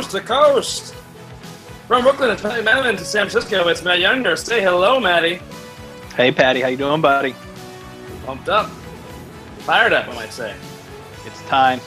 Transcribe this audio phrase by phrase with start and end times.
[0.00, 0.94] coast to coast.
[1.86, 3.68] From Brooklyn, to Patty Madden to San Francisco.
[3.68, 4.34] It's Matt Younger.
[4.34, 5.40] Say hello, Matty.
[6.16, 7.34] Hey, Patty, how you doing, buddy?
[8.24, 8.70] Pumped up,
[9.58, 10.54] fired up, I might say.
[11.26, 11.80] It's time.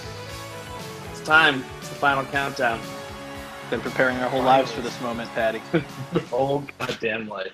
[1.09, 1.63] It's time.
[1.79, 2.79] It's the final countdown.
[3.71, 5.59] Been preparing our whole lives for this moment, Patty.
[5.71, 7.53] the whole oh, goddamn life,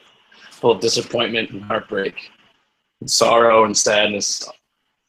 [0.52, 2.16] full of disappointment and heartbreak,
[2.99, 4.41] and sorrow and sadness.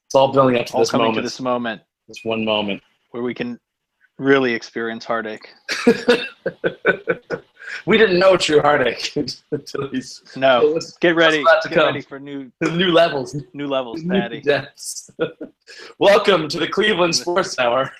[0.07, 1.17] It's all building up to All this coming moment.
[1.17, 2.83] to this moment this one moment.
[3.11, 3.59] where we can
[4.21, 5.49] really experience heartache.
[7.87, 9.17] we didn't know true heartache
[9.51, 11.43] until he's No, get ready.
[11.43, 11.87] to Get come?
[11.87, 13.35] ready for new new levels.
[13.55, 14.43] new levels, Patty.
[14.43, 15.11] depths.
[15.99, 17.91] Welcome to the Cleveland Sports Hour.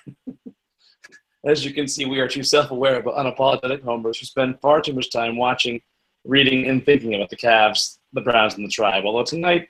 [1.43, 4.93] As you can see, we are too self-aware but unapologetic homers who spend far too
[4.93, 5.81] much time watching,
[6.23, 9.05] reading, and thinking about the Cavs, the Browns, and the Tribe.
[9.05, 9.69] Although tonight,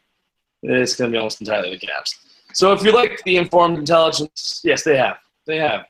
[0.63, 2.13] it's going to be almost entirely the Cavs.
[2.53, 5.15] So if you like the informed intelligence, yes, they have.
[5.47, 5.85] They have.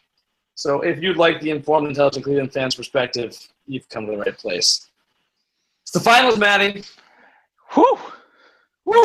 [0.61, 4.37] So if you'd like the informed, intelligent Cleveland fans' perspective, you've come to the right
[4.37, 4.89] place.
[5.81, 6.83] It's the finals, Matty.
[7.73, 7.97] Whew.
[8.85, 9.03] Woo!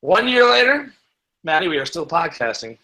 [0.00, 0.92] One year later,
[1.42, 2.78] Matty, we are still podcasting.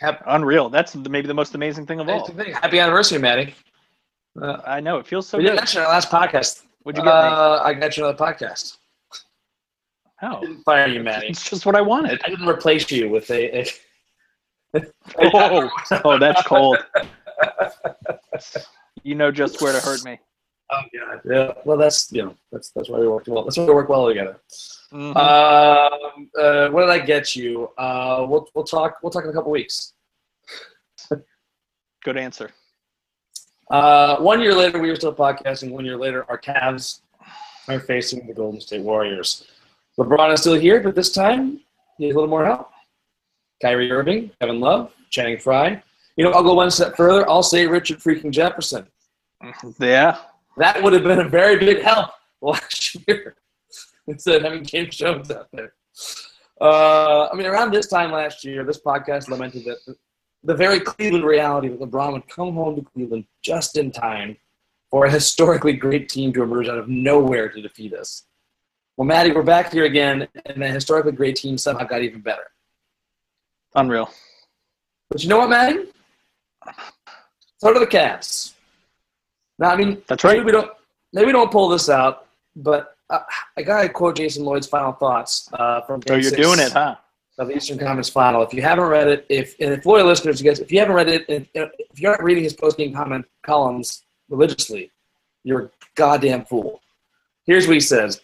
[0.00, 0.70] Happy, Unreal.
[0.70, 2.26] That's the, maybe the most amazing thing of all.
[2.54, 3.54] happy anniversary, Matty.
[4.40, 4.96] Uh, I know.
[4.96, 5.60] It feels so we didn't good.
[5.60, 6.62] mention our last podcast.
[6.84, 8.78] What'd you get uh, I got you another podcast.
[10.22, 11.26] I Oh, didn't fire you, Matty.
[11.26, 12.18] it's just what I wanted.
[12.24, 13.60] I didn't replace you with a.
[13.60, 13.66] a
[15.18, 15.68] Oh,
[16.04, 16.78] oh, that's cold.
[19.02, 20.18] You know just where to hurt me.
[20.72, 21.20] Oh god.
[21.24, 21.52] Yeah.
[21.64, 23.44] Well, that's you know that's that's why we work well.
[23.44, 24.36] That's why we work well together.
[24.92, 25.16] Mhm.
[25.16, 27.70] Um, uh, what did I get you?
[27.78, 28.98] Uh, we'll we'll talk.
[29.02, 29.94] We'll talk in a couple weeks.
[32.04, 32.50] Good answer.
[33.70, 35.70] Uh, one year later, we were still podcasting.
[35.70, 37.00] One year later, our Cavs
[37.68, 39.46] are facing the Golden State Warriors.
[39.98, 41.60] LeBron is still here, but this time
[41.98, 42.70] he needs a little more help.
[43.60, 45.82] Kyrie Irving, Kevin Love, Channing Frye.
[46.16, 47.28] You know, I'll go one step further.
[47.28, 48.86] I'll say Richard freaking Jefferson.
[49.78, 50.18] Yeah.
[50.58, 52.10] That would have been a very big help
[52.42, 53.36] last year
[54.06, 55.72] instead of having James Jones out there.
[56.60, 59.96] Uh, I mean, around this time last year, this podcast lamented that the,
[60.44, 64.36] the very Cleveland reality that LeBron would come home to Cleveland just in time
[64.90, 68.26] for a historically great team to emerge out of nowhere to defeat us.
[68.96, 72.50] Well, Matty, we're back here again, and that historically great team somehow got even better.
[73.74, 74.10] Unreal.
[75.10, 75.86] But you know what, Matty?
[77.58, 78.54] So do the Cavs.
[79.58, 80.46] Now, I mean, That's maybe right.
[80.46, 80.70] we don't
[81.12, 82.26] maybe we don't pull this out,
[82.56, 83.20] but uh,
[83.56, 86.00] I gotta quote Jason Lloyd's final thoughts uh, from.
[86.06, 86.96] So you're six doing it, huh?
[87.38, 88.42] Of the Eastern Conference Final.
[88.42, 90.94] If you haven't read it, if and if loyal listeners, you guys, if you haven't
[90.94, 94.90] read it, if, if you're not reading his post game comment columns religiously,
[95.44, 96.80] you're a goddamn fool.
[97.44, 98.20] Here's what he says: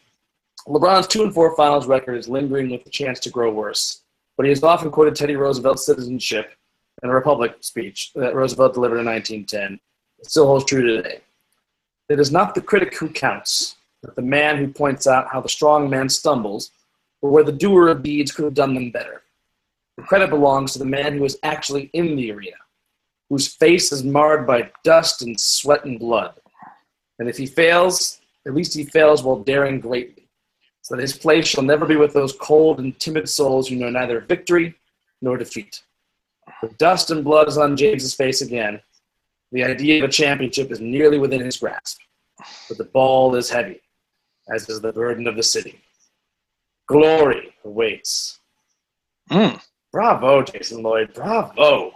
[0.67, 4.03] LeBron's two and four finals record is lingering with the chance to grow worse,
[4.37, 6.53] but he has often quoted Teddy Roosevelt's citizenship
[7.03, 9.81] in a Republic speech that Roosevelt delivered in 1910.
[10.19, 11.21] It still holds true today.
[12.09, 15.49] It is not the critic who counts, but the man who points out how the
[15.49, 16.71] strong man stumbles,
[17.23, 19.23] or where the doer of deeds could have done them better.
[19.97, 22.57] The credit belongs to the man who is actually in the arena,
[23.31, 26.35] whose face is marred by dust and sweat and blood.
[27.19, 30.16] And if he fails, at least he fails while daring greatly,
[30.87, 33.91] so that his place shall never be with those cold and timid souls who know
[33.91, 34.73] neither victory
[35.21, 35.83] nor defeat.
[36.63, 38.81] The dust and blood is on James's face again.
[39.51, 41.99] The idea of a championship is nearly within his grasp,
[42.69, 43.81] but the ball is heavy,
[44.49, 45.81] as is the burden of the city.
[46.87, 48.39] Glory awaits.
[49.29, 49.61] Mm.
[49.91, 51.13] Bravo, Jason Lloyd.
[51.15, 51.95] Bravo.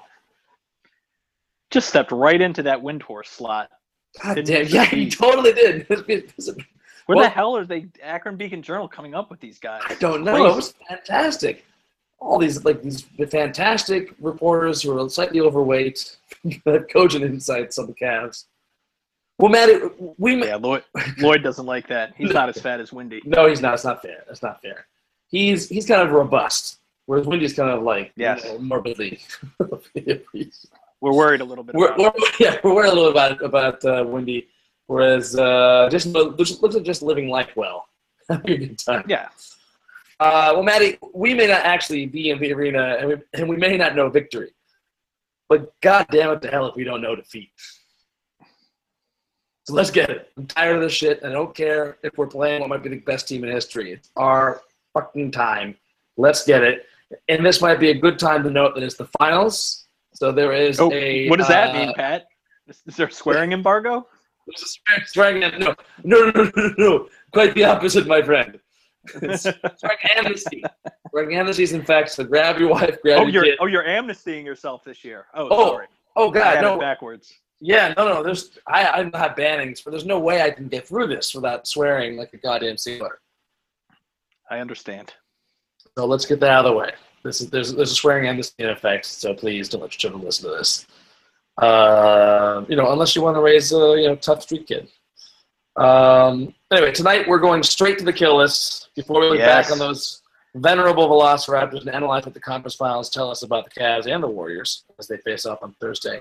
[1.71, 3.71] Just stepped right into that Windhorst slot.
[4.21, 4.67] God Didn't damn.
[4.67, 5.87] Yeah, he totally did.
[7.11, 9.83] Where Well- the hell are they, Akron Beacon Journal, coming up with these guys?
[9.89, 10.31] I don't know.
[10.37, 10.49] Crazy.
[10.53, 11.65] It was fantastic.
[12.21, 16.17] All these like these fantastic reporters who are slightly overweight,
[16.93, 18.45] coaching insights on the Cavs.
[19.39, 19.91] Well, Matt,
[20.21, 20.85] we Yeah, Lloyd,
[21.19, 22.13] Lloyd doesn't like that.
[22.17, 23.23] He's not as fat as Windy.
[23.25, 23.75] no, he's not.
[23.75, 24.23] It's not fair.
[24.31, 24.87] It's not fair.
[25.33, 28.45] He's he's kind of robust, whereas Wendy's kind of like you Yes.
[28.45, 29.19] know, morbidly.
[31.01, 33.85] We're worried a little bit we're, about we're, yeah, we're worried a little about about
[33.85, 34.47] uh, Wendy,
[34.91, 37.87] whereas uh, just looks looks like just living life well,
[38.29, 39.05] having a good time.
[39.07, 39.29] Yeah.
[40.19, 43.57] Uh, well, Matty, we may not actually be in the arena, and we, and we
[43.57, 44.51] may not know victory,
[45.49, 47.51] but God damn it to hell if we don't know defeat.
[49.67, 50.31] So let's get it.
[50.37, 51.23] I'm tired of this shit.
[51.23, 53.93] and I don't care if we're playing what might be the best team in history.
[53.93, 54.61] It's our
[54.93, 55.77] fucking time.
[56.17, 56.87] Let's get it.
[57.29, 59.87] And this might be a good time to note that it's the finals.
[60.15, 61.29] So there is Oh, a.
[61.29, 62.27] what does that uh, mean, Pat?
[62.67, 64.07] Is, is there a swearing embargo?
[64.51, 65.61] There's a swearing- swearing in.
[65.61, 65.75] No,
[66.05, 67.09] no, no, no, no, no.
[67.33, 68.59] Quite the opposite, my friend.
[69.23, 70.63] It's swearing amnesty.
[71.11, 72.11] Swearing amnesties in fact.
[72.11, 73.59] So grab your wife, grab oh, your you're kid.
[73.61, 75.27] oh, you're amnestying yourself this year.
[75.35, 75.87] Oh, Oh, sorry.
[76.17, 76.79] Oh God, no.
[76.79, 77.33] backwards.
[77.61, 78.23] Yeah, no, no.
[78.23, 81.67] There's I I'm not banning, but there's no way I can get through this without
[81.67, 83.21] swearing like a goddamn sailor.
[84.51, 85.15] I understand.
[85.97, 86.93] So let's get that out of the way.
[87.23, 90.23] This is there's there's a swearing amnesty in effect, so please don't let your children
[90.25, 90.87] listen to this.
[91.61, 94.89] Uh, you know, unless you want to raise a you know tough street kid.
[95.77, 99.67] Um, anyway, tonight we're going straight to the kill list before we look Yes.
[99.69, 100.23] back on those
[100.57, 104.27] venerable Velociraptors and analyze what the conference finals tell us about the Cavs and the
[104.29, 106.21] Warriors as they face off on Thursday.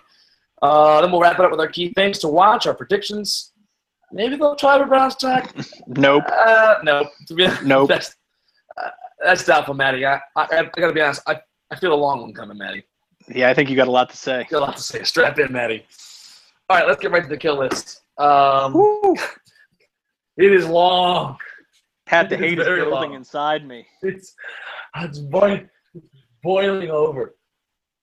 [0.61, 3.53] Uh, then we'll wrap it up with our key things to watch, our predictions.
[4.11, 5.53] Maybe they'll try to bounce back.
[5.87, 6.23] Nope.
[6.27, 7.89] Uh, no, to be Nope.
[7.89, 8.15] That's,
[8.77, 8.89] uh,
[9.23, 10.05] that's doubtful, Matty.
[10.05, 11.21] I, I, I gotta be honest.
[11.27, 11.39] I,
[11.71, 12.83] I feel a long one coming, Matty.
[13.29, 14.45] Yeah, I think you got a lot to say.
[14.49, 15.03] Got a lot to say.
[15.03, 15.85] Strap in, Matty.
[16.69, 18.01] All right, let's get right to the kill list.
[18.17, 18.73] Um,
[20.37, 21.37] it is long.
[22.07, 23.13] Had the hate is building long.
[23.13, 23.85] inside me.
[24.01, 24.33] It's
[24.97, 25.69] it's boiling,
[26.41, 27.35] boiling over.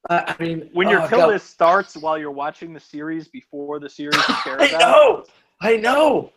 [0.09, 1.29] Uh, I mean, When your oh, kill God.
[1.31, 5.25] list starts while you're watching the series before the series you care I about, know,
[5.61, 6.33] I know.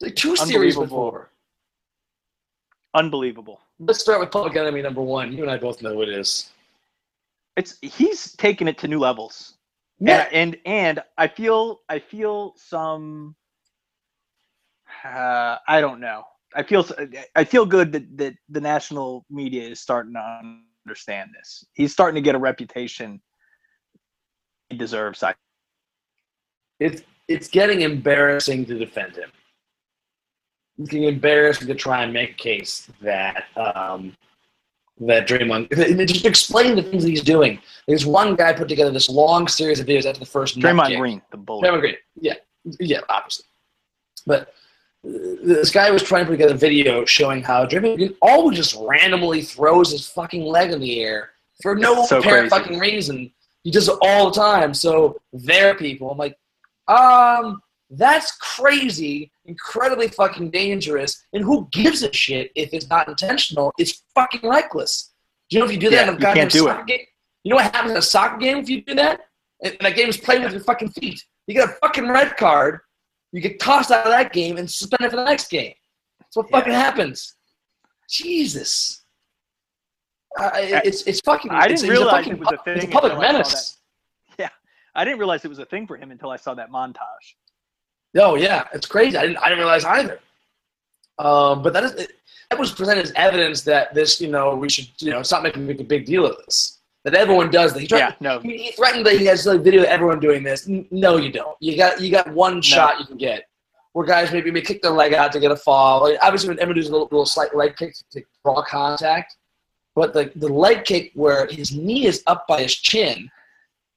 [0.00, 1.30] Like two series before.
[2.94, 3.60] unbelievable.
[3.78, 5.32] Let's start with Public Enemy number one.
[5.32, 6.50] You and I both know who it is.
[7.58, 9.58] It's he's taken it to new levels.
[9.98, 13.34] Yeah, and, and and I feel I feel some
[15.04, 16.22] uh, I don't know.
[16.54, 16.86] I feel
[17.34, 20.40] I feel good that that the national media is starting to
[20.86, 21.64] understand this.
[21.74, 23.20] He's starting to get a reputation
[24.70, 25.22] he deserves.
[25.24, 25.34] I
[26.78, 29.30] it's it's getting embarrassing to defend him.
[30.78, 34.16] It's getting embarrassing to try and make a case that um,
[35.00, 37.60] that Draymond and just explain the things that he's doing.
[37.86, 40.98] There's one guy put together this long series of videos after the first Draymond.
[40.98, 41.68] Green, the bully.
[41.68, 42.34] Draymond Green, yeah,
[42.80, 43.44] yeah, obviously.
[44.26, 44.52] But
[45.06, 45.12] uh,
[45.44, 48.76] this guy was trying to put together a video showing how Draymond Green always just
[48.80, 51.30] randomly throws his fucking leg in the air
[51.62, 52.62] for no So apparent crazy.
[52.62, 53.32] fucking reason.
[53.64, 54.72] He does it all the time.
[54.74, 56.10] So they're people.
[56.10, 56.36] I'm like,
[56.86, 61.24] um, that's crazy, incredibly fucking dangerous.
[61.32, 63.72] And who gives a shit if it's not intentional?
[63.78, 65.12] It's fucking reckless.
[65.48, 66.84] Do you know if you do that Yeah, in a you goddamn can't do soccer
[66.84, 67.00] game?
[67.44, 69.20] You know what happens in a soccer game if you do that?
[69.64, 71.24] And that game is played with your fucking feet.
[71.46, 72.80] You get a fucking red card.
[73.32, 75.72] You get tossed out of that game and suspended for the next game.
[76.20, 76.58] That's what Yeah.
[76.58, 77.34] fucking happens.
[78.10, 79.04] Jesus.
[80.38, 81.50] Uh, it's it's fucking.
[81.50, 82.76] I didn't it's realize fucking, it was a thing.
[82.76, 83.78] It's a public menace.
[84.38, 84.50] Yeah.
[84.94, 87.34] I didn't realize it was a thing for him until I saw that montage.
[88.18, 89.16] Oh yeah, it's crazy.
[89.16, 89.38] I didn't.
[89.38, 90.20] I didn't realize either.
[91.18, 92.08] Um, but that is
[92.50, 95.68] that was presented as evidence that this, you know, we should, you know, stop making
[95.68, 96.78] a big deal of this.
[97.04, 97.80] That everyone does that.
[97.80, 98.40] He tried, Yeah, no.
[98.40, 100.66] He, he threatened that he has a video of everyone doing this.
[100.90, 101.56] No, you don't.
[101.60, 103.44] You got you got one shot you can get.
[103.92, 106.02] Where guys maybe may kick their leg out to get a fall.
[106.02, 109.36] Like, obviously, when everyone does a little, little slight leg kick to draw contact,
[109.94, 113.30] but the the leg kick where his knee is up by his chin,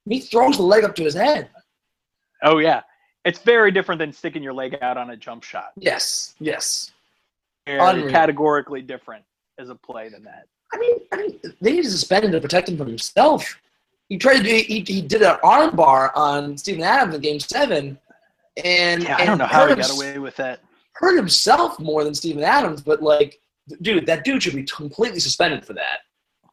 [0.08, 1.50] he throws the leg up to his head.
[2.44, 2.82] Oh yeah,
[3.26, 5.72] it's very different than sticking your leg out on a jump shot.
[5.78, 6.92] Yes, yes.
[7.68, 9.24] Categorically different
[9.60, 10.48] as a play than that.
[10.74, 13.60] I mean, I mean, they need to suspend him to protect him from himself.
[14.10, 14.50] He tried to do.
[14.50, 17.98] He, he did an armbar on Steven Adams in Game Seven,
[18.64, 20.62] and Yeah, I don't know how he hurt, got away with that.
[20.94, 22.82] hurt himself more than Steven Adams.
[22.82, 23.40] But like,
[23.82, 26.00] dude, that dude should be completely suspended for that.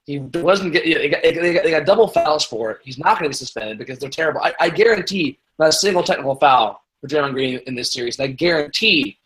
[0.09, 0.85] He wasn't get.
[0.85, 2.79] They got, they got, they got double fouls for it.
[2.83, 4.41] He's not going to be suspended because they're terrible.
[4.43, 8.19] I, I guarantee not a single technical foul for Draymond Green in this series.
[8.19, 9.19] And I guarantee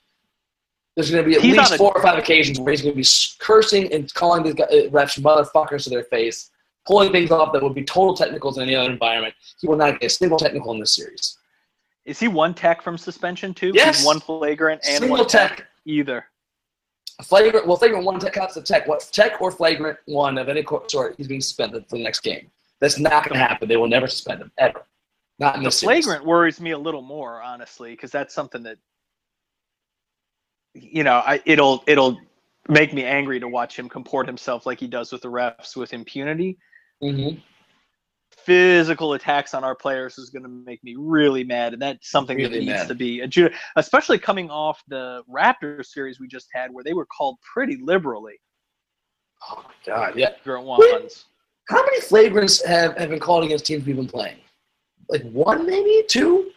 [0.96, 2.94] there's going to be at He's least a- four or five occasions where he's going
[2.94, 3.06] to be
[3.38, 6.50] cursing and calling these uh, refs motherfuckers to their face,
[6.84, 9.34] pulling things off that would be total technicals in any other environment.
[9.60, 11.38] He will not get a single technical in this series.
[12.04, 13.70] Is he one tech from suspension too?
[13.72, 13.98] Yes.
[13.98, 15.58] He's one flagrant and Single one tech.
[15.58, 16.24] tech, Either.
[17.22, 17.66] Flagrant.
[17.66, 18.86] Well, flagrant one tech counts the tech.
[18.86, 22.50] What tech or flagrant one of any sort, he's being suspended for the next game.
[22.80, 23.68] That's not going to happen.
[23.68, 24.82] They will never suspend him ever.
[25.38, 26.04] Not in The this series.
[26.04, 28.78] flagrant worries me a little more, honestly, because that's something that
[30.74, 32.18] you know, I, it'll it'll
[32.68, 35.92] make me angry to watch him comport himself like he does with the refs with
[35.92, 36.56] impunity.
[37.02, 37.42] Mhm.
[38.44, 42.36] Physical attacks on our players is going to make me really mad, and that's something
[42.38, 42.88] that Really needs mad.
[42.88, 47.06] to be adjudicated, especially coming off the Raptors series we just had, where they were
[47.06, 48.34] called pretty liberally.
[49.50, 50.30] Oh my god, yeah.
[50.42, 51.26] Flagrant ones.
[51.68, 54.38] How many flagrants have, have been called against teams we've been playing?
[55.08, 56.50] Like one, maybe two.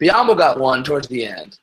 [0.00, 1.58] Biyombo got one towards the end,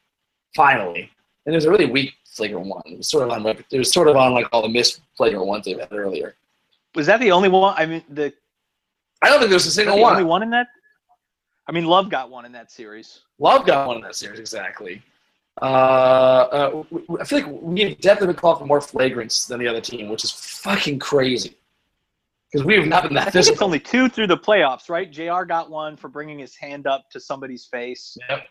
[0.56, 1.10] finally,
[1.46, 2.82] and it was a really weak flagrant one.
[2.86, 5.02] It was sort of on like it was sort of on like all the missed
[5.18, 6.36] flagrant ones they've had earlier.
[6.96, 7.76] Was that the only one?
[7.78, 8.34] I mean, the,
[9.22, 10.14] I don't think there's a single the one.
[10.14, 10.68] only one in that.
[11.68, 13.20] I mean, Love got one in that series.
[13.38, 15.02] Love got one in that series exactly.
[15.62, 16.84] Uh, uh,
[17.20, 20.24] I feel like we've definitely been called for more flagrants than the other team, which
[20.24, 21.58] is fucking crazy.
[22.52, 25.12] Because we have not been that I think it's only two through the playoffs, right?
[25.12, 25.44] Jr.
[25.44, 28.48] got one for bringing his hand up to somebody's face Yep.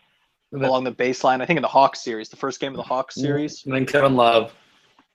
[0.53, 1.41] Along the baseline.
[1.41, 3.21] I think in the Hawks series, the first game of the Hawks Mm.
[3.21, 3.65] series.
[3.65, 4.53] and then Kevin Love.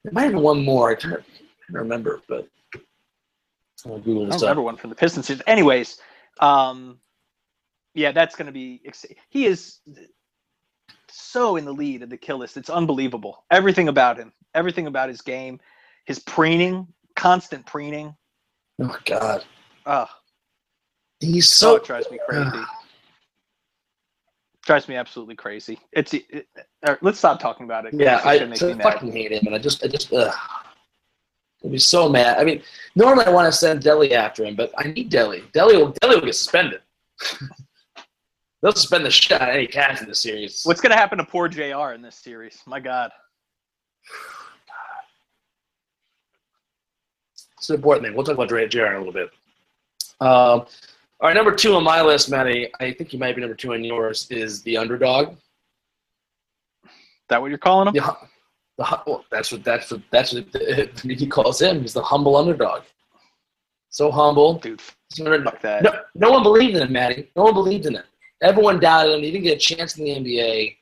[0.04, 0.90] There might have been one more.
[0.90, 1.24] I can't,
[1.70, 2.46] remember, but
[3.86, 4.40] I don't up.
[4.42, 5.30] remember one from the Pistons.
[5.46, 5.98] Anyways,
[6.40, 6.98] um,
[7.94, 8.80] yeah, that's going to be.
[8.86, 9.80] ex- He is
[11.08, 12.56] so in the lead of the kill list.
[12.56, 13.44] It's unbelievable.
[13.50, 15.60] Everything about him, everything about his game,
[16.06, 16.86] his preening,
[17.16, 18.14] constant preening.
[18.80, 19.44] Oh God,
[19.86, 20.06] Uh,
[21.20, 22.64] he's so so it drives me crazy.
[24.64, 25.78] drives me absolutely crazy.
[25.92, 26.14] It's.
[26.14, 26.48] It, it-
[26.86, 27.94] uh, let's stop talking about it.
[27.94, 28.92] Yeah, I gonna make so me mad.
[28.94, 30.34] fucking hate him, and I just, I just, ugh.
[31.64, 32.38] I'd be so mad.
[32.38, 32.62] I mean,
[32.94, 35.42] normally I want to send Delly after him, but I need Delly.
[35.52, 36.80] Delly will, Delly will get suspended.
[38.62, 40.62] They'll suspend the shit out of any cast in this series.
[40.64, 41.92] What's going to happen to poor Jr.
[41.94, 42.58] in this series?
[42.66, 43.10] My God.
[47.58, 48.14] It's an important thing.
[48.14, 49.30] We'll talk about JR in a little bit.
[50.20, 50.66] Um,
[51.20, 52.70] all right, number two on my list, Matty.
[52.80, 54.26] I think you might be number two on yours.
[54.30, 55.36] Is the underdog.
[56.84, 56.90] Is
[57.28, 58.02] that what you're calling him?
[58.02, 58.26] Hu-
[58.78, 60.46] the well, that's what that's what that's what
[61.02, 61.80] he calls him.
[61.82, 62.82] He's the humble underdog.
[63.90, 64.54] So humble.
[64.54, 65.82] Dude, fuck that.
[65.84, 67.30] No, no one believed in him, Matty.
[67.36, 68.02] No one believed in him.
[68.42, 69.22] Everyone doubted him.
[69.22, 70.76] He didn't get a chance in the NBA.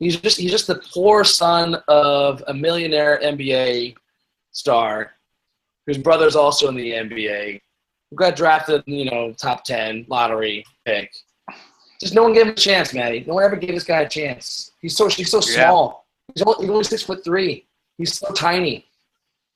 [0.00, 3.94] He's just he's just the poor son of a millionaire NBA
[4.50, 5.12] star,
[5.86, 7.60] whose brother's also in the NBA.
[8.10, 11.12] Who got drafted, you know, top ten lottery pick.
[12.00, 13.24] Just no one gave him a chance, Matty.
[13.26, 14.72] No one ever gave this guy a chance.
[14.80, 15.68] He's so he's so Yeah.
[15.68, 16.06] small.
[16.34, 17.66] He's only, he's only six foot three.
[17.96, 18.86] He's so tiny.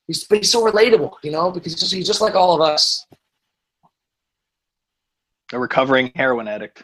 [0.07, 2.61] He's but he's so relatable, you know, because he's just, he's just like all of
[2.61, 3.07] us.
[5.53, 6.83] A recovering heroin addict.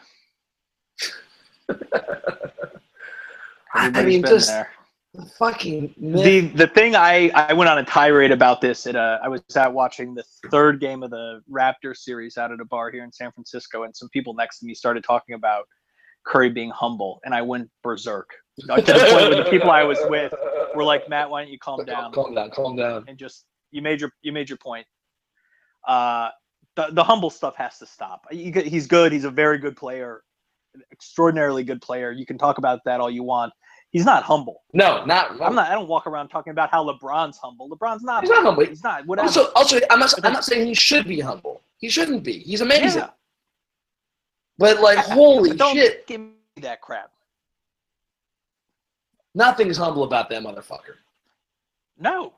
[3.75, 4.71] I mean, just there.
[5.38, 6.25] fucking myth.
[6.25, 9.42] The the thing I I went on a tirade about this at uh I was
[9.57, 13.12] at watching the third game of the Raptor series out at a bar here in
[13.12, 15.66] San Francisco, and some people next to me started talking about
[16.28, 18.28] Curry being humble, and I went berserk.
[18.61, 20.32] To the point where the people I was with
[20.75, 23.04] were like, "Matt, why don't you calm down?" Calm down, calm down.
[23.08, 24.87] and just you made your you made your point.
[25.87, 26.28] Uh,
[26.76, 28.23] the the humble stuff has to stop.
[28.30, 29.12] He's good.
[29.12, 30.23] He's a very good player,
[30.75, 32.11] an extraordinarily good player.
[32.12, 33.52] You can talk about that all you want.
[33.90, 34.64] He's not humble.
[34.75, 35.40] No, not.
[35.40, 35.70] I'm not.
[35.70, 37.70] I don't walk around talking about how LeBron's humble.
[37.70, 38.23] LeBron's not.
[38.23, 38.66] He's not humble.
[38.66, 39.06] He's not.
[39.06, 39.26] Whatever.
[39.28, 40.12] Also, also, I'm not.
[40.25, 41.62] I'm not saying he should be humble.
[41.78, 42.40] He shouldn't be.
[42.40, 43.02] He's amazing.
[43.02, 43.11] Yeah.
[44.58, 47.10] But like, holy Don't shit, give me that crap.
[49.34, 50.96] nothing's humble about that motherfucker.
[51.98, 52.32] No.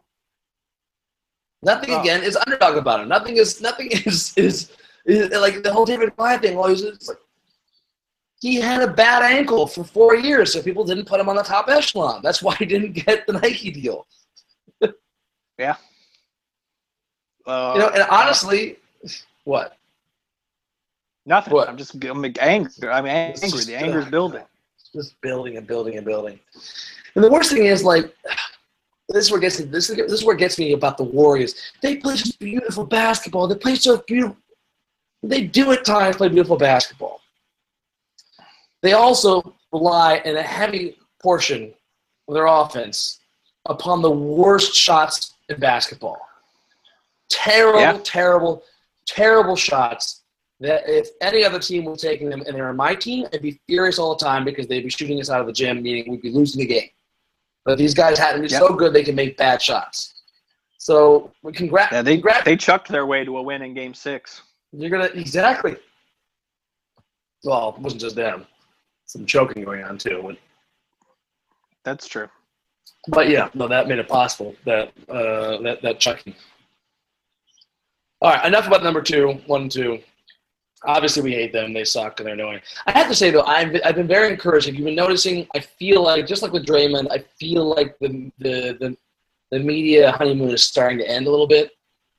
[1.62, 2.00] Nothing Oh.
[2.00, 3.08] again is underdog about him.
[3.08, 3.60] Nothing is.
[3.60, 4.32] Nothing is.
[4.36, 4.70] Is,
[5.06, 6.56] is like the whole David Goliath thing.
[6.56, 7.18] Well, he's it's like
[8.40, 11.42] he had a bad ankle for four years, so people didn't put him on the
[11.42, 12.20] top echelon.
[12.22, 14.06] That's why he didn't get the Nike deal.
[17.46, 18.76] Uh, You know, and honestly,
[19.44, 19.76] what?
[21.26, 21.52] Nothing.
[21.54, 21.68] what?
[21.68, 21.94] I'm just.
[22.04, 22.88] I'm angry.
[22.88, 23.48] I'm angry.
[23.50, 24.42] just, The anger's uh, building.
[24.94, 26.38] just building and building and building.
[27.14, 28.14] And the worst thing is like
[29.08, 31.04] this is where it gets this is, this is where it gets me about the
[31.04, 31.54] Warriors.
[31.82, 33.48] They play such beautiful basketball.
[33.48, 34.36] They play so beautiful.
[35.22, 37.20] They do at times play beautiful basketball.
[38.82, 41.74] They also rely in a heavy portion
[42.28, 43.20] of their offense
[43.66, 46.18] upon the worst shots in basketball.
[47.28, 48.00] Terrible, Yeah.
[48.02, 48.64] terrible,
[49.06, 50.19] terrible shots
[50.60, 53.58] that if any other team was taking them and they were my team, I'd be
[53.66, 56.22] furious all the time because they'd be shooting us out of the gym, meaning we'd
[56.22, 56.88] be losing the game.
[57.64, 58.60] But these guys had to be Yep.
[58.60, 60.22] so good they can make bad shots.
[60.78, 61.92] So we congrats.
[61.92, 62.44] Yeah, they congrats.
[62.44, 64.42] they chucked their way to a win in Game Six.
[64.72, 65.76] You're gonna exactly.
[67.44, 68.46] Well, it wasn't just them.
[69.06, 70.36] Some choking going on too.
[71.84, 72.28] That's true.
[73.08, 74.54] but yeah, no, that made it possible.
[74.64, 76.34] That uh, that that chucking.
[78.22, 79.98] All right, enough about number two, one, two.
[80.87, 81.72] Obviously, we hate them.
[81.75, 82.60] They suck and they're annoying.
[82.87, 84.66] I have to say though, I've been, I've been very encouraged.
[84.68, 88.30] If you've been noticing, I feel like just like with Draymond, I feel like the
[88.38, 88.96] the the,
[89.50, 91.72] the media honeymoon is starting to end a little bit.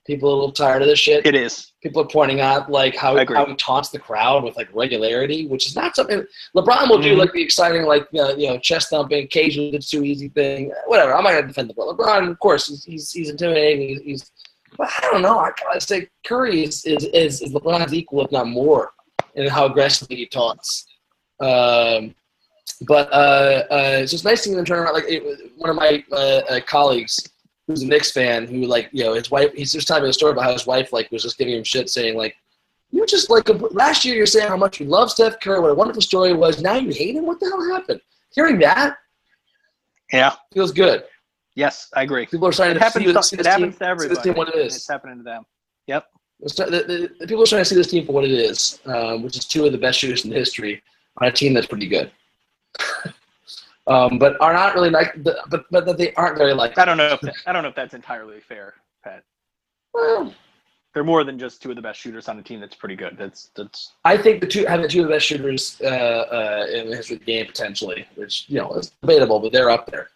[0.04, 1.24] People are a little tired of this shit.
[1.26, 1.72] It is.
[1.80, 5.66] people are pointing out like how, how he taunts the crowd with like regularity, which
[5.68, 6.24] is not something
[6.56, 7.18] LeBron will do Mhm.
[7.18, 10.72] like the exciting like you know, you know chest thumping, occasionally it's too easy thing.
[10.86, 11.14] Whatever.
[11.14, 11.96] I'm not gonna defend LeBron.
[11.96, 13.88] LeBron, of course, he's he's, he's intimidating.
[13.90, 14.30] He's, he's
[14.76, 15.38] but I don't know.
[15.38, 18.92] I gotta say Curry is is, is, is LeBron's equal, if not more,
[19.34, 20.86] in how aggressively he taunts.
[21.40, 22.14] Um,
[22.86, 24.94] but uh, uh, it's just nice seeing them turn around.
[24.94, 27.18] Like it, one of my uh, uh, colleagues
[27.66, 30.12] who's a Knicks fan who like you know his wife he's just telling me a
[30.12, 32.34] story about how his wife like was just giving him shit saying like
[32.90, 35.74] you just like last year you're saying how much you love Steph Curry what a
[35.74, 38.00] wonderful story it was now you hate him what the hell happened
[38.34, 38.96] hearing that
[40.12, 40.34] Yeah.
[40.52, 41.04] Feels good.
[41.54, 42.26] Yes, I agree.
[42.26, 43.04] People are starting It to happens.
[43.06, 44.14] see, To, see it this happens team, to see everybody.
[44.14, 45.42] this team what it and It's happening to them.
[45.86, 46.06] Yep.
[46.40, 49.22] The, the, the people are starting to see this team for what it is, um,
[49.22, 50.82] which is two of the best shooters in history
[51.18, 52.10] on a team that's pretty good.
[53.86, 55.36] um, but are not really like, but
[55.70, 56.78] but that they aren't very like.
[56.78, 57.12] I don't know.
[57.12, 59.22] If that, I don't know if that's entirely fair, Pat.
[59.92, 60.34] Well,
[60.94, 63.16] They're more than just two of the best shooters on a team that's pretty good.
[63.18, 66.90] That's that's I think the two having two of the best shooters uh, uh, in
[66.90, 70.08] the history of the game potentially, which you know is debatable, but they're up there.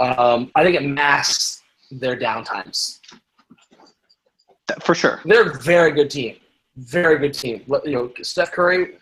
[0.00, 2.98] Um, I think it masks their downtimes.
[4.80, 5.20] for sure.
[5.24, 6.36] They're a very good team,
[6.76, 7.62] very good team.
[7.84, 8.94] You know, Steph Curry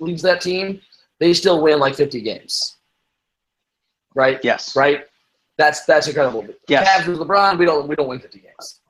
[0.00, 0.80] leads that team.
[1.20, 2.76] They still win like 50 games,
[4.14, 4.40] right?
[4.42, 4.74] Yes.
[4.76, 5.04] Right.
[5.58, 6.44] That's that's incredible.
[6.68, 6.88] Yes.
[6.88, 8.80] Cavs with LeBron, we don't we don't win 50 games.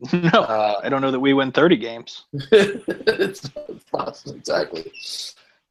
[0.32, 2.24] no, Uh, I don't know that we win 30 games.
[2.52, 4.92] it's, it's not exactly.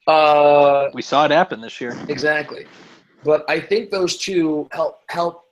[0.07, 1.95] Uh, We saw it happen this year.
[2.09, 2.65] Exactly.
[3.23, 5.45] But I think those two help help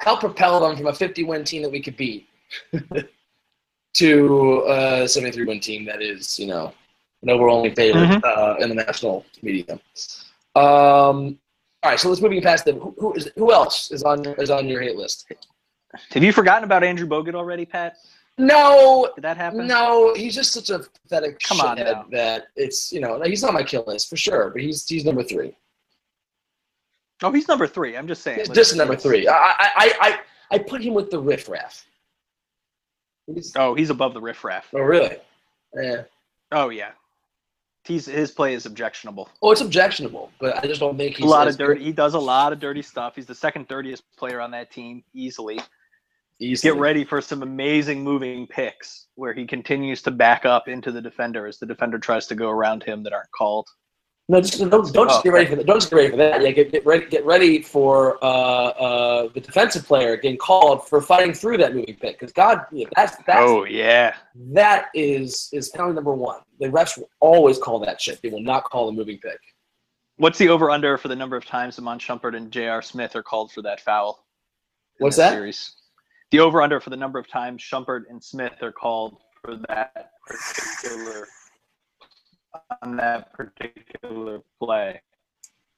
[0.00, 2.28] help propel them from a 50 win team that we could beat
[3.94, 6.72] to a 73 win team that is, you know,
[7.22, 8.24] an overwhelming favorite Mhm.
[8.24, 9.78] uh, in the national media.
[10.56, 11.38] Um,
[11.84, 12.78] all right, so let's moving past them.
[12.80, 15.26] Who, who is who else is on is on your hate list?
[16.10, 17.96] Have you forgotten about Andrew Bogut already, Pat?
[18.38, 19.66] No, Did that happen?
[19.66, 22.06] no, he's just such a pathetic Come on now.
[22.10, 25.22] that it's you know he's not my kill list for sure, but he's he's number
[25.22, 25.54] three.
[27.22, 27.96] Oh, he's number three.
[27.96, 28.38] I'm just saying.
[28.40, 29.28] He's just number three.
[29.28, 31.84] I, I, I, I, put him with the riffraff.
[33.32, 34.68] He's, Oh, he's above the riffraff.
[34.74, 35.16] oh, really?
[35.74, 36.02] Yeah.
[36.50, 36.90] Oh yeah.
[37.84, 39.28] He's his play is objectionable.
[39.40, 41.82] Oh, it's objectionable, but I just don't think he's a lot of dirty.
[41.82, 43.16] He does a lot of dirty stuff.
[43.16, 45.58] He's the second dirtiest player on that team easily.
[46.38, 46.72] easily.
[46.72, 51.00] Get ready for some amazing moving picks where he continues to back up into the
[51.00, 53.68] defender as the defender tries to go around him that aren't called.
[54.28, 55.22] No, just, don't, don't just Oh.
[55.22, 55.66] get ready for that.
[55.66, 56.40] Don't just get ready for that.
[56.42, 57.06] Yeah, get, get ready.
[57.06, 61.96] Get ready for uh, uh, the defensive player getting called for fighting through that moving
[61.96, 62.18] pick.
[62.18, 64.14] Because God, yeah, that's that's oh yeah.
[64.52, 66.40] that is is penalty number one.
[66.60, 68.20] The refs will always call that shit.
[68.22, 69.38] They will not call the moving pick.
[70.16, 72.80] What's the over under for the number of times Iman Shumpert and J.R.
[72.80, 74.24] Smith are called for that foul?
[74.98, 75.32] What's that?
[75.32, 75.74] Series?
[76.30, 80.10] The over under for the number of times Shumpert and Smith are called for that
[80.26, 81.26] particular
[82.82, 85.00] on that particular play.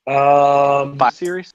[0.06, 1.52] Um, Five series?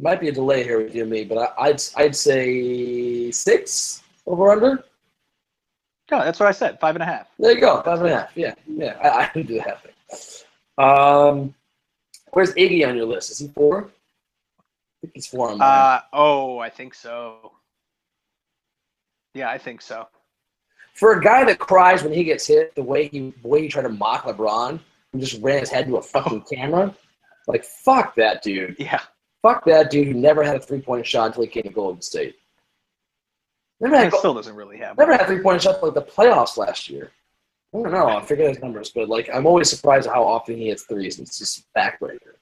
[0.00, 4.02] might be a delay here with you and me, but I, I'd I'd say six
[4.26, 4.84] over under.
[6.10, 6.80] No, that's what I said.
[6.80, 7.28] Five and a half.
[7.38, 8.30] There you go, five and a half.
[8.34, 10.44] Yeah, yeah, I, I can do the half thing.
[10.78, 11.54] Um,
[12.32, 13.30] where's Iggy on your list?
[13.30, 13.84] Is he four?
[13.84, 15.68] I think he's four on mine.
[15.68, 17.52] Uh oh, I think so.
[19.34, 20.08] Yeah, I think so.
[20.94, 23.68] For a guy that cries when he gets hit, the way he the way he
[23.68, 24.78] tried to mock LeBron
[25.12, 26.54] and just ran his head to a fucking oh.
[26.54, 26.94] camera,
[27.46, 28.76] like fuck that dude.
[28.78, 29.00] Yeah.
[29.42, 32.00] Fuck that dude who never had a three point shot until he came to Golden
[32.02, 32.36] State.
[33.80, 34.96] Never had, It still doesn't really happen.
[34.98, 37.10] never had a three point shot like the playoffs last year.
[37.74, 38.06] I don't know.
[38.06, 41.18] I forget his numbers, but like I'm always surprised at how often he hits threes.
[41.18, 42.34] It's just backbreaker.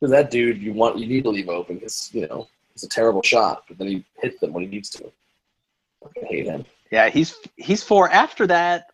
[0.00, 2.88] Because that dude, you want you need to leave open because you know it's a
[2.88, 5.12] terrible shot, but then he hits them when he needs to.
[6.04, 6.64] I hate him.
[6.90, 8.10] Yeah, he's he's four.
[8.10, 8.84] After that,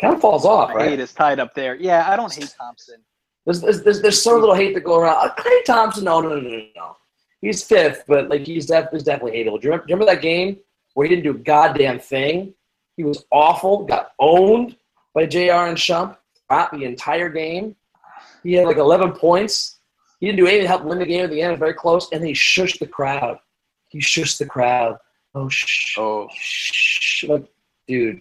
[0.00, 0.90] Kind of falls off, right?
[0.90, 1.74] hate is tied up there.
[1.74, 3.02] Yeah, I don't hate Thompson.
[3.44, 5.16] There's, there's, there's, there's so little hate to go around.
[5.16, 6.96] Uh, Klay Thompson, no, no, no, no, no.
[7.40, 9.60] He's fifth, but like he's, def- he's definitely hateable.
[9.60, 10.58] Do you remember, do you remember that game
[10.94, 12.54] where he didn't do a goddamn thing?
[12.96, 14.76] He was awful, got owned
[15.14, 16.16] by JR and Shump
[16.48, 17.74] throughout the entire game.
[18.42, 19.78] He had like 11 points.
[20.20, 21.58] He didn't do anything to help win the game at the end.
[21.58, 23.38] Very close, and he shushed the crowd.
[23.88, 24.96] He shushed the crowd.
[25.34, 25.96] Oh, shh.
[25.98, 27.24] Oh, Shh.
[27.24, 27.44] Like,
[27.86, 28.20] dude,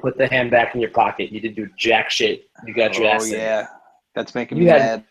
[0.00, 1.32] put the hand back in your pocket.
[1.32, 2.48] You didn't do jack shit.
[2.66, 3.32] You got your oh ass in.
[3.40, 3.66] yeah,
[4.14, 5.04] that's making You me had- mad.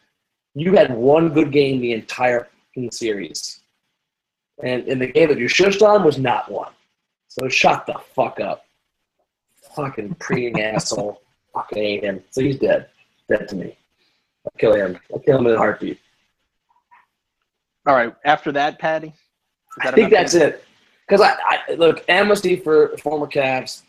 [0.57, 3.59] You had one good game the entire fucking series.
[4.63, 6.71] And in the game that you shushed on was not one.
[7.27, 8.65] So shut the fuck up.
[9.75, 11.21] Fucking preening asshole.
[11.53, 12.23] Fucking hate him.
[12.31, 12.87] So he's dead.
[13.27, 13.75] Dead to me.
[14.45, 14.97] I'll kill him.
[15.11, 15.99] I'll kill him in a heartbeat.
[17.85, 19.07] All right, after that, Patty.
[19.09, 19.13] Is
[19.81, 20.11] I think enough?
[20.11, 20.63] that's it.
[21.07, 21.35] Because I,
[21.69, 23.83] I look amnesty for former Cavs.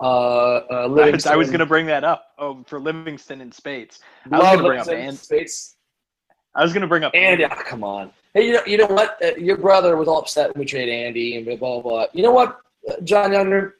[0.00, 1.32] Uh, uh, I was, Livingston.
[1.32, 2.28] I was going to bring that up.
[2.38, 4.00] Oh, for Livingston and Speights.
[4.32, 5.76] I was gonna bring up Ant- Speights.
[6.54, 8.10] I was going to bring up Andy, oh, come on.
[8.34, 9.18] Hey, you know, you know what?
[9.22, 12.06] Uh, your brother was all upset when we traded Andy and blah blah blah.
[12.12, 12.58] You know what,
[12.88, 13.76] uh, John Younger?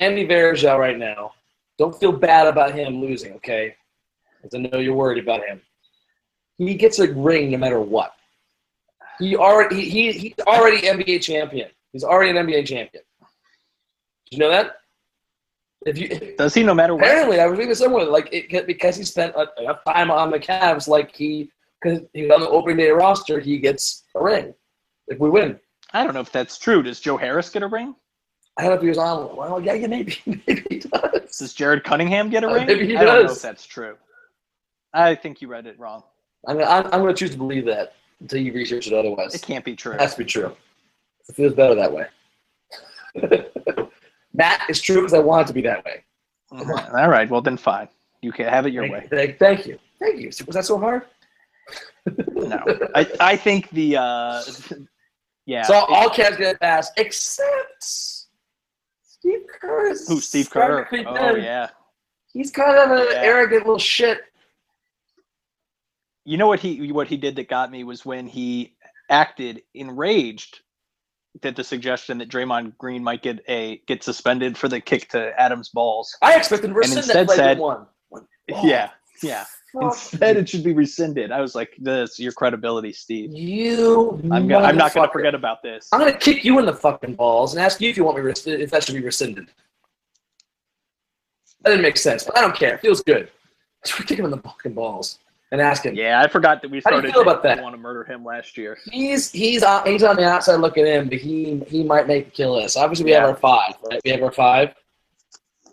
[0.00, 1.32] Andy Varejao right now.
[1.78, 3.74] Don't feel bad about him losing, okay?
[4.42, 5.60] Because I know you're worried about him.
[6.58, 8.14] He gets a ring no matter what.
[9.18, 11.68] He already he, he he's already NBA champion.
[11.92, 13.04] He's already an NBA champion.
[14.30, 14.76] Did you know that?
[15.84, 17.04] If you Does he no matter what?
[17.04, 20.86] Apparently, I was reading somewhere like it, because he spent enough time on the Cavs,
[20.88, 21.50] like he
[21.82, 24.54] because he's on the opening day roster, he gets a ring
[25.08, 25.58] if we win.
[25.92, 26.82] I don't know if that's true.
[26.82, 27.94] Does Joe Harris get a ring?
[28.56, 29.34] I don't know if he was on.
[29.36, 31.36] Well, yeah, yeah, maybe, maybe he does.
[31.38, 32.66] Does Jared Cunningham get a Uh, ring?
[32.66, 33.96] maybe he I don't know if that's true.
[34.94, 36.02] I think you read it wrong.
[36.46, 39.34] I'm, gonna- I'm, I'm going to choose to believe that until you research it otherwise.
[39.34, 39.92] It can't be true.
[39.92, 40.56] It has to be true.
[41.28, 42.06] It feels better that way.
[44.32, 46.04] Matt, it's true because I want it to be that way.
[46.52, 46.94] Mhm.
[46.94, 47.28] All right.
[47.28, 47.88] Well, then fine.
[48.22, 49.08] You can have it your thank, way.
[49.10, 49.78] Thank, thank you.
[49.98, 50.30] Thank you.
[50.46, 51.02] Was that so hard?
[52.34, 52.58] No,
[52.96, 54.42] I, I think the uh,
[55.46, 55.62] yeah.
[55.62, 57.84] So all cats get passed except
[59.04, 59.90] Steve Kerr.
[60.08, 60.88] who Steve Kerr?
[61.06, 61.70] Oh yeah.
[62.32, 63.22] He's kind of an Yeah.
[63.22, 64.22] arrogant little shit.
[66.24, 68.74] You know what he what he did that got me was when he
[69.10, 70.60] acted enraged
[71.40, 75.32] that the suggestion that Draymond Green might get a get suspended for the kick to
[75.40, 76.16] Adams' balls.
[76.22, 77.86] I expected to rescind that instead said- one.
[78.52, 78.90] Oh, yeah,
[79.22, 79.44] yeah.
[79.72, 81.30] fuck Instead, it should be rescinded.
[81.30, 83.32] I was like, "This your credibility, Steve.
[83.32, 84.20] you.
[84.32, 86.74] I'm gonna, I'm not going to forget about this." I'm gonna kick you in the
[86.74, 89.46] fucking balls and ask you if you want me if that should be rescinded.
[91.62, 92.74] That didn't make sense, but I don't care.
[92.74, 93.30] It feels good.
[93.86, 95.20] Just kick him in the fucking balls
[95.52, 95.94] and ask him.
[95.94, 96.96] Yeah, I forgot that we started.
[96.96, 97.62] How do you feel about that?
[97.62, 98.78] Want to murder him last year?
[98.90, 102.30] He's he's on, he's on the outside looking in, but he he might make a
[102.30, 102.76] kill list.
[102.76, 104.00] Obviously, we have our five, right?
[104.04, 104.74] We have our five.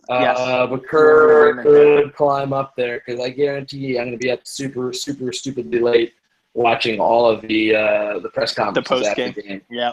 [0.09, 0.37] Yes.
[0.39, 4.31] Uh, but Kerr could climb up there because I guarantee you I'm going to be
[4.31, 6.13] up super, super, stupidly late
[6.55, 9.29] watching all of the uh, the press conferences post-game.
[9.29, 9.61] after the game.
[9.69, 9.91] Yeah.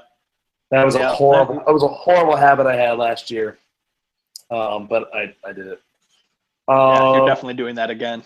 [0.70, 1.10] That was Yeah.
[1.10, 1.56] a horrible.
[1.56, 3.58] That was a horrible habit I had last year,
[4.50, 5.82] um, but I, I did it.
[6.66, 8.22] Yeah, Um, you're definitely doing that again.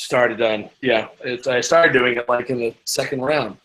[0.00, 0.70] Started done.
[0.80, 3.58] Yeah, it's, I started doing it like in the second round.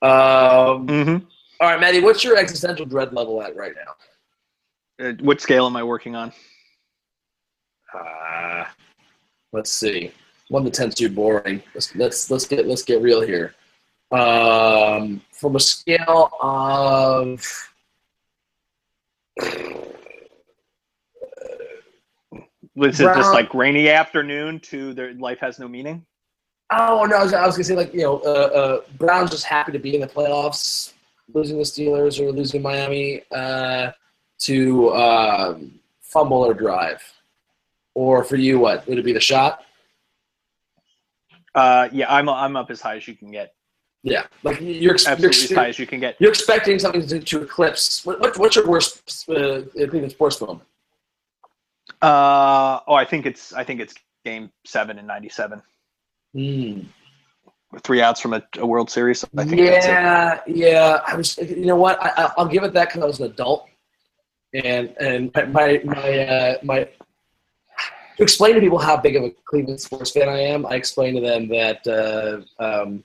[0.00, 1.24] Um, Mm-hmm.
[1.60, 5.04] all right, Matty, what's your existential dread level at right now?
[5.04, 6.32] Uh, what scale am I working on?
[7.92, 8.64] Uh,
[9.52, 10.12] let's see.
[10.50, 11.60] One to ten's too boring.
[11.74, 13.54] Let's let's let's get let's get real here.
[14.12, 17.42] Um, from a scale of
[22.74, 26.06] Was it just like rainy afternoon to their life has no meaning?
[26.72, 29.44] oh no, I was, I was gonna say like you know uh, uh, Brown's just
[29.44, 30.92] happy to be in the playoffs,
[31.32, 33.92] losing the Steelers or losing Miami uh,
[34.40, 37.02] to um, fumble or drive,
[37.94, 39.64] or for you what would it be the shot?
[41.54, 43.54] Uh, yeah, I'm I'm up as high as you can get.
[44.04, 46.16] Yeah, like you're, ex- you're, ex- as high as you can get.
[46.18, 48.04] you're expecting something to, to eclipse.
[48.04, 50.60] What, what, what's your worst uh, opinion sports film?
[52.02, 55.62] Uh, oh, I think it's I think it's game seven in '97.
[56.34, 56.80] Hmm.
[57.84, 59.24] Three outs from a, a World Series.
[59.38, 59.90] I think that's it.
[59.90, 61.00] Yeah, yeah.
[61.06, 61.38] I was.
[61.38, 62.02] You know what?
[62.02, 63.68] I, I, I'll give it that because I was an adult,
[64.52, 66.88] and and my my uh, my.
[68.18, 71.14] To explain to people how big of a Cleveland sports fan I am, I explain
[71.14, 73.04] to them that uh, um,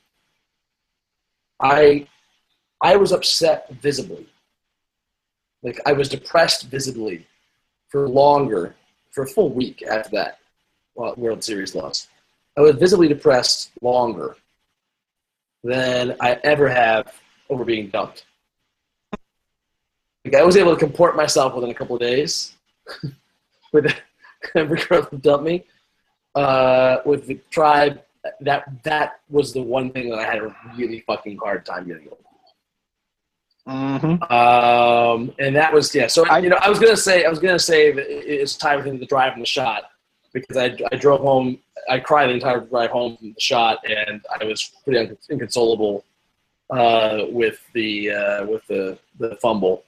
[1.61, 2.07] I
[2.81, 4.27] I was upset visibly,
[5.63, 7.25] like I was depressed visibly
[7.89, 8.75] for longer,
[9.17, 10.37] for a full week after that
[10.95, 12.07] World Series loss.
[12.55, 14.37] I was visibly depressed longer
[15.63, 17.11] than I ever have
[17.49, 18.25] over being dumped.
[20.23, 22.53] Like I was able to comport myself within a couple of days
[23.73, 23.91] with
[24.55, 25.65] every girl that dumped me.
[26.35, 27.99] Uh, with the tribe,
[28.41, 32.05] that that was the one thing that I had a really fucking hard time getting
[32.05, 32.26] over.
[33.67, 34.23] Mm-hmm.
[34.31, 36.07] Um, and that was yeah.
[36.07, 38.99] So I- you know, I was gonna say I was gonna say it's tied within
[38.99, 39.83] the drive and the shot
[40.33, 41.59] because I, I drove home.
[41.89, 46.05] I cried the entire drive home from the shot, and I was pretty inconsolable
[46.69, 49.83] uh, with the uh, with the the fumble.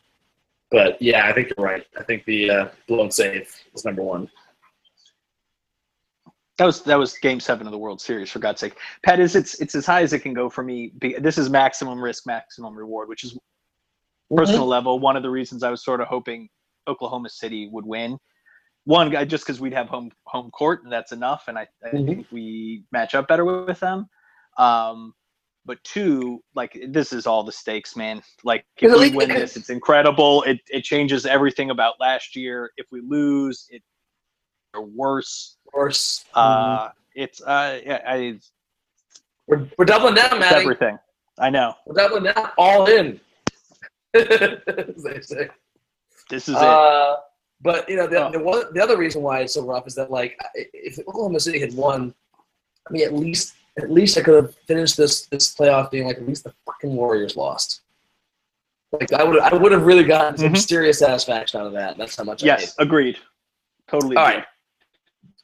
[0.71, 1.85] But yeah, I think you're right.
[1.97, 4.29] I think the uh, blown save was number one.
[6.57, 8.29] That was that was Game Seven of the World Series.
[8.29, 10.91] For God's sake, Pat is it's it's as high as it can go for me.
[11.19, 13.37] This is maximum risk, maximum reward, which is
[14.35, 14.99] personal level.
[14.99, 16.49] One of the reasons I was sort of hoping
[16.87, 18.17] Oklahoma City would win.
[18.85, 21.89] One, guy just because we'd have home home court and that's enough, and I, I
[21.89, 22.07] Mhm.
[22.07, 24.07] think we match up better with them.
[24.57, 25.13] Um,
[25.65, 28.23] but two, like this is all the stakes, man.
[28.43, 30.41] Like if we win this, it's incredible.
[30.43, 32.71] It it changes everything about last year.
[32.77, 33.83] If we lose, it
[34.73, 35.57] or worse.
[35.67, 38.39] Of course, Uh, it's uh, yeah, I,
[39.47, 40.61] we're, we're doubling down, Matty.
[40.61, 40.97] everything.
[41.37, 41.73] I know.
[41.85, 43.19] We're doubling down, all in.
[44.15, 45.49] as they say.
[46.29, 46.61] This is it.
[46.61, 47.17] Uh,
[47.61, 48.31] but you know, the, Oh.
[48.31, 51.59] the one, the other reason why it's so rough is that like, if Oklahoma City
[51.59, 52.13] had won,
[52.87, 56.17] I mean, at least at least I could have finished this this playoff being like
[56.17, 57.81] at least the fucking Warriors lost.
[58.91, 60.57] Like I would I would have really gotten some Mhm.
[60.67, 61.97] serious satisfaction out of that.
[61.97, 62.43] That's how much.
[62.43, 63.17] I Yes, agreed.
[63.89, 64.15] Totally.
[64.15, 64.37] All agree.
[64.37, 64.45] right.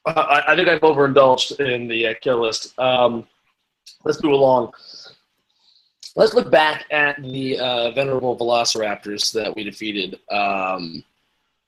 [0.07, 2.77] Uh, I, I think I've overindulged in the uh, kill list.
[2.79, 3.27] Um,
[4.03, 4.71] let's move along.
[6.15, 10.17] Let's look back at the uh, venerable Velociraptors that we defeated.
[10.31, 11.03] Um,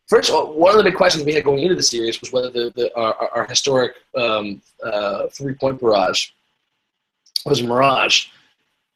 [0.08, 2.32] first of all, one of the big questions we had going into the series was
[2.32, 6.30] whether the, the our, our historic um, uh, three-point barrage
[7.46, 8.28] was a mirage.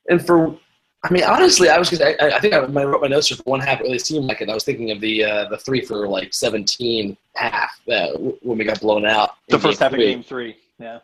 [0.10, 0.58] And for,
[1.04, 3.60] I mean, honestly, I was I, I think I, I wrote my notes for one
[3.60, 3.82] half.
[3.82, 4.50] It really seemed like it.
[4.50, 8.64] I was thinking of the uh, the three for like 17 half that when we
[8.64, 9.32] got blown out.
[9.50, 10.12] The first half three.
[10.12, 10.56] of game three.
[10.80, 11.00] Yeah.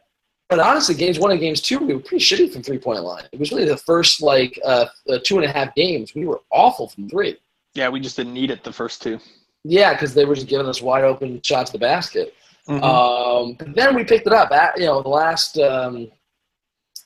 [0.50, 3.26] But honestly, games one and games two, we were pretty shitty from three point line.
[3.32, 6.42] It was really the first like uh, uh, two and a half games we were
[6.52, 7.38] awful from three.
[7.74, 9.20] Yeah, we just didn't need it the first two.
[9.64, 12.34] Yeah, because they were just giving us wide open shots to the basket.
[12.68, 12.84] Mm-hmm.
[12.84, 14.52] Um, but then we picked it up.
[14.52, 16.10] At, you know, the last um,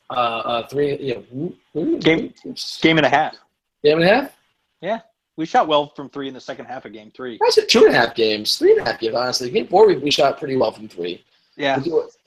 [0.10, 1.26] uh, uh, three, you
[1.74, 2.34] know, game
[2.82, 3.36] game and a half.
[3.84, 4.38] Game and a half.
[4.82, 5.00] Yeah,
[5.36, 7.40] we shot well from three in the second half of game three.
[7.44, 9.16] I said two and a half games, three and a half games.
[9.16, 11.24] Honestly, game four we, we shot pretty well from three.
[11.62, 11.80] Yeah.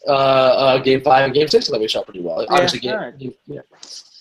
[0.07, 2.47] Uh, uh, game five and game six, that we shot pretty well.
[2.49, 3.19] Obviously, game, right.
[3.19, 3.61] game, yeah.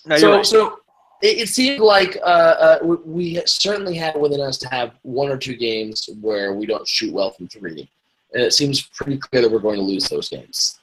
[0.06, 0.46] No, so, right.
[0.46, 0.78] so
[1.22, 5.30] it, it, seemed like uh, uh, we, we certainly have within us to have one
[5.30, 7.88] or two games where we don't shoot well from three,
[8.32, 10.80] and it seems pretty clear that we're going to lose those games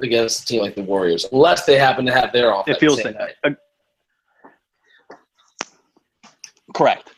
[0.00, 2.68] against a team like the Warriors, unless they happen to have their off.
[2.68, 3.50] It feels like uh,
[6.74, 7.10] correct.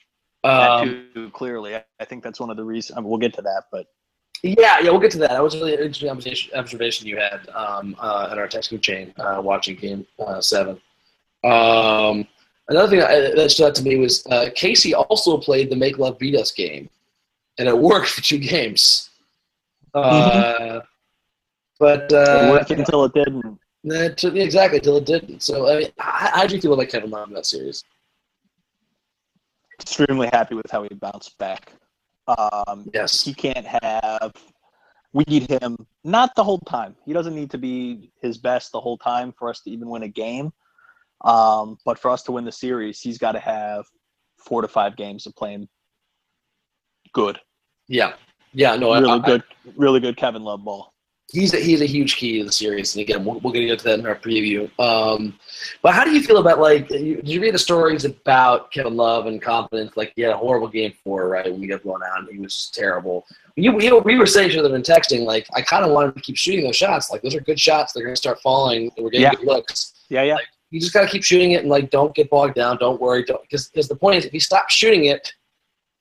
[0.45, 2.97] Um, too, clearly, I think that's one of the reasons.
[2.97, 3.87] I mean, we'll get to that, but
[4.43, 5.31] yeah, yeah, we'll get to that.
[5.31, 9.13] That was a really interesting observation, observation you had um, uh, at our texting chain
[9.19, 10.81] uh, watching Game uh, Seven.
[11.45, 12.27] Um,
[12.69, 15.99] another thing that, that stood out to me was uh, Casey also played the Make
[15.99, 16.89] Love Beat Us game,
[17.59, 19.11] and it worked for two games.
[19.95, 20.79] Mm-hmm.
[21.79, 23.59] But uh, it worked until it didn't.
[23.85, 25.43] exactly, until it didn't.
[25.43, 27.85] So, I mean, how, how do you feel about Kevin Love in that series?
[29.81, 31.73] Extremely happy with how he bounced back.
[32.29, 33.23] Um, yes.
[33.23, 34.33] He can't have.
[35.13, 36.95] We need him not the whole time.
[37.07, 40.03] He doesn't need to be his best the whole time for us to even win
[40.03, 40.53] a game.
[41.25, 43.85] Um, but for us to win the series, he's got to have
[44.39, 45.69] four to five games of playing
[47.13, 47.39] good.
[47.89, 48.15] Yeah.
[48.53, 48.77] Yeah.
[48.77, 48.93] No.
[48.93, 49.43] Really I, good.
[49.43, 50.93] I, really good Kevin Love ball
[51.37, 52.95] he's a, he's a huge key to the series.
[52.95, 54.71] And again, we'll, to get into that in our preview.
[54.81, 55.39] Um,
[55.83, 56.91] but how do you feel about like?
[56.91, 59.97] You, did you read the stories about Kevin Love and confidence?
[59.97, 61.51] Like he had a horrible game four, right?
[61.51, 63.27] When he got blown out, he was just terrible.
[63.55, 66.21] You, you we were saying to them in texting, like I kind of wanted to
[66.21, 67.11] keep shooting those shots.
[67.11, 67.93] Like those are good shots.
[67.93, 68.91] They're going to start falling.
[68.97, 69.35] We're getting yeah.
[69.35, 69.95] good looks.
[70.09, 70.35] Yeah, yeah.
[70.35, 72.79] Like, you just got to keep shooting it and like don't get bogged down.
[72.79, 73.25] Don't worry.
[73.25, 75.33] Don't because the point is if you stop shooting it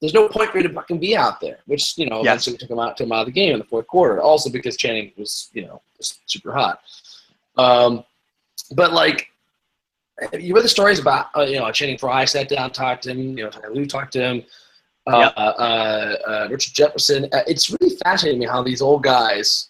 [0.06, 2.48] there's no point for you to fucking be out there, which you know yes.
[2.48, 4.22] eventually took him out took him out of the game in the fourth quarter.
[4.22, 6.82] Also because Channing was you know super hot.
[7.58, 8.04] Um,
[8.76, 9.30] but like
[10.34, 13.38] you read the stories about uh, you know Channing Frye sat down, talked to him.
[13.38, 14.44] You know, Lue talked to him.
[15.08, 15.34] Uh, yep.
[15.38, 17.26] uh, uh, Richard Jefferson.
[17.32, 19.70] Uh, it's really fascinating me how these old guys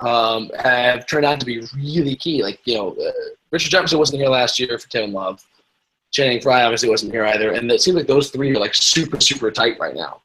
[0.00, 2.42] um, have turned out to be really key.
[2.42, 3.10] Like you know, uh,
[3.50, 5.44] Richard Jefferson wasn't here last year for Kevin Love.
[6.10, 9.20] Channing Frye obviously wasn't here either, and it seems like those three are like super
[9.20, 10.22] super tight right now.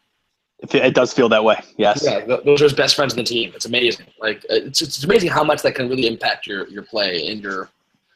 [0.71, 1.61] It does feel that way.
[1.75, 2.05] Yes.
[2.05, 3.51] Yeah, those are his best friends in the team.
[3.53, 4.05] It's amazing.
[4.19, 7.69] Like it's it's amazing how much that can really impact your your play and your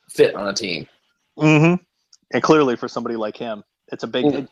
[0.10, 0.88] fit on a team.
[1.38, 1.84] Mm-hmm.
[2.34, 4.26] And clearly, for somebody like him, it's a big.
[4.26, 4.38] Mm-hmm.
[4.38, 4.50] It,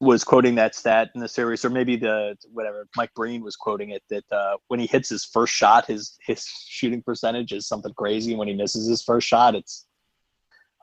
[0.00, 3.90] was quoting that stat in the series, or maybe the whatever Mike Breen was quoting
[3.90, 7.92] it that uh, when he hits his first shot, his his shooting percentage is something
[7.94, 8.32] crazy.
[8.32, 9.86] And when he misses his first shot, it's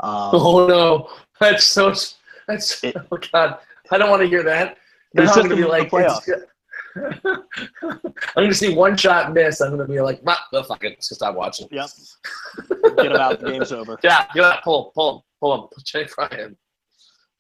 [0.02, 1.10] um, oh no,
[1.40, 1.94] that's so.
[2.48, 3.60] That's it, oh god,
[3.92, 4.78] I don't want to hear that.
[5.14, 5.92] It's I'm gonna be like,
[6.96, 7.44] I'm
[8.36, 9.62] gonna see one shot miss.
[9.62, 11.68] I'm gonna be like, well, fuck it, let's just stop watching.
[11.72, 11.90] Yep.
[12.98, 13.40] Get him out.
[13.40, 13.98] The game's over.
[14.04, 14.64] Yeah, get out.
[14.64, 15.84] Pull, pull, pull him.
[15.84, 16.58] Check Ryan.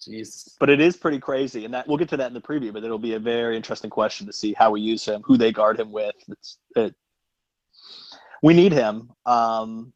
[0.01, 0.55] Jesus.
[0.59, 2.73] But it is pretty crazy, and that we'll get to that in the preview.
[2.73, 5.51] But it'll be a very interesting question to see how we use him, who they
[5.51, 6.15] guard him with.
[6.27, 6.95] It's it.
[8.41, 9.11] We need him.
[9.25, 9.93] Um,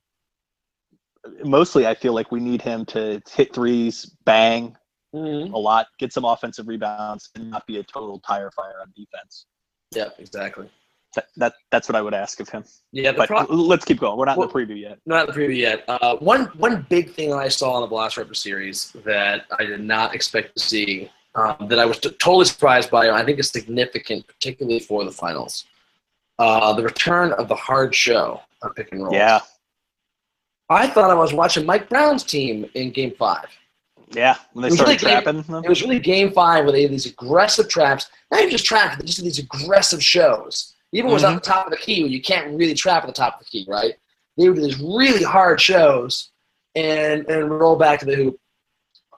[1.44, 4.76] mostly I feel like we need him to hit threes, bang
[5.16, 5.54] mm-hmm.
[5.54, 9.46] a lot, get some offensive rebounds, and not be a total tire fire on defense.
[9.94, 10.70] Yeah, exactly.
[11.16, 12.66] That, that that's what I would ask of him.
[12.92, 14.18] Yeah, but pro- let's keep going.
[14.18, 15.00] We're not well, in the preview yet.
[15.06, 15.86] Not in the preview yet.
[15.88, 19.80] Uh, one one big thing that I saw in the Velociraptor series that I did
[19.80, 23.50] not expect to see, um, that I was t- totally surprised by, I think is
[23.50, 25.66] significant, particularly for the finals.
[26.38, 29.14] Uh, the return of the hard show on pick and roll.
[29.14, 29.40] Yeah,
[30.70, 33.46] I thought I was watching Mike Brown's team in Game Five.
[34.12, 36.92] Yeah, when they started really trapping game, It was really Game Five where they had
[36.92, 38.08] these aggressive traps.
[38.32, 40.76] Not even just traps, but just these aggressive shows.
[40.92, 41.14] Even mm-hmm.
[41.14, 43.36] was on the top of the key, where you can't really trap at the top
[43.36, 43.94] of the key, right?
[44.38, 46.32] They would do these really hard shows
[46.76, 48.40] and and roll back to the hoop.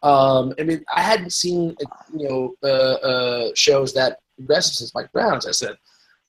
[0.04, 1.76] Um, I mean, I hadn't seen
[2.16, 5.48] you know uh, uh, shows that aggressive since Mike Brown's.
[5.48, 5.78] I said,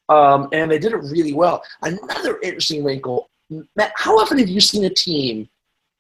[0.08, 1.62] um, and they did it really well.
[1.82, 3.30] Another interesting wrinkle
[3.76, 5.48] Matt, how often have you seen a team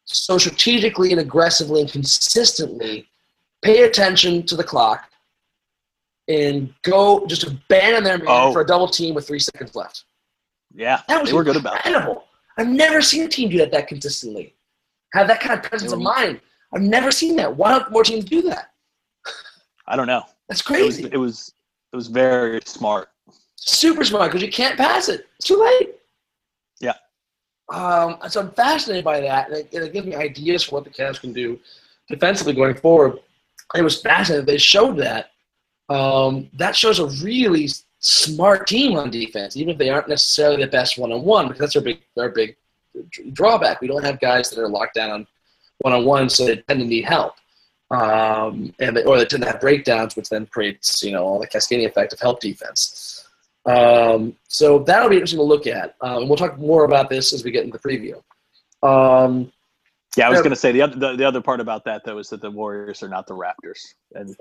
[0.04, 3.08] so strategically and aggressively and consistently
[3.62, 5.04] pay attention to the clock
[6.28, 8.52] and go just abandon their man Oh.
[8.52, 10.04] for a double team with three seconds left?
[10.74, 12.24] Yeah, That was they were good about incredible.
[12.58, 14.54] I've never seen a team do that that consistently.
[15.14, 16.40] Have that kind of presence of mind.
[16.74, 17.56] I've never seen that.
[17.56, 18.70] Why don't more teams do that?
[19.86, 20.22] I don't know.
[20.48, 21.08] That's It was, crazy.
[21.10, 21.54] it was
[21.92, 23.08] it was very smart.
[23.56, 25.26] Super smart because you can't pass it.
[25.36, 25.94] It's too late.
[27.70, 30.84] Um, so I'm fascinated by that, and it, and it gives me ideas for what
[30.84, 31.58] the Cavs can do
[32.08, 33.18] defensively going forward.
[33.74, 34.46] It was fascinating.
[34.46, 35.32] They showed that.
[35.90, 37.68] Um, that shows a really
[38.00, 41.60] smart team on defense, even if they aren't necessarily the best one on one, because
[41.60, 42.56] that's our big our big
[43.32, 43.80] drawback.
[43.80, 45.26] We don't have guys that are locked down
[45.78, 47.34] one on one, so they tend to need help.
[47.90, 51.38] Um, and they, or they tend to have breakdowns, which then creates you know all
[51.38, 53.17] the cascading effect of help defense.
[53.66, 57.32] Um, so that'll be interesting to look at, um, and we'll talk more about this
[57.32, 58.14] as we get into the preview.
[58.82, 59.52] Um,
[60.16, 62.18] Yeah, I was going to say the other the, the other part about that though
[62.18, 63.80] is that the Warriors are not the Raptors,
[64.14, 64.34] and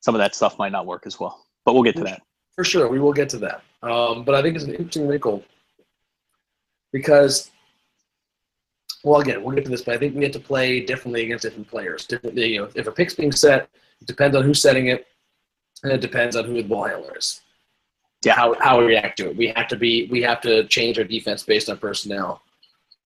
[0.00, 1.46] some of that stuff might not work as well.
[1.64, 2.22] But we'll get to that.
[2.54, 3.62] For sure, we will get to that.
[3.82, 5.44] Um, but I think it's an interesting wrinkle
[6.92, 7.50] because,
[9.04, 11.42] well, again, we'll get to this, but I think we have to play differently against
[11.42, 12.06] different players.
[12.06, 13.68] Differently, you know, if a pick's being set,
[14.00, 15.06] it depends on who's setting it,
[15.82, 17.42] and it depends on who the ball handler is.
[18.26, 18.34] Yeah.
[18.34, 19.36] how how we react to it.
[19.36, 22.42] We have to be we have to change our defense based on personnel.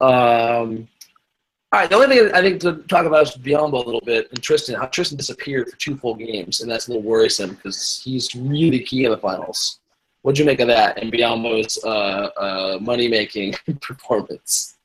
[0.01, 0.89] Um,
[1.73, 4.29] all right, the only thing I think to talk about is Biyombo a little bit
[4.31, 4.75] and Tristan.
[4.75, 8.81] How Tristan disappeared for two full games, and that's a little worrisome because he's really
[8.81, 9.79] key in the finals.
[10.23, 14.77] What'd you make of that and Biyombo's uh, uh, money making performance?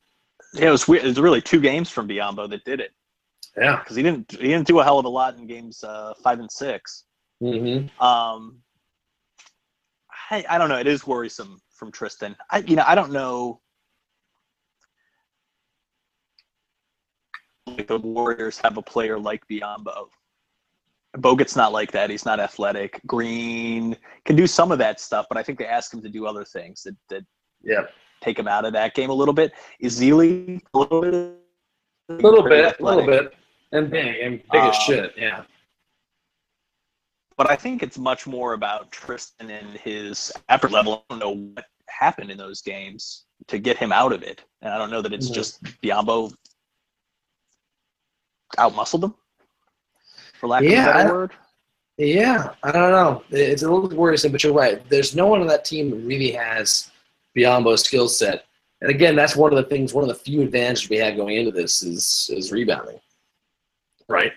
[0.53, 1.17] Yeah, it was weird.
[1.17, 2.91] Really two games from Biyombo that did it
[3.57, 3.77] Yeah.
[3.79, 6.39] because he didn't he didn't do a hell of a lot in games uh, five
[6.39, 7.03] and six.
[7.41, 8.01] Mm-hmm.
[8.05, 8.61] Um,
[10.31, 10.77] I, I don't know.
[10.77, 12.35] It is worrisome from Tristan.
[12.51, 13.61] I you know I don't know.
[17.67, 20.07] Like the Warriors have a player like Biyombo.
[21.17, 22.09] Bogut's not like that.
[22.09, 22.99] He's not athletic.
[23.07, 26.25] Green can do some of that stuff, but I think they ask him to do
[26.25, 27.23] other things that, that
[27.63, 27.83] Yeah.
[28.21, 29.53] take him out of that game a little bit.
[29.81, 31.15] Ezeli a little bit.
[32.09, 33.33] A little bit, a little bit,
[33.71, 35.13] and big, and big as Um, shit.
[35.17, 35.43] Yeah.
[37.37, 41.05] But I think it's much more about Tristan and his effort level.
[41.09, 44.73] I don't know what happened in those games to get him out of it, and
[44.73, 46.33] I don't know that it's just Biyombo
[48.57, 49.15] outmuscled him,
[50.39, 51.31] for lack Yeah, of a I better don't- word.
[51.97, 53.23] Yeah, I don't know.
[53.29, 54.87] It's a little worrisome, but you're right.
[54.89, 56.91] There's no one on that team that really has
[57.37, 58.45] Biyombo's skill set.
[58.81, 61.37] And again, that's one of the things, one of the few advantages we had going
[61.37, 62.99] into this is is rebounding.
[64.09, 64.33] Right.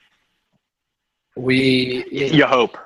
[1.37, 2.79] We You hope.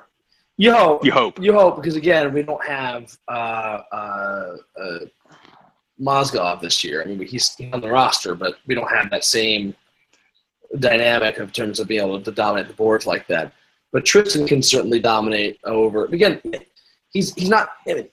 [0.63, 1.33] You hope You hope.
[1.45, 4.99] you hope because again we don't have uh, uh, uh,
[5.99, 7.01] Mozgov this year.
[7.01, 9.75] I mean he's on the roster, but we don't have that same
[10.79, 13.53] dynamic in terms of being able to dominate the boards like that.
[13.91, 16.05] But Tristan can certainly dominate over.
[16.05, 16.41] Again,
[17.11, 17.69] he's he's not.
[17.87, 18.09] I mean,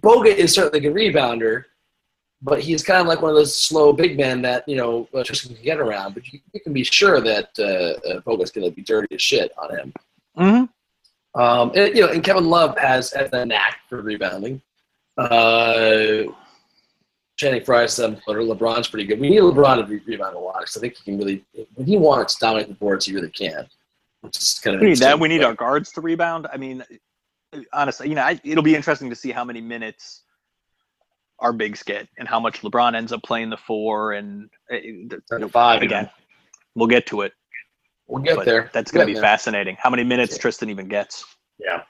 [0.00, 1.64] Bogut is certainly a good rebounder,
[2.42, 5.22] but he's kind of like one of those slow big men that you know uh,
[5.22, 6.14] Tristan can get around.
[6.14, 7.62] But you, you can be sure that uh,
[8.08, 9.92] uh, Bogut's going to be dirty as shit on him.
[10.36, 10.64] Mm-hmm.
[11.34, 14.62] Um, and, you know, and Kevin Love has, has a knack for rebounding.
[15.16, 16.24] Uh,
[17.36, 18.40] Channing Frye seven footer.
[18.40, 19.18] LeBron's pretty good.
[19.18, 21.44] We need LeBron to re- rebound a lot because I think he can really,
[21.74, 23.66] when he wants to dominate the boards, he really can.
[24.20, 25.18] Which is kind of We need that.
[25.18, 26.46] We need our guards to rebound.
[26.52, 26.84] I mean,
[27.72, 30.22] honestly, you know, I, it'll be interesting to see how many minutes
[31.40, 34.12] our bigs get and how much LeBron ends up playing the four.
[34.12, 34.76] And uh,
[35.30, 36.08] Down five again,
[36.76, 37.32] we'll get to it.
[38.06, 38.70] We'll get but there.
[38.72, 39.22] That's going to be there.
[39.22, 39.76] fascinating.
[39.80, 40.42] How many minutes Yeah.
[40.42, 41.24] Tristan even gets?
[41.58, 41.82] Yeah.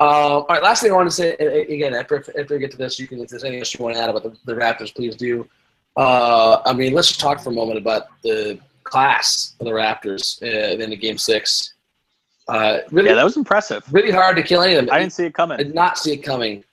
[0.00, 0.62] Um, all right.
[0.62, 2.98] Last thing I want to say, a- a- again, after after we get to this,
[2.98, 5.16] you can if there's anything else you want to add about the, the Raptors, please
[5.16, 5.48] do.
[5.96, 10.42] Uh, I mean, let's just talk for a moment about the class of the Raptors
[10.42, 11.74] uh, in the game six.
[12.48, 13.84] Uh, really, Yeah, that was impressive.
[13.92, 14.94] really hard to kill any of them.
[14.94, 15.56] I didn't see it I coming.
[15.58, 16.64] did not see it coming.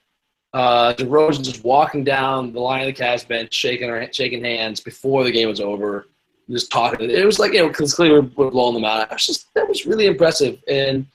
[0.53, 4.79] Uh, DeRozan just walking down the line of the Cavs bench, shaking our, shaking hands
[4.79, 6.07] before the game was over,
[6.49, 7.09] just talking.
[7.09, 9.03] It was like you know, because clearly we're, blowing them out.
[9.03, 10.61] It was just that was really impressive.
[10.67, 11.05] And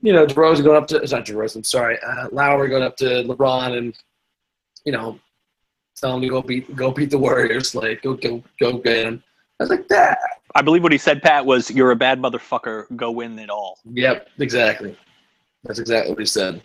[0.00, 2.96] you know, DeRozan going up to it's not DeRozan, I'm sorry, uh, Lowry going up
[2.98, 3.94] to LeBron and
[4.84, 5.18] you know,
[5.96, 9.22] telling him to go beat go beat the Warriors, like go go go get him.
[9.60, 10.18] I was like that.
[10.54, 12.84] I believe what he said, Pat, was "You're a bad motherfucker.
[12.96, 14.96] Go win it all." Yep, exactly.
[15.64, 16.62] That's exactly what he said.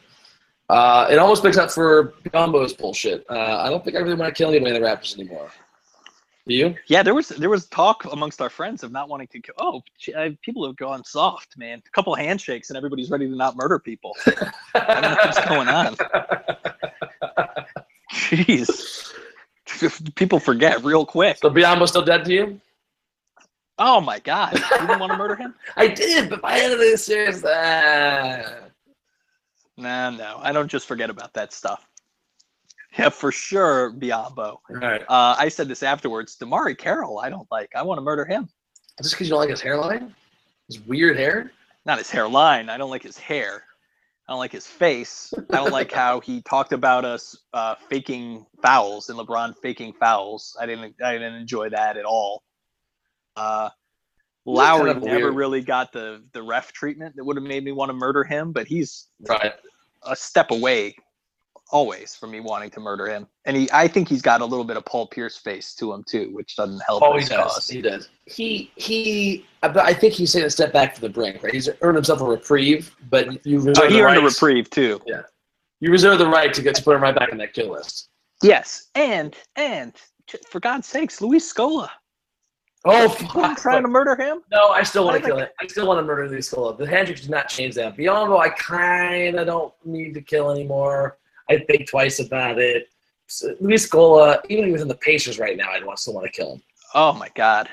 [0.70, 3.26] Uh, it almost makes up for Gumbo's bullshit.
[3.30, 5.50] Uh, I don't think I really want to kill anybody in the Raptors anymore.
[6.46, 6.76] Do you?
[6.88, 9.40] Yeah, there was there was talk amongst our friends of not wanting to.
[9.40, 9.82] kill Oh,
[10.42, 11.82] people have gone soft, man.
[11.86, 14.16] A couple handshakes and everybody's ready to not murder people.
[14.76, 15.96] I don't know what's going on.
[18.12, 19.14] Jeez,
[20.16, 21.38] people forget real quick.
[21.38, 22.62] So Biyombo's still dead to you?
[23.80, 24.54] Oh my god!
[24.54, 25.56] You didn't want to murder him?
[25.78, 28.68] I did, but by the end of this series, uh,
[29.78, 31.88] Nah, no, I don't just forget about that stuff.
[33.00, 34.38] Yeah, for sure, Biyombo.
[34.38, 35.02] all right.
[35.02, 36.38] Uh, I said this afterwards.
[36.38, 37.72] DeMarre Carroll, I don't like.
[37.76, 38.48] I want to murder him.
[39.02, 40.14] Just because you don't like his hairline,
[40.68, 41.52] his weird hair.
[41.88, 42.70] Not his hairline.
[42.70, 43.64] I don't like his hair.
[44.28, 45.34] I don't like his face.
[45.52, 50.56] I don't like how he talked about us uh, faking fouls and LeBron faking fouls.
[50.62, 50.94] I didn't.
[51.04, 52.44] I didn't enjoy that at all.
[53.36, 53.70] Uh,
[54.46, 55.36] Lowry kind of never weird.
[55.36, 58.52] really got the the ref treatment that would have made me want to murder him,
[58.52, 59.54] but he's Right.
[60.04, 60.96] a step away
[61.72, 63.28] always for me wanting to murder him.
[63.46, 66.04] And he I think he's got a little bit of Paul Pierce face to him
[66.08, 67.54] too, which doesn't help Oh, he does.
[67.54, 67.68] cause.
[67.68, 68.10] He does.
[68.26, 69.46] He he.
[69.64, 71.42] I but I think he's taking a step back from the brink.
[71.44, 71.54] Right.
[71.54, 74.70] He's earned himself a reprieve, but you uh, reserve Oh, he the earned a reprieve
[74.70, 75.02] too.
[75.08, 75.22] Yeah,
[75.80, 78.10] You reserve the right to get to put him right back in that kill list.
[78.42, 79.94] Yes, and and
[80.50, 81.90] for God's sakes, Luis Scola.
[82.86, 84.42] Oh, are trying to murder him.
[84.52, 85.48] No, I still want to kill him.
[85.62, 86.78] I still want to murder Luis Scola.
[86.78, 87.96] The handshake did not change that.
[87.96, 91.18] Biyombo, I kind of don't need to kill anymore.
[91.50, 92.88] I think twice about it.
[93.60, 96.26] Luis Scola, even if he was in the Pacers right now, I'd want, still want
[96.26, 96.62] to kill him.
[96.94, 97.70] Oh my God!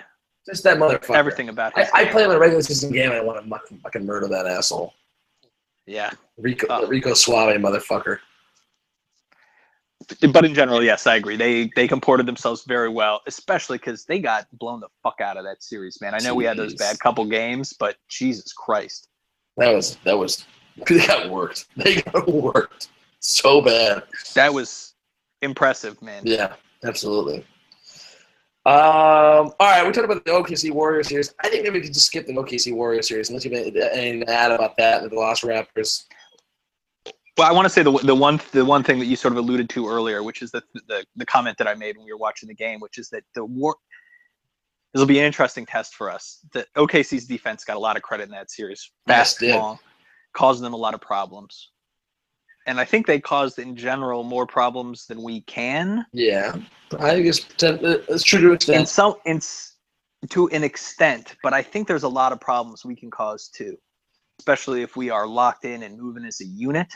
[0.46, 1.14] Just that motherfucker.
[1.14, 3.12] Everything about I, I play him in a regular season game.
[3.12, 4.94] I want to muck, fucking murder that asshole.
[5.86, 6.86] Yeah, Rico, Oh.
[6.86, 8.18] Rico Suave, motherfucker.
[10.32, 11.36] but in general, yes, I agree.
[11.36, 15.44] They they comported themselves very well, especially because they got blown the fuck out of
[15.44, 16.14] that series, man.
[16.14, 19.08] I know we had those bad couple games, but Jesus Christ,
[19.58, 20.46] That was that was
[20.88, 21.66] they got worked.
[21.76, 22.88] They got worked
[23.20, 24.02] so bad.
[24.34, 24.94] that was
[25.42, 26.22] impressive, man.
[26.24, 26.54] Yeah,
[26.84, 27.44] absolutely.
[28.66, 31.34] Um, all right, we talked about the OKC Warriors series.
[31.42, 34.26] I think maybe we could just skip the OKC Warriors series unless you have anything
[34.26, 36.04] to add about that with the Lost Raptors.
[37.38, 39.38] Well, I want to say the the one the one thing that you sort of
[39.38, 42.18] alluded to earlier, which is the the, the comment that I made when we were
[42.18, 43.76] watching the game, which is that the war.
[44.92, 46.40] This will be an interesting test for us.
[46.52, 49.54] The OKC's defense got a lot of credit in that series, fast, did.
[49.54, 49.78] long,
[50.34, 51.70] causing them a lot of problems,
[52.66, 56.04] and I think they caused in general more problems than we can.
[56.12, 56.56] Yeah,
[56.98, 58.88] I think it's, it's true to an In extent.
[58.88, 59.40] some, in
[60.28, 63.76] to an extent, but I think there's a lot of problems we can cause too,
[64.38, 66.88] especially if we are locked in and moving as a unit.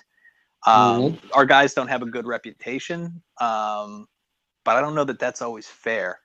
[0.66, 4.06] Um, Our guys don't have a good reputation, um,
[4.64, 6.20] but I don't know that that's always fair.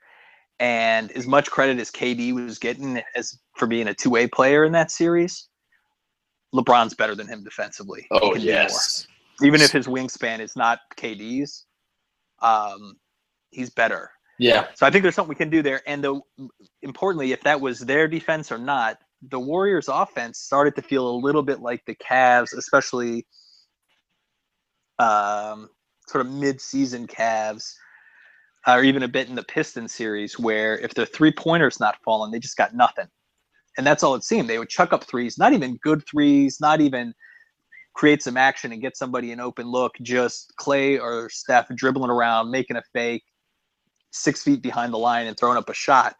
[0.59, 4.73] And as much credit as KD was getting as for being a two-way player in
[4.73, 5.47] that series,
[6.53, 8.07] LeBron's better than him defensively.
[8.11, 9.07] Oh can do more yes,
[9.43, 11.65] even if his wingspan is not KD's,
[12.41, 12.95] um,
[13.51, 14.11] he's better.
[14.37, 15.81] yeah, So I think there's something we can do there.
[15.87, 16.21] And the
[16.81, 21.17] importantly, if that was their defense or not, the Warriors' offense started to feel a
[21.17, 23.27] little bit like the Cavs, especially
[24.99, 25.69] um,
[26.07, 27.73] sort of mid-season Cavs,
[28.67, 32.39] or even a bit in the Pistons series, where if their three-pointers not falling, they
[32.39, 33.07] just got nothing.
[33.77, 34.49] And that's all it seemed.
[34.49, 37.13] They would chuck up threes, not even good threes, not even
[37.93, 39.93] create some action and get somebody an open look.
[40.01, 43.23] Just Klay or Steph dribbling around, making a fake,
[44.11, 46.15] six feet behind the line and throwing up a shot.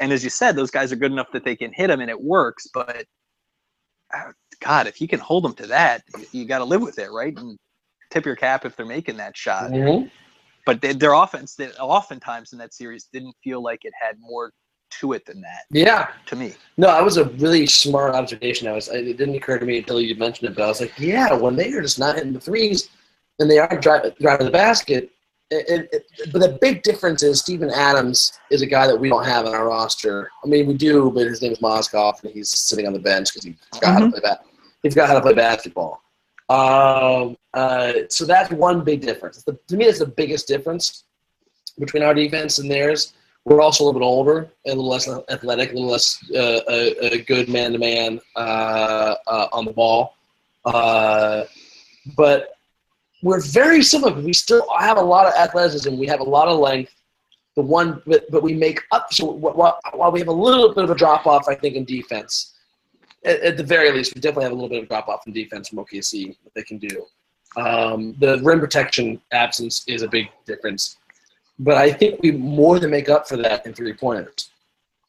[0.00, 2.10] And as you said, those guys are good enough that they can hit them and
[2.10, 2.66] it works.
[2.72, 3.04] But
[4.14, 6.02] uh, God, if you can hold them to that,
[6.32, 7.36] you got to live with it, right?
[7.36, 7.58] And
[8.10, 9.70] tip your cap if they're making that shot.
[9.70, 10.10] Mhm.
[10.64, 14.52] But they, their offense, they, oftentimes in that series, didn't feel like it had more
[15.00, 15.64] to it than that.
[15.70, 16.08] yeah.
[16.26, 18.68] To me, No, that was a really smart observation.
[18.68, 20.92] I was it didn't occur to me until you mentioned it, but I was like,
[20.98, 22.88] yeah, when they are just not hitting the threes
[23.38, 25.10] and they are driving, driving the basket.
[25.50, 25.88] It, it,
[26.18, 29.44] it- but the big difference is Steven Adams is a guy that we don't have
[29.46, 30.30] on our roster.
[30.42, 33.28] I mean, we do, but his name is Mozgov, and he's sitting on the bench
[33.32, 34.44] because he forgot how to play that.
[34.82, 36.02] He forgot how to play basketball.
[36.48, 39.42] Um, uh, so that's one big difference.
[39.42, 41.04] The, to me, that's the biggest difference
[41.78, 43.14] between our defense and theirs.
[43.44, 46.60] We're also a little bit older and a little less athletic, a little less uh,
[46.68, 50.14] a, a good man-to-man uh, uh, on the ball.
[50.64, 51.44] Uh,
[52.16, 52.56] but
[53.22, 54.12] we're very similar.
[54.20, 55.96] We still have a lot of athleticism.
[55.96, 56.92] We have a lot of length.
[57.56, 59.12] The one, but, but we make up.
[59.12, 61.76] So wh- wh- while we have a little bit of a drop off, I think
[61.76, 62.54] in defense,
[63.24, 65.32] at, at the very least, we definitely have a little bit of drop off in
[65.32, 66.28] defense from OKC.
[66.42, 67.06] What they can do.
[67.56, 70.96] Um, the rim protection absence is a big difference,
[71.64, 74.50] but I think we more than make up for that in three pointers.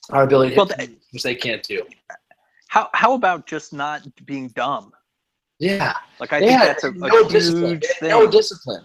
[0.10, 1.84] Our ability Well, threes, which they can't do.
[2.68, 4.92] how how about just not being dumb?
[5.60, 7.72] Yeah, Like I they think had that's a, a no discipline.
[7.72, 8.10] huge had thing.
[8.10, 8.84] no discipline.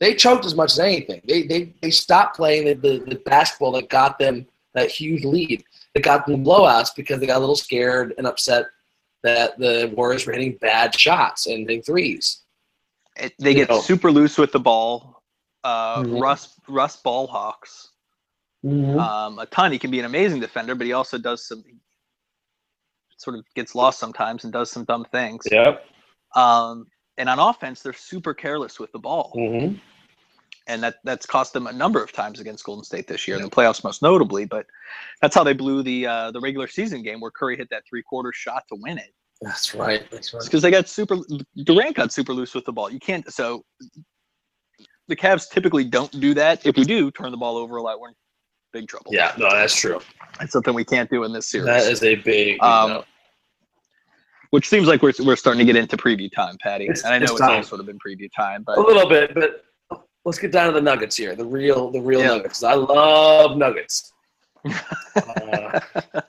[0.00, 1.20] They choked as much as anything.
[1.26, 5.64] They they, they stopped playing the, the, the basketball that got them that huge lead.
[5.94, 8.66] That got them blowouts because they got a little scared and upset
[9.22, 12.42] that the Warriors were hitting bad shots and hitting threes.
[13.16, 13.80] It- they you get know.
[13.80, 15.22] super loose with the ball.
[15.64, 16.20] uh, Mhm.
[16.20, 17.88] Russ Russ Ballhawks
[18.64, 18.98] Mhm.
[18.98, 19.72] um, a ton.
[19.72, 21.62] He can be an amazing defender, but he also does some
[23.16, 25.46] sort of gets lost sometimes and does some dumb things.
[25.50, 25.84] Yep.
[26.34, 29.74] Um, and on offense, they're super careless with the ball, hmm
[30.66, 33.42] and that that's cost them a number of times against Golden State this year in
[33.42, 34.44] the playoffs, most notably.
[34.44, 34.66] But
[35.22, 38.02] that's how they blew the uh, the regular season game where Curry hit that three
[38.02, 39.14] quarter shot to win it.
[39.40, 40.08] That's right.
[40.10, 40.40] That's right.
[40.40, 41.16] It's because they got super
[41.64, 42.90] Durant got super loose with the ball.
[42.90, 43.64] You can't so
[45.08, 46.64] the Cavs typically don't do that.
[46.66, 48.14] If we do turn the ball over a lot, we're in
[48.72, 49.10] big trouble.
[49.12, 50.00] Yeah, no, that's true.
[50.38, 51.66] That's something we can't do in this series.
[51.66, 52.62] That is a big.
[52.62, 53.04] Um, no.
[54.50, 56.84] which seems like we're, we're starting to get into preview time, Patty.
[56.84, 59.08] It's- and I know it's it's, all sort of been preview time, but a little
[59.08, 59.64] bit, but
[60.24, 61.34] let's get down to the Nuggets here.
[61.34, 62.26] The real, the real Yeah.
[62.28, 62.62] Nuggets.
[62.62, 64.12] I love Nuggets.
[65.16, 65.80] Uh,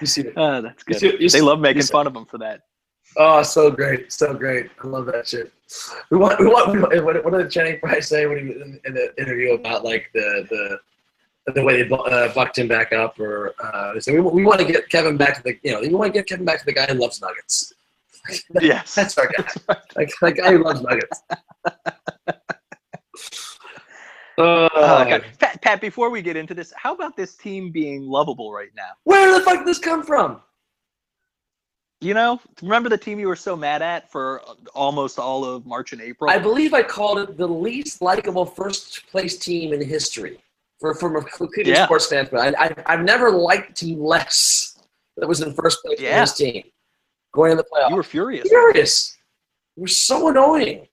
[0.00, 0.98] you see, uh, that's good.
[0.98, 2.60] see- they see- love making fun of them for that.
[3.16, 4.70] Oh, so great, so great.
[4.82, 5.52] I love that shit.
[6.10, 6.72] We want, we want.
[6.72, 9.54] We want what, what did Channing Price say when he was in, in the interview
[9.54, 14.00] about like the the the way they uh, bucked him back up, or uh, they
[14.00, 16.18] said we, we want to get Kevin back to the you know we want to
[16.18, 17.72] get Kevin back to the guy who loves Nuggets.
[18.60, 18.94] yes.
[18.94, 19.46] That's our guy.
[19.96, 21.22] like that guy who loves Nuggets.
[24.38, 25.20] Uh, Oh.
[25.38, 28.90] Pat, Pat, before we get into this, how about this team being lovable right now?
[29.04, 30.42] Where the fuck did this come from?
[32.06, 34.40] You know, remember the team you were so mad at for
[34.76, 36.30] almost all of March and April?
[36.30, 40.38] I believe I called it the least likable first place team in history
[40.78, 41.84] for from a Cleveland Yeah.
[41.84, 42.54] sports standpoint.
[42.56, 44.78] I, I, I've never liked a team less
[45.16, 46.14] that was in first place Yeah.
[46.14, 46.62] in this team
[47.34, 47.90] going in the playoffs.
[47.90, 48.48] you were furious.
[48.48, 49.16] furious.
[49.76, 50.86] It was so annoying.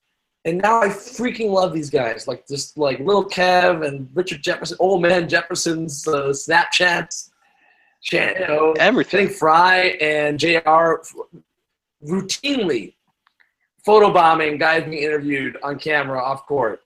[0.46, 4.78] And now I freaking love these guys, like just like little Kev and Richard Jefferson,
[4.80, 7.30] old man Jefferson's uh, Snapchats,
[8.04, 9.28] Chan, you know, I Everything.
[9.28, 11.00] think Frye and Jr.
[12.06, 12.94] routinely
[13.88, 16.82] photobombing guys being interviewed on camera off court.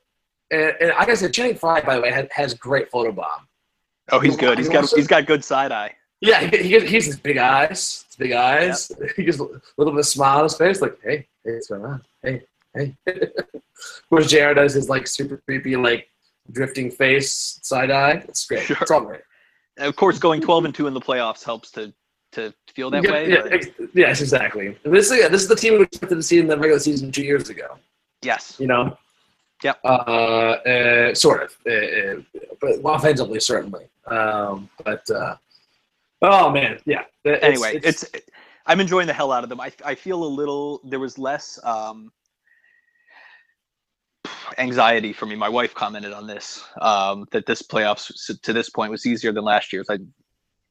[0.52, 3.26] And, and like I said, Channing Frye, by the way, has, has great photobomb.
[4.12, 4.58] Oh, he's good.
[4.58, 5.94] He's got he's got good side eye.
[6.22, 8.92] Yeah, he, he, he's his big eyes, his big eyes.
[9.16, 9.44] He gets a
[9.78, 12.04] little bit of smile on his face, like, hey, hey, what's going on?
[12.24, 12.44] Hey,
[12.74, 12.96] hey.
[14.10, 16.10] Whereas JR does his like super creepy, like
[16.52, 18.24] drifting face side eye.
[18.28, 18.64] It's great.
[18.64, 18.78] Sure.
[18.82, 19.22] It's all great.
[19.78, 21.94] Of course, going twelve and two in the playoffs helps to
[22.34, 23.30] to feel that Yeah, way.
[23.30, 24.78] yeah, ex- yes, exactly.
[24.84, 27.12] This is yeah, this is the team we expected to see in the regular season
[27.12, 27.78] two years ago.
[28.22, 28.58] yes.
[28.60, 28.98] You know.
[29.64, 29.80] Yep.
[29.84, 32.22] Uh, uh sort of, uh, uh,
[32.62, 33.86] but offensively certainly.
[34.06, 35.36] Um, but uh,
[36.22, 37.04] oh man, yeah.
[37.24, 38.06] It's- anyway, it's,
[38.68, 39.60] I'm enjoying the hell out of them.
[39.60, 42.12] I I feel a little there was less um
[44.58, 45.36] anxiety for me.
[45.36, 48.12] My wife commented on this um that this playoffs
[48.42, 49.90] to this point was easier than last year's.
[49.90, 50.00] I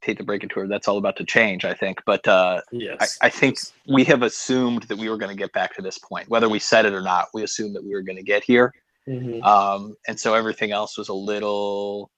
[0.03, 0.69] hate to break it to her.
[0.69, 2.01] That's all about to change, I think.
[2.07, 3.19] But uh I, yes.
[3.23, 6.29] I think we have assumed that we were going to get back to this point,
[6.29, 7.29] whether we said it or not.
[7.35, 8.73] We assumed that we were going to get here,
[9.09, 9.43] Mhm.
[9.45, 12.11] um, and so everything else was a little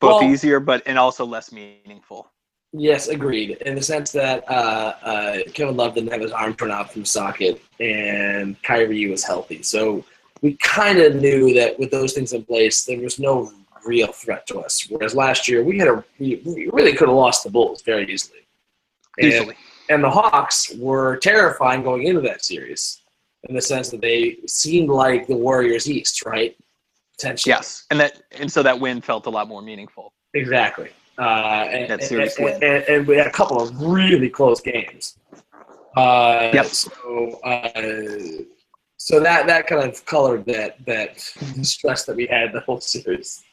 [0.00, 2.30] both Well- easier, but and also less meaningful.
[2.76, 3.52] Yes, agreed.
[3.64, 7.04] In the sense that uh, uh, Kevin Love didn't have his arm torn out from
[7.04, 9.62] socket, and Kyrie was healthy.
[9.62, 10.04] So
[10.42, 13.52] we kind of knew that with those things in place, there was no
[13.86, 14.88] real threat to us.
[14.90, 18.12] Whereas last year, we had a we, we really could have lost the Bulls very
[18.12, 18.40] easily.
[19.18, 19.56] And, Easily.
[19.88, 23.02] and the Hawks were terrifying going into that series,
[23.44, 26.56] in the sense that they seemed like the Warriors East, right?
[27.16, 27.52] Potentially.
[27.52, 30.12] Yes, and that and so that win felt a lot more meaningful.
[30.34, 30.90] Exactly.
[31.18, 35.16] Uh, and, That series and, and, and we had a couple of really close games.
[35.96, 36.66] Uh, Yep.
[36.66, 38.44] So, uh,
[38.96, 41.20] so that that kind of colored that that
[41.62, 43.44] stress that we had the whole series.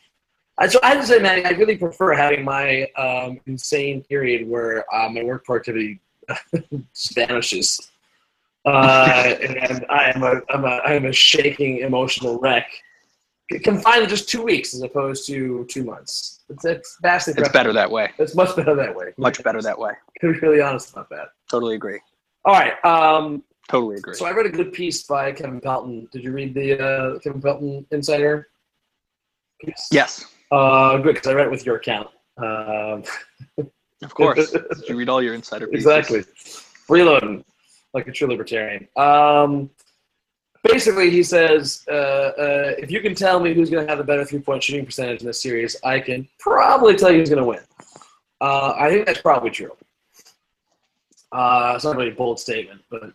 [0.58, 4.48] I, so I have to say, man, I really prefer having my um, insane period
[4.48, 6.00] where uh, my work productivity
[7.14, 7.92] vanishes,
[8.66, 12.72] uh, and I am a I'm a I am a shaking emotional wreck
[13.60, 16.42] confined to just two weeks as opposed to two months.
[16.50, 18.12] It's, it's vastly It's better that way.
[18.18, 19.14] It's much better that way.
[19.18, 19.94] Much better that way.
[20.22, 21.30] To be really honest about that.
[21.50, 22.00] Totally agree.
[22.46, 22.74] All right.
[22.86, 24.16] Um, Totally agree.
[24.16, 26.08] so I read a good piece by Kevin Pelton.
[26.12, 28.50] Did you read the uh, Kevin Pelton Insider
[29.64, 29.88] piece?
[29.92, 32.08] yes, Uh, good, because I read it with your account.
[32.38, 33.04] Um,
[34.04, 34.52] of course.
[34.52, 35.86] Did you read all your insider pieces?
[35.86, 36.22] exactly.
[36.88, 37.44] Freeloading,
[37.94, 38.88] like a true libertarian.
[38.98, 39.70] Um,
[40.64, 44.04] basically, he says, uh, uh, if you can tell me who's going to have the
[44.04, 47.48] better three-point shooting percentage in this series, I can probably tell you who's going to
[47.48, 47.60] win.
[48.40, 49.72] Uh, I think that's probably true.
[51.32, 53.14] Uh, it's not really a bold statement, but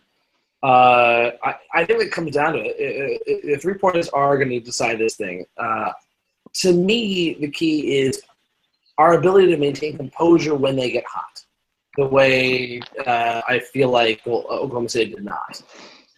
[0.63, 3.21] uh, I, I think it comes down to it.
[3.27, 5.45] I- I- The three-pointers are going to decide this thing.
[5.59, 5.93] Uh,
[6.55, 8.23] to me, the key is
[8.99, 11.45] our ability to maintain composure when they get hot
[11.99, 15.63] the way I feel like Oklahoma City did not.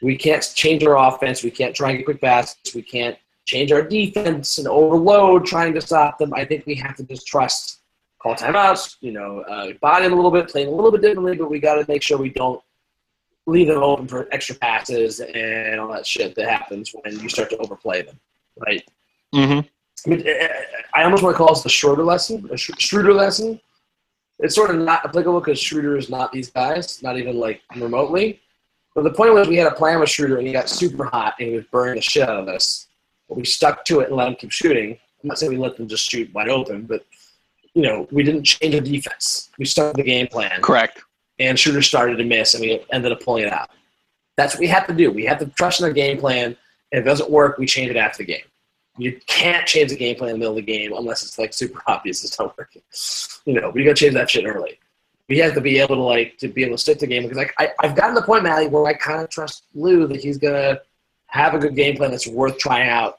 [0.00, 1.42] We can't change our offense.
[1.42, 2.74] We can't try and get quick passes.
[2.74, 6.32] We can't change our defense and overload trying to stop them.
[6.34, 7.80] I think we have to just trust,
[8.20, 11.36] call timeouts, you know, uh, body them a little bit, playing a little bit differently,
[11.36, 12.62] but we got to make sure we don't
[13.46, 17.48] leave them open for extra passes and all that shit that happens when you start
[17.48, 18.20] to overplay them,
[18.58, 18.86] right?
[19.34, 19.66] Mm-hmm.
[20.06, 20.24] I mean,
[20.94, 23.58] I almost want to call this the Schroeder lesson, a Schroeder lesson.
[24.38, 28.40] It's sort of not applicable because Schroeder is not these guys, not even like remotely.
[28.98, 31.34] But the point was we had a plan with Schroeder and he got super hot
[31.38, 32.88] and he was burning the shit out of us.
[33.28, 34.98] But we stuck to it and let him keep shooting.
[35.22, 37.06] I'm not saying we let them just shoot wide open, but
[37.74, 39.50] you know, we didn't change the defense.
[39.56, 40.60] We stuck to the game plan.
[40.62, 41.00] Correct.
[41.38, 43.70] And Schroeder started to miss and we ended up pulling it out.
[44.36, 45.12] That's what we have to do.
[45.12, 46.56] We have to trust in our game plan.
[46.90, 48.46] And If it doesn't work, we change it after the game.
[48.96, 51.52] You can't change the game plan in the middle of the game unless it's like
[51.52, 52.82] super obvious it's not working.
[53.44, 54.80] You know, we got to change that shit early.
[55.28, 57.22] We have to be able to like to be able to stick to the game
[57.22, 60.06] because like I, I've gotten to the point, Matty, where I kind of trust Lue
[60.06, 60.80] that he's gonna
[61.26, 63.18] have a good game plan that's worth trying out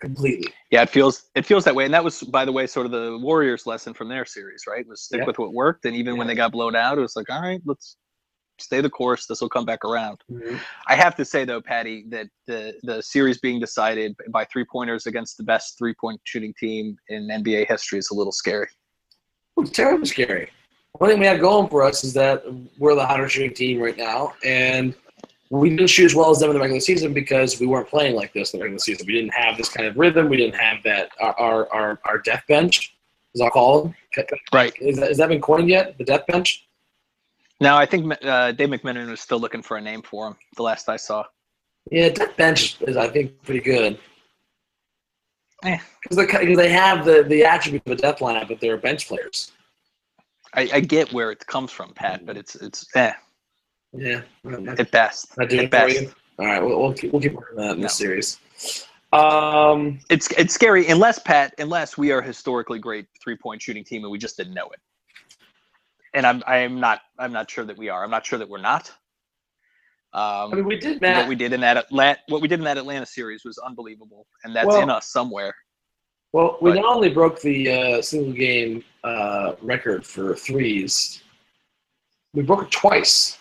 [0.00, 0.52] completely.
[0.70, 2.92] Yeah, it feels it feels that way, and that was, by the way, sort of
[2.92, 4.86] the Warriors' lesson from their series, right?
[4.88, 5.26] Was stick Yeah.
[5.26, 7.60] with what worked, and even when they got blown out, it was like, all right,
[7.64, 7.96] let's
[8.58, 9.26] stay the course.
[9.26, 10.18] This will come back around.
[10.30, 10.56] Mm-hmm.
[10.86, 15.06] I have to say though, Patty, that the the series being decided by three pointers
[15.06, 18.68] against the best three point shooting team in NBA history is a little scary.
[19.58, 20.50] It's terribly scary.
[20.98, 22.44] One thing we have going for us is that
[22.78, 24.94] we're the hotter shooting team right now, and
[25.50, 28.14] we didn't shoot as well as them in the regular season because we weren't playing
[28.14, 29.04] like this in the regular season.
[29.06, 30.28] We didn't have this kind of rhythm.
[30.28, 32.94] We didn't have that our our our, death bench,
[33.34, 34.30] as I'll call it.
[34.52, 34.72] Right.
[34.80, 35.98] Is that, has that been coined yet?
[35.98, 36.64] The death bench?
[37.60, 40.36] Now, I think uh, Dave McMenamin was still looking for a name for him.
[40.56, 41.24] The last I saw.
[41.90, 43.98] Yeah, death bench is I think pretty good.
[45.64, 45.78] Eh.
[46.02, 46.26] Because
[46.56, 49.50] they have the, the attribute of a death lineup, but they're bench players.
[50.54, 53.12] I, I get where it comes from, Pat, but it's it's eh,
[53.92, 54.22] Yeah,
[54.78, 55.36] at best.
[55.36, 56.00] not doing At best.
[56.00, 56.12] you.
[56.38, 58.04] All right, we'll, we'll keep we'll keep working on that in this No.
[58.04, 58.38] series.
[59.12, 63.84] Um, It's it's scary unless Pat, unless we are a historically great three point shooting
[63.84, 64.80] team and we just didn't know it.
[66.14, 68.04] And I'm I'm not I'm not sure that we are.
[68.04, 68.90] I'm not sure that we're not.
[70.12, 71.16] Um, I mean, we did, that.
[71.16, 74.28] what we did in that Atla- what we did in that Atlanta series was unbelievable,
[74.44, 75.52] and that's Well- in us somewhere.
[76.34, 81.22] Well, we But- not only broke the uh, single game uh, record for threes,
[82.32, 83.38] we broke it twice.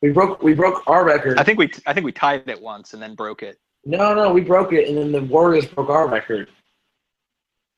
[0.00, 1.38] We broke we broke our record.
[1.38, 3.58] I think we I think we tied it once and then broke it.
[3.84, 6.48] no, no, we broke it, and then the Warriors broke our record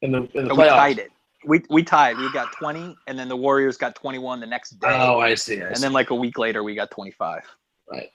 [0.02, 1.10] in the in the But we tied it.
[1.44, 2.16] We we tied.
[2.16, 4.86] We got 20, and then the Warriors got 21 the next day.
[4.88, 5.60] Oh, I see.
[5.60, 5.82] I and see.
[5.82, 7.42] then like a week later, we got 25.
[7.90, 8.08] Right.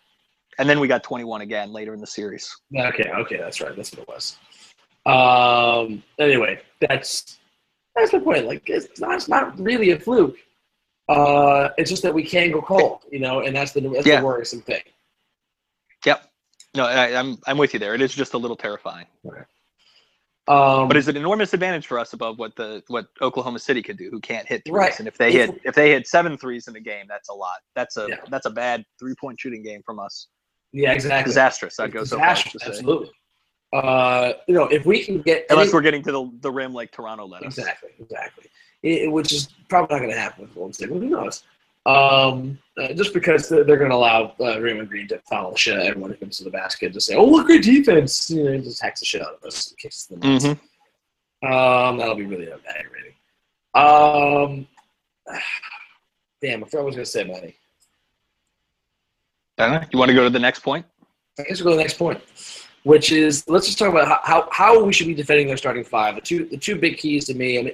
[0.57, 2.49] And then we got 21 again later in the series.
[2.75, 3.75] Okay, okay, that's right.
[3.75, 4.37] That's what it was.
[5.09, 6.03] Um.
[6.19, 7.37] Anyway, that's
[7.95, 8.45] that's the point.
[8.45, 10.37] Like, it's not, it's not really a fluke.
[11.09, 14.19] Uh, it's just that we can go cold, you know, and that's the that's Yeah.
[14.19, 14.83] the worrisome thing.
[16.05, 16.23] Yep.
[16.75, 17.95] No, I, I'm I'm with you there.
[17.95, 19.07] It is just a little terrifying,
[20.47, 23.97] Um, but it's an enormous advantage for us above what the what Oklahoma City could
[23.97, 24.73] do, who can't hit threes.
[24.77, 24.99] Right.
[24.99, 27.57] And if they hit if they hit seven threes in a game, that's a lot.
[27.75, 28.17] That's a Yeah.
[28.29, 30.27] that's a bad three point shooting game from us.
[30.71, 31.29] yeah, exactly.
[31.31, 31.79] Disastrous.
[31.79, 32.77] I'd go so far as Disastrous, to say.
[32.77, 33.11] absolutely.
[33.71, 36.73] Uh, you know, if we can get Unless any- we're getting to the, the rim
[36.73, 37.57] like Toronto let us.
[37.57, 38.45] exactly, exactly,
[38.83, 40.89] it, it- which is probably not going to happen with Golden State.
[40.89, 41.43] But who knows?
[41.85, 45.57] Um, uh, just because they're, they're going to allow uh, Draymond Green to foul the
[45.57, 48.43] shit out everyone who comes to the basket to say, "Oh, look, great defense!" You
[48.43, 50.45] know, he just hacks the shit out of us, kicks the nuts.
[50.45, 50.59] Mhm.
[51.41, 53.13] Um, that'll be really aggravating.
[53.75, 54.67] Um,
[56.41, 57.55] damn, I forgot what I was going to say, Manny.
[59.57, 60.85] Uh, You want to go to the next point?
[61.39, 62.21] I guess we'll go to the next point,
[62.83, 66.15] which is let's just talk about how, how, we should be defending their starting five.
[66.15, 67.59] The two the two big keys to me.
[67.59, 67.73] I mean,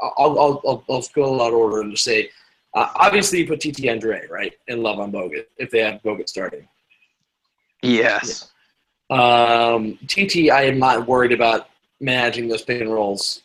[0.00, 2.30] I'll I'll I'll, I'll go out order and just say,
[2.74, 6.28] uh, obviously you put TT Andre right and love on Bogut if they have Bogut
[6.28, 6.68] starting.
[7.82, 8.50] Yes.
[9.10, 11.68] Um, TT, I am not worried about
[12.00, 13.42] managing those pick and rolls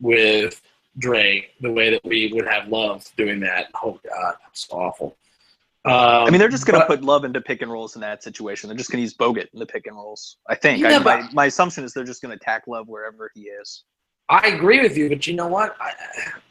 [0.00, 0.60] with
[0.98, 3.66] Dre the way that we would have Love doing that.
[3.82, 5.16] Oh God, that's awful.
[5.86, 8.22] Um, I mean, they're just going to put Love into pick and rolls in that
[8.22, 8.68] situation.
[8.68, 10.36] They're just going to use Bogut in the pick and rolls.
[10.48, 10.80] I think.
[10.80, 13.84] Yeah, I, my, my assumption is they're just going to attack Love wherever he is.
[14.28, 15.76] I agree with you, but you know what?
[15.80, 15.92] I,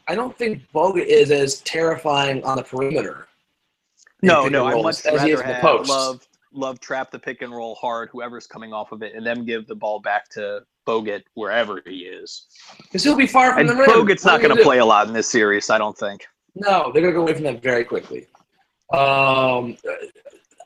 [0.08, 3.28] I don't think Bogut is as terrifying on the perimeter.
[4.22, 5.90] No, no, I'd much as he is rather the have post.
[5.90, 9.44] Love Love trap the pick and roll hard, whoever's coming off of it, and then
[9.44, 12.46] give the ball back to Bogut wherever he is.
[12.82, 13.88] Because he'll be far from And the rim.
[13.88, 16.26] Bogut's What not going to play a lot in this series, I don't think.
[16.56, 18.26] No, they're going to go away from that very quickly.
[18.92, 19.76] Um,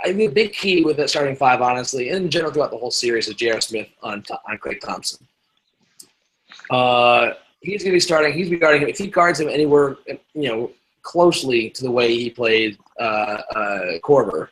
[0.03, 2.77] I think the big key with that starting five, honestly, and in general throughout the
[2.79, 3.61] whole series, is J.R.
[3.61, 5.27] Smith on on Klay Thompson.
[6.70, 8.33] Uh, he's going to be starting.
[8.33, 8.89] He's be guarding him.
[8.89, 9.97] If he guards him anywhere,
[10.35, 10.70] you know,
[11.03, 13.03] closely to the way he played uh,
[13.55, 14.49] uh, Korver,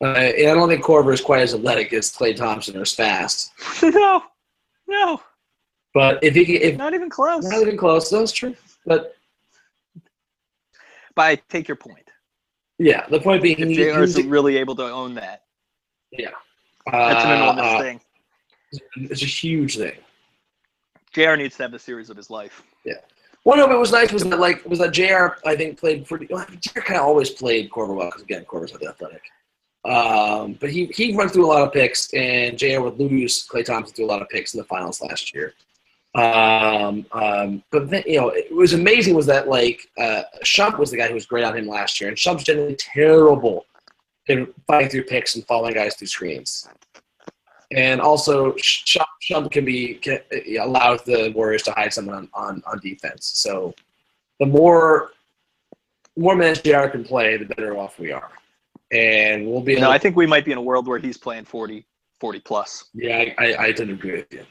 [0.00, 2.92] Uh, and I don't think Korver is quite as athletic as Klay Thompson or as
[2.92, 3.52] fast.
[3.82, 4.22] no,
[4.88, 5.20] no,
[5.94, 7.44] But if he if not even close.
[7.44, 8.56] not even close, that's true.
[8.86, 9.14] But
[11.14, 12.08] But I take your point.
[12.82, 15.44] Yeah, the point being, If JR is really able to own that,
[16.10, 16.30] yeah,
[16.90, 18.00] that's an enormous Uh, thing.
[18.96, 19.96] It's a huge thing.
[21.12, 22.62] JR needs to have the series of his life.
[22.84, 22.94] Yeah.
[23.44, 25.38] One of it was nice was that like was that Jr.
[25.48, 26.26] I think played pretty.
[26.28, 26.80] Well, Jr.
[26.80, 29.22] kind of always played Korver well because again Korver's not athletic.
[29.84, 32.80] Um, but he he runs through a lot of picks, and Jr.
[32.80, 35.54] would lose Klay Thompson through a lot of picks in the finals last year.
[36.14, 40.90] Um, um, but then, you know, it was amazing was that like uh, Shump was
[40.90, 43.66] the guy who was great on him last year, and Shump's generally terrible
[44.28, 46.68] in fighting through picks and following guys through screens.
[47.74, 50.18] And also, Shump, Shump can be can,
[50.60, 53.32] allows the Warriors to hide someone on, on, on defense.
[53.34, 53.74] So,
[54.38, 55.12] the more
[56.14, 58.30] the more minutes JR can play, the better off we are.
[58.90, 59.76] And we'll be.
[59.80, 61.86] No, I think we might be in a world where he's playing 40,
[62.20, 62.84] 40 plus.
[62.92, 64.44] Yeah, I, I, I to agree with you.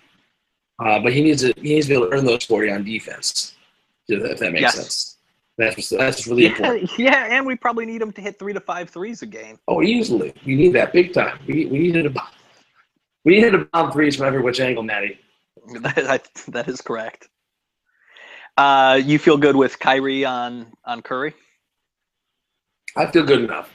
[0.84, 2.84] Uh, but he needs to he needs to be able to earn those forty on
[2.84, 3.54] defense.
[4.08, 4.76] If that makes Yes.
[4.76, 5.18] sense.
[5.58, 6.92] That's that's really Yeah, important.
[6.98, 9.60] yeah, and we probably need him to hit three to five threes a game.
[9.68, 10.34] Oh, easily.
[10.46, 11.38] We need that big time.
[11.48, 12.14] We we needed a
[13.26, 15.20] we needed a bomb threes from every which angle, Matty.
[15.82, 17.30] that, that is correct.
[18.58, 21.34] Uh, you feel good with Kyrie on on Curry?
[22.98, 23.70] I feel good enough.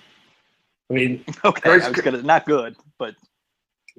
[0.90, 3.14] I mean, Okay, Curry's- I was gonna not good, but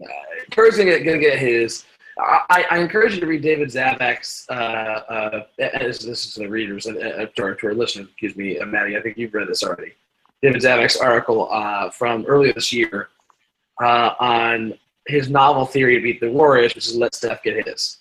[0.03, 0.07] uh,
[0.51, 1.85] Curry's gonna get, gonna get his.
[2.19, 4.45] I, I encourage you to read David Zavac's.
[4.49, 8.07] Uh, uh, as this is to the readers, uh, uh, to, our, to our listeners,
[8.07, 8.97] excuse me, uh, Matty.
[8.97, 9.93] I think you've read this already.
[10.41, 13.09] David Zavac's article uh, from earlier this year
[13.81, 14.73] uh, on
[15.07, 17.97] his novel theory to beat the Warriors, which is let Steph get his.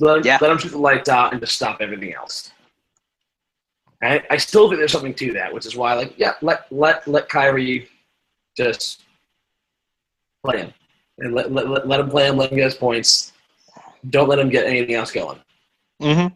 [0.00, 0.38] Let him, Yeah.
[0.40, 2.50] let him shoot the lights out and just stop everything else.
[4.02, 7.06] I, I still think there's something to that, which is why, like, yeah, let let
[7.08, 7.88] let Kyrie
[8.56, 9.02] just
[10.44, 10.74] play him
[11.18, 13.32] and let, let, let, let him play him, let him get his points.
[14.10, 15.38] Don't let him get anything else going.
[16.02, 16.34] mm-hmm.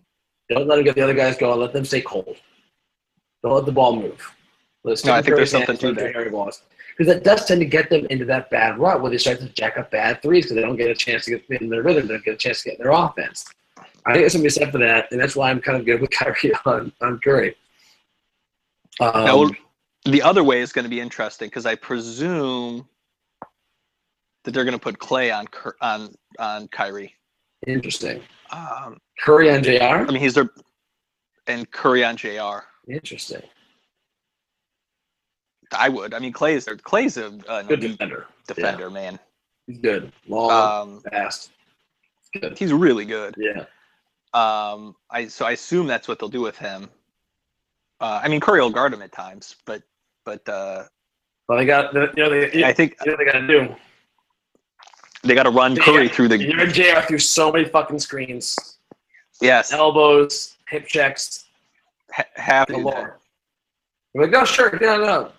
[0.49, 1.61] Don't let him get the other guys going.
[1.61, 2.37] Let them stay cold.
[3.43, 4.35] Don't let the ball move.
[4.85, 6.59] Let's No, I think there's something to that.
[6.97, 9.49] Because that does tend to get them into that bad rut where they start to
[9.51, 12.09] jack up bad threes because they don't get a chance to get in their rhythm.
[12.09, 13.45] They don't get a chance to get in their offense.
[14.07, 15.85] I think there's something to be said for that, and that's why I'm kind of
[15.85, 17.55] good with Kyrie on, on Curry.
[19.01, 19.51] Um, Now,
[20.07, 22.89] the other way is going to be interesting because I presume
[24.49, 25.47] that they're going to put Klay on
[25.83, 27.15] on on Kyrie.
[27.67, 28.23] interesting.
[28.51, 29.83] Um, Curry on JR?
[29.83, 30.49] I mean, he's their
[31.49, 32.61] and Curry on Jr.
[32.91, 33.43] Interesting.
[35.77, 36.15] I would.
[36.15, 38.25] I mean, Klay's their Klay's a, an Good defender.
[38.47, 39.19] defender, man.
[39.67, 40.11] He's good.
[40.27, 40.51] Long,
[40.95, 41.51] Um, fast.
[42.33, 42.57] Good.
[42.59, 43.35] he's really good.
[43.37, 43.65] Yeah.
[44.33, 46.89] Um, I so I assume that's what they'll do with him.
[48.01, 49.83] Uh, I mean, Curry will guard him at times, but
[50.25, 50.85] but uh,
[51.51, 53.47] Well, they got the, you know they, I think you know what they got to
[53.47, 53.75] do.
[55.29, 58.57] They got to run Curry through the You're in JR through so many fucking screens,
[59.41, 61.47] yes elbows, hip checks,
[62.11, 62.83] ha- have to do that.
[62.85, 63.19] galore.
[64.15, 65.33] You're like, oh sure, yeah, no,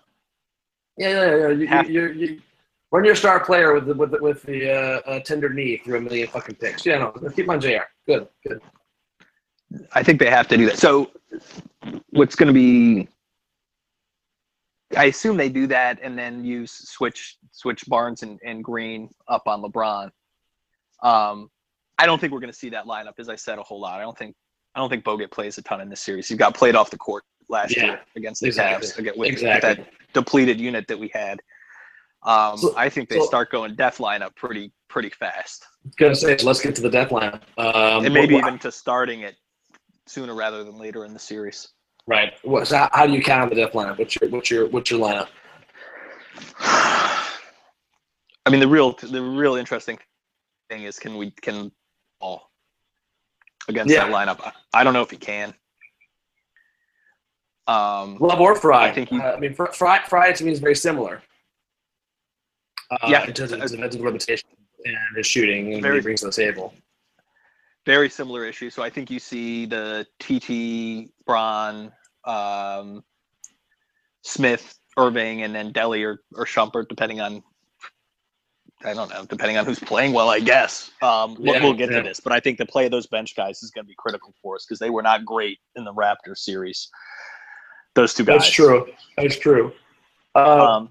[0.98, 1.48] yeah, yeah, yeah.
[1.50, 2.42] You, Half- you, you, you,
[2.92, 5.98] run your star player with the with the, with the uh, uh, tender knee through
[5.98, 6.86] a million fucking picks.
[6.86, 7.88] Yeah, no, let's keep on Jr.
[8.08, 8.62] Good, good.
[9.94, 10.78] I think they have to do that.
[10.78, 11.12] So
[12.12, 13.08] what's going to be?
[14.98, 19.48] I assume they do that and then use switch switch Barnes and, and Green up
[19.48, 20.10] on LeBron.
[21.04, 21.50] Um,
[21.98, 24.00] I don't think we're going to see that lineup, as I said, a whole lot.
[24.00, 24.36] I don't think
[24.76, 26.28] I don't think Bogut plays a ton in this series.
[26.28, 28.88] He got played off the court last Yeah, year against the exactly.
[28.88, 29.74] Cavs again, with, Exactly.
[29.76, 31.40] that depleted unit that we had.
[32.24, 35.66] Um, So- I think they so- start going def lineup pretty pretty fast,
[35.98, 37.40] Gonna say, let's get to the death line.
[37.60, 39.36] Um, and maybe what- even to starting it
[40.08, 41.68] sooner rather than later in the series.
[42.08, 42.34] Right.
[42.70, 43.96] How, how do you count on the death line?
[43.96, 45.28] What's your what's your what's your lineup?
[46.60, 50.00] I mean, the real the real interesting
[50.70, 51.72] thing is can we can
[52.20, 52.50] all
[53.68, 54.08] against Yeah.
[54.08, 54.40] that lineup?
[54.44, 55.54] I, I don't know if he can.
[57.68, 58.88] Um, Love or Frye?
[58.88, 61.22] I think he- Uh, I mean, Frye, Frye, Frye to me is very similar.
[62.90, 63.28] Uh, Yeah.
[63.28, 64.50] in terms of his defensive limitation
[64.86, 66.74] and his shooting and Very- he brings to the table.
[67.86, 68.70] Very similar issue.
[68.70, 71.92] So I think you see the TT, Braun,
[72.26, 73.04] um,
[74.22, 77.42] Smith, Irving, and then Delly or, or Shumpert, depending on
[78.86, 80.90] I don't know, depending on who's playing well, I guess.
[81.02, 81.98] Um, we'll- Yeah, we'll get yeah.
[81.98, 83.96] to this, but I think the play of those bench guys is going to be
[83.98, 86.90] critical for us because they were not great in the Raptor series.
[87.96, 88.40] Those two guys.
[88.40, 88.88] That's true.
[89.18, 89.74] That's true.
[90.34, 90.90] Uh, Um,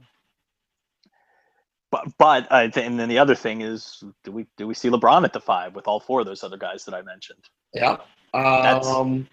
[1.90, 5.24] but but uh, and then the other thing is, do we do we see LeBron
[5.24, 7.44] at the five with all four of those other guys that I mentioned?
[7.74, 7.96] yeah.
[8.32, 9.28] that's- Um,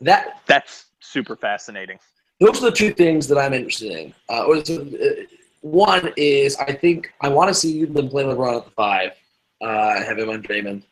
[0.00, 1.98] that That's super fascinating.
[2.40, 4.14] those are the two things that I'm interested in.
[4.28, 5.24] Uh, uh,
[5.60, 9.12] one is I think I want to see them play LeBron at the five,
[9.60, 10.82] uh, have him on Draymond,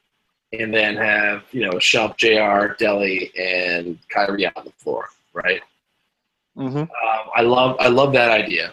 [0.52, 5.60] and then have you know Shump, Jr., Delly, and Kyrie on the floor, right?
[6.56, 6.78] Mm-hmm.
[6.78, 6.88] Um,
[7.34, 8.72] I love I love that idea.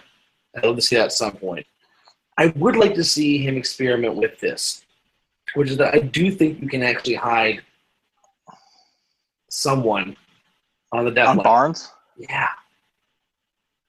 [0.56, 1.66] I'd love to see that at some point.
[2.38, 4.84] I would like to see him experiment with this,
[5.56, 7.62] which is that I do think you can actually hide
[9.50, 10.16] someone
[10.92, 11.44] on the death On line.
[11.44, 12.48] Barnes, Yeah,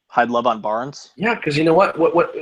[0.09, 1.99] hide love on Barnes yeah, because you know what?
[1.99, 2.35] What what?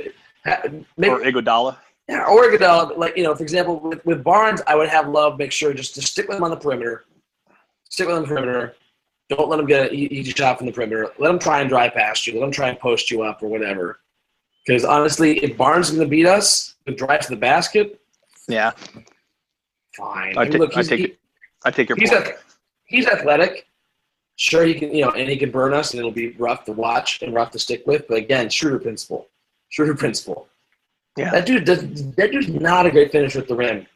[0.45, 0.63] ha-
[0.97, 1.77] Maybe, or Iguodala.
[2.07, 5.37] yeah, or Iguodala, like you know, for example, with, with Barnes, I would have Love
[5.37, 7.05] make sure just to stick with him on the perimeter,
[7.89, 8.75] stick with him on the perimeter.
[9.29, 11.11] Don't let him get e- easy shot from the perimeter.
[11.19, 12.35] Let him try and drive past you.
[12.39, 13.99] Let him try and post you up or whatever.
[14.67, 18.01] Because honestly, if Barnes is going to beat us with drive to the basket,
[18.49, 18.71] Yeah,
[19.95, 20.37] fine.
[20.37, 21.19] I, take look, I take he- it.
[21.65, 22.27] I take your he's point.
[22.27, 22.43] ath-
[22.85, 23.65] he's athletic.
[24.35, 26.71] Sure, he can, you know, and he can burn us, and it'll be rough to
[26.73, 28.07] watch and rough to stick with.
[28.07, 29.27] But again, shooter principle,
[29.69, 30.47] shooter principle.
[31.17, 31.31] Yeah.
[31.31, 32.11] that dude does.
[32.15, 33.87] That dude's not a great finisher at the rim.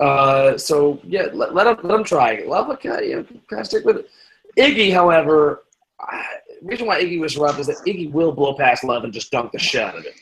[0.00, 2.42] Uh, so yeah, let, let him let him try.
[2.46, 4.08] Love it, you know, kind of stick with it.
[4.56, 5.64] Iggy, however,
[6.00, 9.12] I, the reason why Iggy was rough is that Iggy will blow past Love and
[9.12, 10.14] just dunk the shit out of it.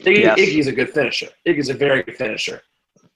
[0.00, 0.38] Iggy, Yes.
[0.38, 1.28] Iggy's a good finisher.
[1.46, 2.62] Iggy's a very good finisher.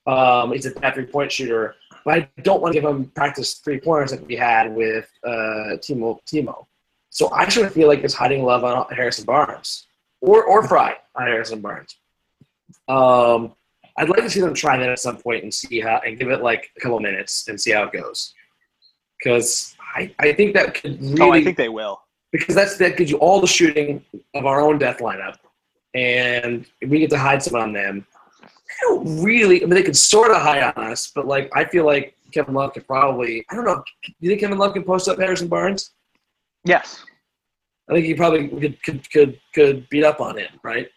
[0.06, 3.54] Um, he's a bad three point shooter, but I don't want to give him practice
[3.54, 6.18] three pointers that we had with uh, Timo.
[6.26, 6.66] Timo.
[7.10, 9.86] So I sort of feel like it's hiding love on Harrison Barnes
[10.20, 11.96] or or Frye on Harrison Barnes.
[12.88, 13.54] Um,
[13.98, 16.30] I'd like to see them try that at some point and see how and give
[16.30, 18.32] it like a couple minutes and see how it goes.
[19.18, 22.00] Because I, I think that could really oh, I think they will.
[22.32, 24.04] Because that's that gives you all the shooting
[24.34, 25.36] of our own death lineup,
[25.94, 28.06] and we get to hide some on them.
[28.42, 28.48] I
[28.82, 29.62] don't really.
[29.62, 32.54] I mean, they could sort of hide on us, but like I feel like Kevin
[32.54, 33.44] Love could probably.
[33.50, 33.82] I don't know.
[34.04, 35.90] Do you think Kevin Love can post up Harrison Barnes?
[36.64, 37.04] Yes.
[37.88, 40.88] I think he probably could could could, could beat up on him, right?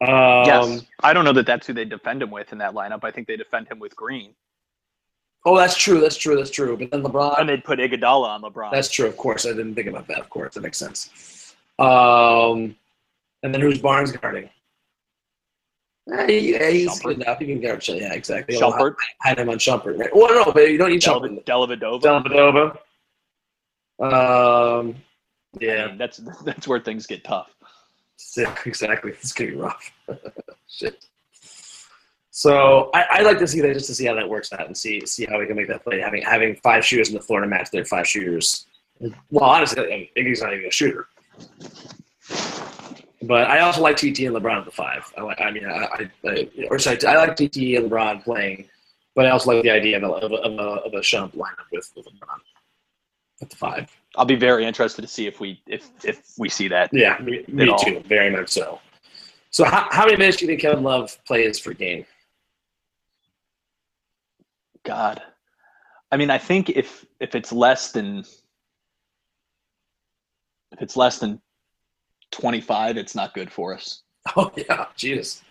[0.00, 0.82] Um, Yes.
[1.00, 3.00] I don't know that that's who they defend him with in that lineup.
[3.02, 4.34] I think they defend him with Green,
[5.50, 5.98] Oh, that's true.
[6.00, 6.36] That's true.
[6.36, 6.76] That's true.
[6.76, 7.40] But then LeBron.
[7.40, 8.70] and they'd put Iguodala on LeBron.
[8.70, 9.06] That's true.
[9.06, 10.18] Of course, I didn't think about that.
[10.18, 11.54] Of course, that makes sense.
[11.78, 12.76] Um,
[13.42, 14.50] and then who's Barnes guarding?
[16.12, 17.02] Eh, he- eh, he's Shumpert.
[17.04, 17.38] good enough.
[17.38, 17.86] He can guard.
[17.88, 18.56] Yeah, exactly.
[18.58, 20.14] Shumpert, Hide him on Shumpert, right?
[20.14, 21.44] Well, no, but you don't need Shumpert.
[21.46, 22.02] Del- Dellavedova.
[22.24, 22.78] Dellavedova.
[24.00, 24.94] Um,
[25.60, 27.50] I yeah, mean, that's that's where things get tough.
[28.16, 28.50] sick.
[28.66, 29.12] Exactly.
[29.12, 29.90] It's gonna be rough.
[30.68, 31.04] Shit.
[32.38, 34.76] So I, I'd like to see that just to see how that works out and
[34.76, 35.98] see see how we can make that play.
[35.98, 38.64] Having having five shooters in the floor to match their five shooters.
[39.00, 41.08] Well, honestly, I mean, Iggy's not even a shooter.
[43.22, 45.12] But I also like TT and LeBron at the five.
[45.18, 45.40] I like.
[45.40, 48.68] I mean, I, I, I or sorry, I like TT and LeBron playing,
[49.16, 51.34] but I also like the idea of a of a, of a, of a Shump
[51.34, 52.38] lineup with, with LeBron
[53.42, 53.90] at the five.
[54.14, 56.90] I'll be very interested to see if we if if we see that.
[56.92, 58.00] Yeah, me, me too.
[58.06, 58.80] Very much so.
[59.50, 62.06] So, how, how many minutes do you think Kevin Love plays per game?
[64.88, 65.22] God,
[66.10, 68.24] I mean, I think if if it's less than
[70.72, 71.40] if it's less than
[72.30, 74.02] twenty five, it's not good for us.
[74.36, 75.42] Oh yeah, Jesus.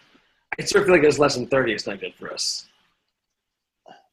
[0.59, 1.73] I sort of feel like it's less than thirty.
[1.73, 2.65] It's not good for us.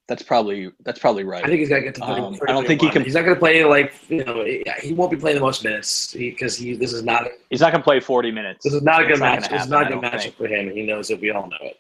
[0.08, 1.44] That's probably that's probably right.
[1.44, 3.02] I think he's got to get to 30, Um, 30, I don't think he can-
[3.04, 4.44] He's not going to play like you know.
[4.82, 7.26] He won't be playing the most minutes because he, This is not.
[7.50, 8.64] He's not going to play forty minutes.
[8.64, 9.50] This is not a good It's not match.
[9.50, 10.36] gonna not a good I don't matchup think.
[10.36, 11.20] for him, he knows it.
[11.20, 11.76] We all know it.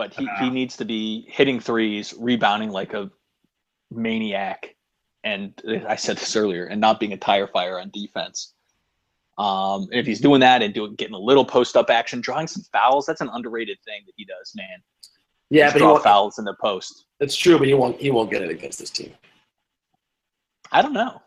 [0.00, 3.10] But he, Uh, he needs to be hitting threes, rebounding like a
[3.90, 4.74] maniac,
[5.24, 5.52] and
[5.86, 8.54] I said this earlier, and not being a tire fire on defense.
[9.36, 12.46] Um, and if he's doing that and doing getting a little post up action, drawing
[12.46, 14.78] some fouls, that's an underrated thing that he does, man.
[15.50, 17.04] Yeah, Just but draw won't, fouls in the post.
[17.20, 17.58] it's true.
[17.58, 18.00] But he won't.
[18.00, 19.12] He won't get it against this team.
[20.72, 21.20] I don't know.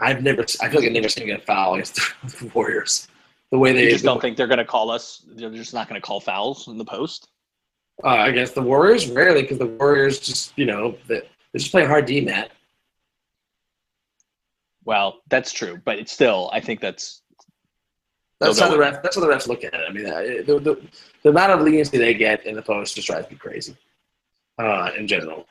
[0.00, 0.42] I've never.
[0.62, 3.08] I feel like I've never seen him get a foul against the Warriors.
[3.50, 5.24] The way they You just don't think they're going to call us.
[5.26, 7.28] They're just not going to call fouls in the post.
[8.04, 11.22] uh, against the Warriors rarely because the Warriors just you know they,
[11.56, 12.50] just play hard D mat.
[14.84, 16.50] Well, that's true, but it's still.
[16.52, 17.22] I think that's
[18.40, 19.02] That's how the ref.
[19.02, 19.80] That's how the refs look at it.
[19.88, 20.88] I mean, uh, the, the,
[21.22, 23.76] the amount of leniency they get in the post just drives me crazy.
[24.58, 25.46] Uh, in general,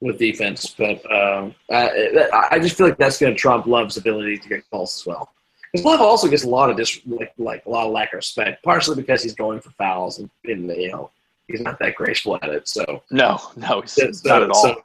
[0.00, 4.38] with defense, but um, I, I just feel like that's going to trump Love's ability
[4.38, 5.32] to get calls as well.
[5.72, 8.16] Because Love also gets a lot of dis, like, like a lot of lack of
[8.16, 11.10] respect, partially because he's going for fouls and, and you know
[11.46, 12.68] he's not that graceful at it.
[12.68, 14.62] So no, no, it's, so- not at all.
[14.62, 14.82] So,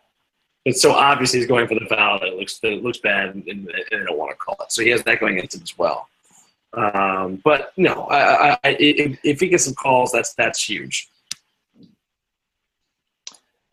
[0.66, 3.36] it's so obvious he's going for the foul that it looks that it looks bad
[3.36, 4.72] and, and they don't want to call it.
[4.72, 6.08] So he has that going against him as well.
[6.74, 11.08] Um, but no, I, I, I, if, if he gets some calls, that's that's huge.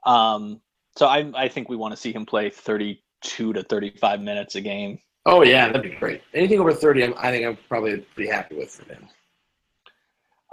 [0.04, 0.60] Um,
[0.96, 4.60] so I I think we want to see him play 32 to 35 minutes a
[4.60, 4.98] game.
[5.24, 6.22] Oh yeah, that'd be great.
[6.34, 8.96] Anything over thirty, I'm, I think I'm probably pretty happy with for.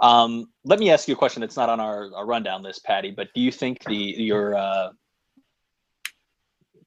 [0.00, 3.10] Um, let me ask you a question that's not on our, our rundown list, Patty.
[3.10, 4.90] But do you think the your uh,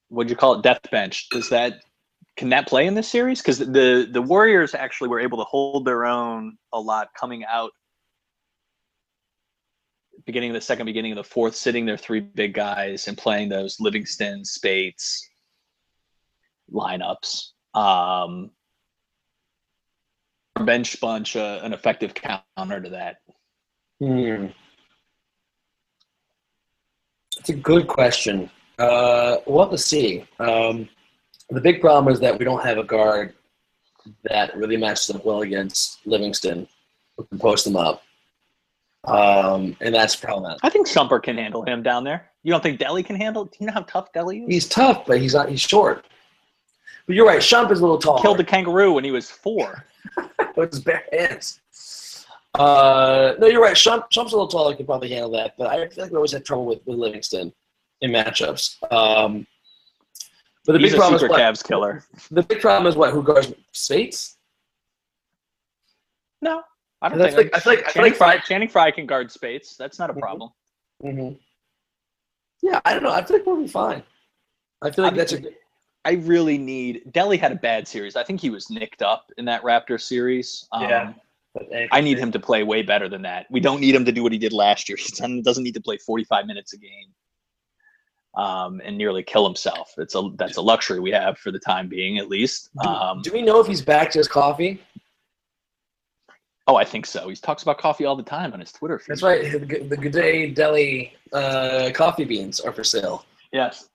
[0.08, 1.30] what'd you call it, death bench?
[1.30, 1.82] Does that
[2.38, 3.42] can that play in this series?
[3.42, 7.72] Because the the Warriors actually were able to hold their own a lot coming out
[10.26, 13.50] beginning of the second, beginning of the fourth, sitting their three big guys and playing
[13.50, 15.28] those Livingston, Speights
[16.72, 17.53] lineups.
[17.74, 18.52] Um,
[20.66, 23.18] bench bunch, uh, an effective counter to that.
[24.00, 24.48] Hmm.
[27.38, 28.50] It's a good question.
[28.78, 30.26] Uh, we'll have to see.
[30.40, 30.88] Um,
[31.50, 33.34] the big problem is that we don't have a guard
[34.24, 36.68] that really matches up well against Livingston.
[37.18, 38.04] We can post them up.
[39.06, 40.60] Um, and that's problematic.
[40.64, 42.30] I think Shumpert can handle him down there.
[42.44, 43.46] You don't think Delly can handle?
[43.46, 44.48] Do you know how tough Delly is?
[44.48, 45.50] He's tough, but he's not.
[45.50, 46.06] He's short.
[47.06, 47.40] But you're right.
[47.42, 48.22] Shump is a little tall.
[48.22, 49.86] Killed the kangaroo when he was four.
[50.56, 51.60] with his bare hands.
[52.56, 53.76] Uh, no, you're right.
[53.76, 54.72] Shump, Shump's a little taller.
[54.72, 55.56] He could probably handle that.
[55.58, 57.52] But I feel like we always had trouble with, with Livingston
[58.02, 58.78] in matchups.
[58.92, 59.48] Um,
[60.66, 61.40] but the He's big problem is what?
[61.40, 62.04] Cavs killer.
[62.32, 63.12] The big problem is what?
[63.12, 64.38] Who guards Speights?
[66.42, 66.62] No,
[67.02, 67.36] I don't think.
[67.38, 69.76] like- I feel like- I Channing, like- Frye, Channing Frye can guard Speights.
[69.76, 70.20] That's not a Mhm.
[70.20, 70.50] problem.
[71.04, 71.36] Mm-hmm.
[72.62, 73.12] Yeah, I don't know.
[73.12, 74.04] I feel like we'll be fine.
[74.82, 75.56] I feel like I that's a good.
[76.06, 77.04] I really need.
[77.12, 78.16] Delly had a bad series.
[78.16, 80.68] I think he was nicked up in that Raptor series.
[80.72, 81.14] Um, Yeah.
[81.92, 83.46] I need him to play way better than that.
[83.52, 84.98] We don't need him to do what he did last year.
[85.28, 87.14] He doesn't need to play 45 minutes a game
[88.36, 89.94] um, and nearly kill himself.
[89.98, 92.70] It's a that's a luxury we have for the time being, at least.
[92.82, 94.82] Do, Um, do we know if he's back to his coffee?
[96.68, 97.28] oh, I think so.
[97.30, 99.10] He talks about coffee all the time on his Twitter feed.
[99.10, 99.52] That's right.
[99.52, 103.26] The, the Good Day Deli uh, coffee beans are for sale.
[103.52, 103.90] Yes,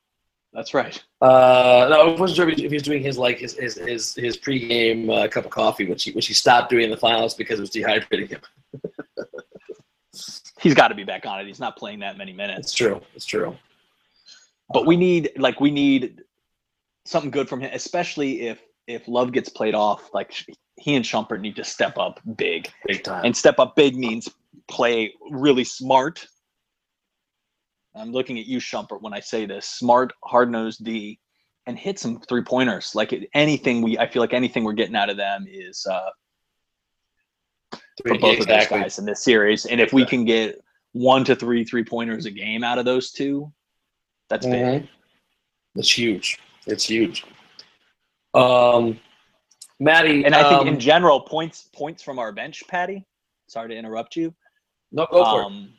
[0.59, 1.03] that's right.
[1.21, 4.37] Uh, no, I wasn't sure if he- was doing his like his his his, his
[4.37, 7.59] pregame uh, cup of coffee, which he which he stopped doing in the finals because
[7.59, 8.41] it was dehydrating him.
[10.61, 11.47] He's got to be back on it.
[11.47, 12.59] He's not playing that many minutes.
[12.61, 13.01] It's true.
[13.15, 13.57] It's true.
[14.73, 16.23] but we need like we need
[17.05, 20.11] something good from him, especially if if Love gets played off.
[20.13, 20.33] Like
[20.77, 23.25] he and Shumpert need to step up big, Big time.
[23.25, 24.29] and step up big means
[24.69, 26.27] play really smart.
[27.95, 31.19] I'm looking at you, Shumpert, when I say this: smart, hard nosed D,
[31.67, 32.95] and hit some three pointers.
[32.95, 36.11] Like anything we, I feel like anything we're getting out of them is uh,
[38.07, 39.67] for both of those guys in this series.
[39.67, 40.61] And if we can get
[40.93, 43.53] one to three three pointers a game out of those two,
[44.29, 44.83] that's big.
[44.83, 44.89] Mhm.
[45.75, 46.39] It's huge.
[46.67, 47.25] It's huge.
[48.35, 48.99] Um,
[49.81, 53.07] Matty, And I think um, in general, points points from our bench, Patty.
[53.49, 54.35] Sorry to interrupt you.
[54.93, 55.45] no, go for it.
[55.45, 55.73] Um,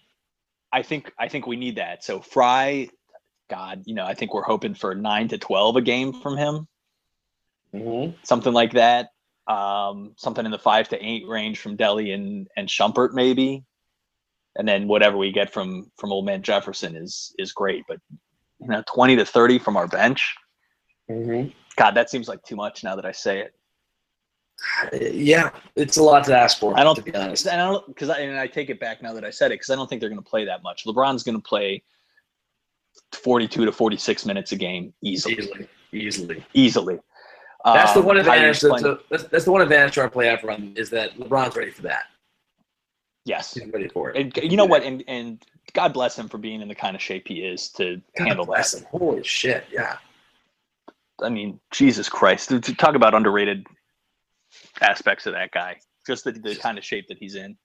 [0.72, 2.04] I think I think we need that.
[2.04, 2.90] So Frye,
[3.50, 6.68] God, you know, I think we're hoping for nine to twelve a game from him,
[7.74, 8.16] Mhm.
[8.24, 9.10] something like that.
[9.48, 13.64] Um, something in the five to eight range from Delly and and Shumpert maybe,
[14.56, 17.84] and then whatever we get from from Old Man Jefferson is is great.
[17.88, 18.00] But
[18.60, 20.36] you know, twenty to thirty from our bench.
[21.10, 21.54] Mhm.
[21.76, 23.56] God, that seems like too much now that I say it.
[24.94, 26.78] Yeah, it's a lot to ask for.
[26.78, 27.48] I don't- to be honest.
[27.48, 29.70] I don't because I, and I take it back now that I said it because
[29.70, 30.86] I don't think they're going to play that much.
[30.86, 31.84] LeBron's going to play
[33.14, 36.46] forty-two to forty-six minutes a game easily, Easily, easily.
[36.54, 37.00] easily.
[37.66, 38.42] That's the Um, one advantage.
[38.42, 41.18] Kyrie's To, playing- to, that's, that's the one advantage to our playoff run is that
[41.18, 42.04] LeBron's ready for that.
[43.26, 44.18] yes, He's ready for it.
[44.38, 44.84] and you know what?
[44.84, 45.44] And and
[45.74, 48.46] God bless him for being in the kind of shape he is to God handle
[48.46, 48.80] bless that.
[48.82, 48.88] him.
[48.92, 49.66] Holy shit!
[49.72, 49.98] Yeah.
[51.22, 53.68] I mean, Jesus Christ, to talk about underrated
[54.82, 55.78] aspects of that guy.
[56.08, 57.58] Just the, the kind of shape that he's in.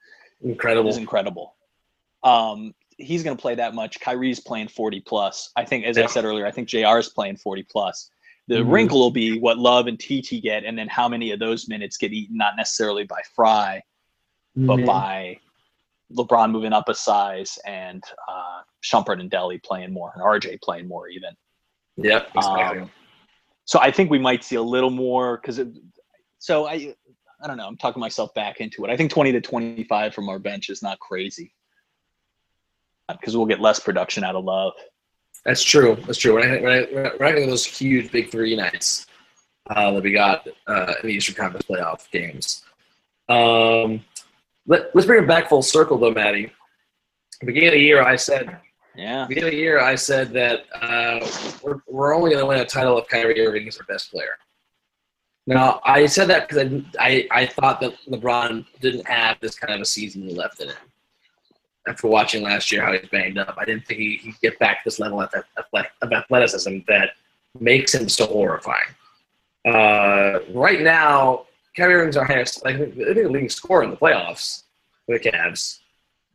[0.43, 0.91] Incredible.
[0.91, 1.57] is incredible.
[2.23, 4.01] Um, he's going to play that much.
[4.01, 5.51] Kyrie's playing 40 plus.
[5.57, 8.11] I think, as I said earlier, I think JR is playing 40 plus.
[8.47, 8.71] The Mhm.
[8.73, 11.97] wrinkle will be what Love and TT get, and then how many of those minutes
[11.97, 13.83] get eaten, not necessarily by Frye,
[14.55, 14.87] but Mhm.
[14.87, 15.41] by
[16.13, 20.87] LeBron moving up a size and uh, Shumpert and Delly playing more, and RJ playing
[20.87, 21.35] more even.
[21.97, 22.31] Yep.
[22.35, 22.81] Exactly.
[22.81, 22.91] Um,
[23.65, 25.61] so I think we might see a little more because.
[26.39, 26.95] So I,
[27.43, 27.67] I don't know.
[27.67, 28.91] I'm talking myself back into it.
[28.91, 31.55] I think 20 to 25 from our bench is not crazy
[33.09, 34.73] because we'll get less production out of Love.
[35.45, 35.97] That's true.
[36.07, 36.35] That's true.
[36.35, 39.07] When I, when I, when I, when I think of those huge big three nights
[39.71, 42.65] uh, that we got uh, in the Eastern Conference playoff games.
[43.29, 44.03] Um,
[44.67, 46.51] let, let's bring it back full circle, though, Matty.
[47.45, 48.59] Beginning of the year, I said
[48.95, 49.27] Yeah.
[49.27, 51.27] beginning of the year, I said that uh,
[51.63, 54.39] we're, we're only going to win a title if Kyrie Irving is our best player.
[55.47, 59.75] Now, I said that because I, I, I thought that LeBron didn't have this kind
[59.75, 60.77] of a season left in him.
[61.87, 64.83] After watching last year how he's banged up, I didn't think he, he'd get back
[64.83, 65.31] to this level of,
[66.03, 67.11] of athleticism that
[67.61, 68.89] makes him so horrifying.
[69.67, 71.45] Uh, right now,
[71.77, 74.63] Kyrie Irving's our highest, like, I think the leading scorer in the playoffs
[75.07, 75.81] for the Cavs.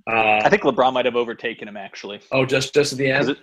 [0.08, 2.20] Uh, I think LeBron might have overtaken him actually.
[2.32, 3.38] oh, just just at the end.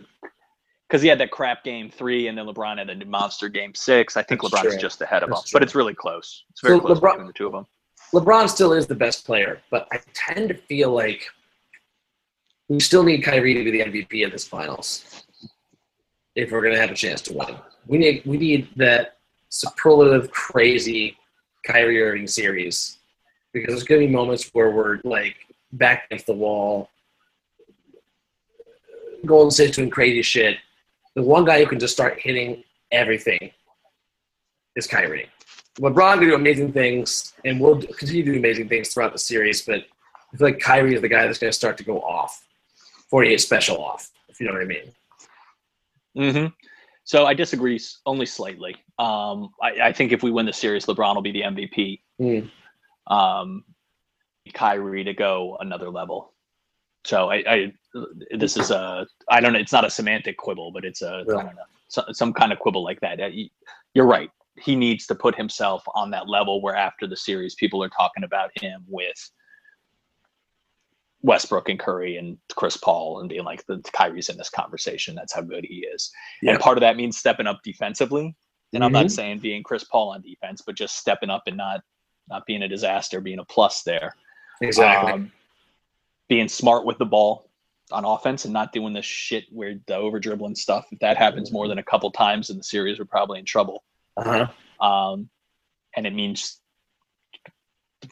[0.88, 4.16] Because he had that crap game three, and then LeBron had a monster game six.
[4.16, 4.78] I think That's LeBron's true.
[4.78, 6.44] just ahead of him, That's but it's really close.
[6.50, 7.66] It's very So close LeBron- between the two of them.
[8.12, 11.26] LeBron still is the best player, but I tend to feel like
[12.68, 15.24] we still need Kyrie to be the MVP of this finals
[16.36, 17.56] if we're going to have a chance to win.
[17.88, 19.16] We need we need that
[19.48, 21.16] superlative, crazy
[21.64, 22.98] Kyrie Irving series
[23.52, 25.34] because there's going to be moments where we're like
[25.72, 26.90] back against the wall.
[29.24, 30.58] Golden State's doing crazy shit.
[31.16, 32.62] The one guy who can just start hitting
[32.92, 33.50] everything
[34.76, 35.28] is Kyrie.
[35.80, 39.62] LeBron can do amazing things, and will continue to do amazing things throughout the series.
[39.62, 39.84] But
[40.32, 42.46] I feel like Kyrie is the guy that's going to start to go off,
[43.10, 44.92] forty-eight special off, if you know what I mean.
[46.16, 46.46] Mm-hmm.
[47.04, 48.74] So I disagree only slightly.
[48.98, 52.00] Um, I, I think if we win the series, LeBron will be the MVP.
[52.20, 52.50] Mm.
[53.06, 53.64] Um,
[54.52, 56.32] Kyrie to go another level.
[57.04, 57.72] So I, I
[58.30, 59.58] this is a I don't know.
[59.58, 61.34] It's not a semantic quibble, but it's a Yeah.
[61.36, 63.20] I don't know so, some kind of quibble like that.
[63.20, 63.30] Uh,
[63.94, 64.30] You're right.
[64.58, 68.24] He needs to put himself on that level where after the series, people are talking
[68.24, 69.30] about him with
[71.22, 75.14] Westbrook and Curry and Chris Paul and being like, the Kyrie's in this conversation.
[75.14, 76.10] That's how good he is.
[76.42, 76.52] Yeah.
[76.52, 78.34] And part of that means stepping up defensively.
[78.72, 79.10] And I'm not Mhm.
[79.10, 81.82] saying being Chris Paul on defense, but just stepping up and not
[82.28, 84.12] not being a disaster, being a plus there.
[84.60, 85.12] Exactly.
[85.12, 85.32] Um,
[86.28, 87.45] being smart with the ball
[87.92, 90.86] on offense and not doing the shit where the over dribbling stuff.
[90.90, 93.84] If that happens more than a couple times in the series, we're probably in trouble.
[94.16, 94.46] uh-huh.
[94.84, 95.28] Um,
[95.96, 96.60] and it means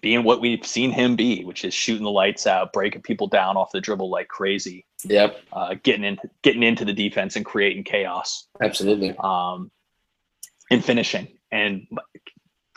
[0.00, 3.56] being what we've seen him be, which is shooting the lights out, breaking people down
[3.56, 5.36] off the dribble like crazy, Yep.
[5.52, 9.14] uh, getting into getting into the defense and creating chaos, Absolutely.
[9.22, 9.70] um,
[10.70, 11.28] and finishing.
[11.52, 11.86] And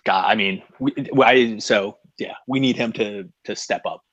[0.03, 0.93] God, I mean, we,
[1.23, 4.03] I so yeah, we need him to to step up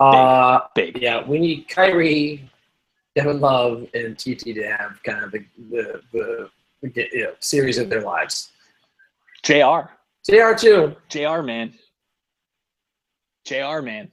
[0.00, 1.00] Uh, big.
[1.00, 2.50] yeah, we need Kyrie,
[3.16, 6.50] Kevin Love, and TT to have kind of the the, the,
[6.82, 8.50] the you know, series of their lives.
[9.42, 9.88] Jr.
[10.28, 10.54] Jr.
[10.56, 10.96] too.
[11.08, 11.42] Jr.
[11.42, 11.74] Man,
[13.44, 13.80] Jr.
[13.82, 14.10] Man.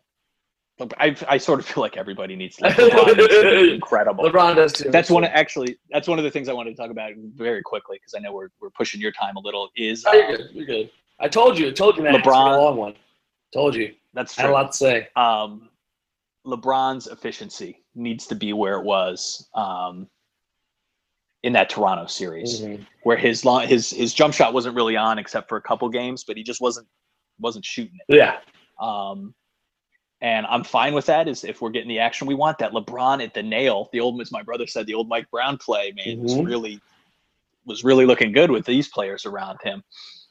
[0.98, 2.64] I I sort of feel like everybody needs to.
[2.66, 4.24] Like, LeBron needs to be incredible.
[4.24, 4.90] LeBron does too.
[4.90, 5.24] That's one.
[5.24, 8.20] Actually, that's one of the things I wanted to talk about very quickly because I
[8.20, 9.70] know we're we're pushing your time a little.
[9.76, 10.50] Is Oh, you're good.
[10.54, 10.90] You're good.
[11.20, 11.68] I told you.
[11.68, 12.16] I told you, man.
[12.16, 12.96] LeBron- a long one.
[13.54, 13.94] Told you.
[14.16, 15.08] that's I had a lot to say.
[15.16, 15.70] um,
[16.46, 20.10] LeBron's efficiency needs to be where it was um,
[21.44, 22.86] in that Toronto series, Mhm.
[23.04, 26.24] where his long, his his jump shot wasn't really on except for a couple games,
[26.24, 26.88] but he just wasn't
[27.40, 28.16] wasn't shooting it.
[28.16, 28.40] Yeah.
[28.80, 29.34] Um,
[30.22, 31.28] and I'm fine with that.
[31.28, 34.20] Is if we're getting the action we want, that LeBron at the nail, the old,
[34.22, 36.46] as my brother said, the old Mike Brown play, man, was Mhm.
[36.46, 36.80] really
[37.66, 39.84] was really looking good with these players around him.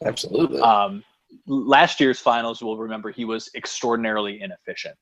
[0.04, 0.60] Absolutely.
[0.60, 1.04] Um,
[1.46, 4.96] last year's finals, we'll remember he was extraordinarily inefficient,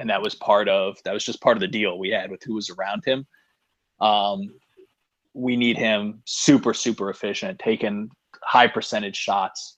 [0.00, 2.42] and that was part of that was just part of the deal we had with
[2.42, 3.26] who was around him.
[4.00, 4.48] Um,
[5.34, 8.10] we need him super super efficient, taking
[8.42, 9.76] high percentage shots.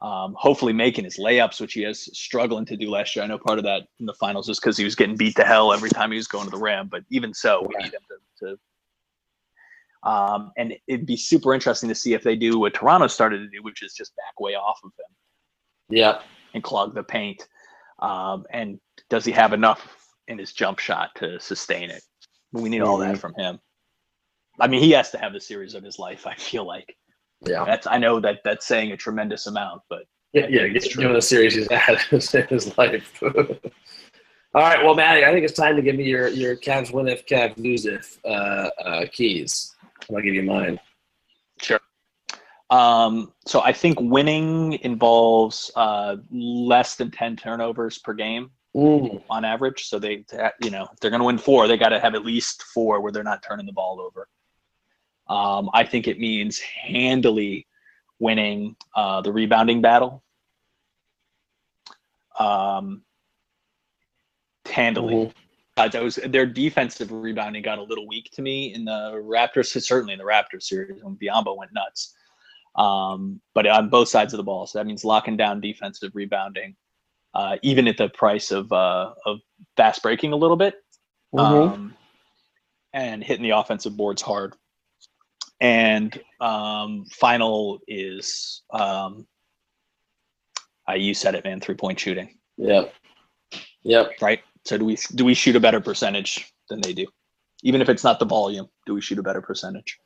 [0.00, 3.24] Um, hopefully making his layups, which he has struggling to do last year.
[3.24, 5.42] I know part of that in the finals is because he was getting beat to
[5.42, 6.86] hell every time he was going to the rim.
[6.86, 11.96] But even so, we need him to, to um, and it'd be super interesting to
[11.96, 14.78] see if they do what Toronto started to do, which is just back way off
[14.84, 16.20] of him yeah.
[16.54, 17.48] and clog the paint.
[17.98, 18.78] Um, and
[19.10, 22.02] does he have enough in his jump shot to sustain it?
[22.52, 23.18] We need all that Mhm.
[23.18, 23.60] from him.
[24.60, 26.26] I mean, he has to have the series of his life.
[26.26, 26.96] I feel like
[27.46, 27.64] Yeah.
[27.64, 27.86] that's.
[27.86, 31.02] I know that that's saying a tremendous amount, but Yeah, yeah, it's true.
[31.02, 33.22] given the series he's had in his life.
[34.54, 37.06] All right, well, Matty, I think it's time to give me your your Cavs win
[37.06, 39.74] if, Cavs lose if uh, uh, keys.
[40.10, 40.80] I'll give you mine.
[41.60, 41.78] Sure.
[42.70, 49.44] Um, so I think winning involves uh, less than ten turnovers per game Mm, on
[49.44, 49.88] average.
[49.88, 50.24] So they,
[50.62, 53.00] you know, if they're going to win four, they got to have at least four
[53.00, 54.28] where they're not turning the ball over.
[55.28, 57.66] Um, I think it means handily
[58.20, 60.22] winning uh, the rebounding battle.
[62.38, 63.02] Um,
[64.64, 65.14] handily.
[65.14, 65.32] mhm.
[65.76, 69.80] Uh, that was their defensive rebounding got a little weak to me in the Raptors,
[69.82, 72.14] certainly in the Raptors series when Biyombo went nuts.
[72.76, 76.76] Um, but on both sides of the ball, so that means locking down defensive rebounding,
[77.34, 79.38] uh, even at the price of uh, of
[79.76, 80.74] fast breaking a little bit,
[81.34, 81.72] Mhm.
[81.72, 81.94] um,
[82.92, 84.54] and hitting the offensive boards hard.
[85.60, 89.26] And um, final is, um,
[90.88, 92.94] uh, you said it, man, three point shooting Yep.
[93.82, 94.12] Yep.
[94.20, 94.40] right?
[94.64, 97.06] So do we do we shoot a better percentage than they do?
[97.62, 99.98] Even if it's not the volume, do we shoot a better percentage?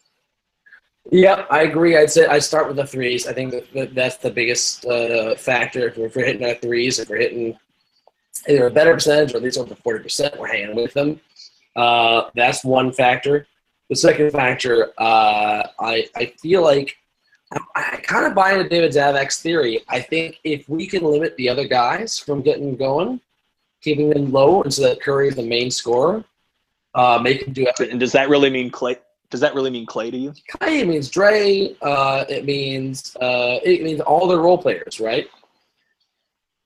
[1.10, 1.96] Yep, I agree.
[1.96, 3.26] I'd say I start with the threes.
[3.26, 5.88] I think that, that that's the biggest uh, factor.
[5.88, 7.58] If we're, if we're hitting our threes, if we're hitting
[8.48, 11.20] either a better percentage or at least over forty percent, we're hanging with them.
[11.74, 13.46] Uh, that's one factor.
[13.90, 16.96] The second factor, uh, I I feel like
[17.52, 19.80] I, I kind of buy into David Zavac's theory.
[19.88, 23.20] I think if we can limit the other guys from getting going,
[23.82, 26.24] keeping them low, and so that Curry is the main scorer,
[26.94, 27.90] uh, make him do everything.
[27.90, 28.98] And does that really mean Klay?
[29.32, 30.34] Does that really mean Klay to you?
[30.52, 31.74] Klay means Dre.
[31.80, 35.26] Uh, it means uh, it means all their role players, right?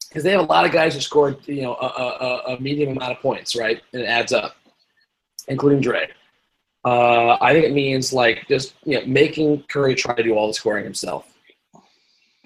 [0.08, 2.96] Because they have a lot of guys who scored, you know, a, a, a medium
[2.96, 3.80] amount of points, right?
[3.92, 4.56] And it adds up,
[5.46, 6.08] including Dre.
[6.84, 10.48] Uh, I think it means like just you know making Curry try to do all
[10.48, 11.32] the scoring himself.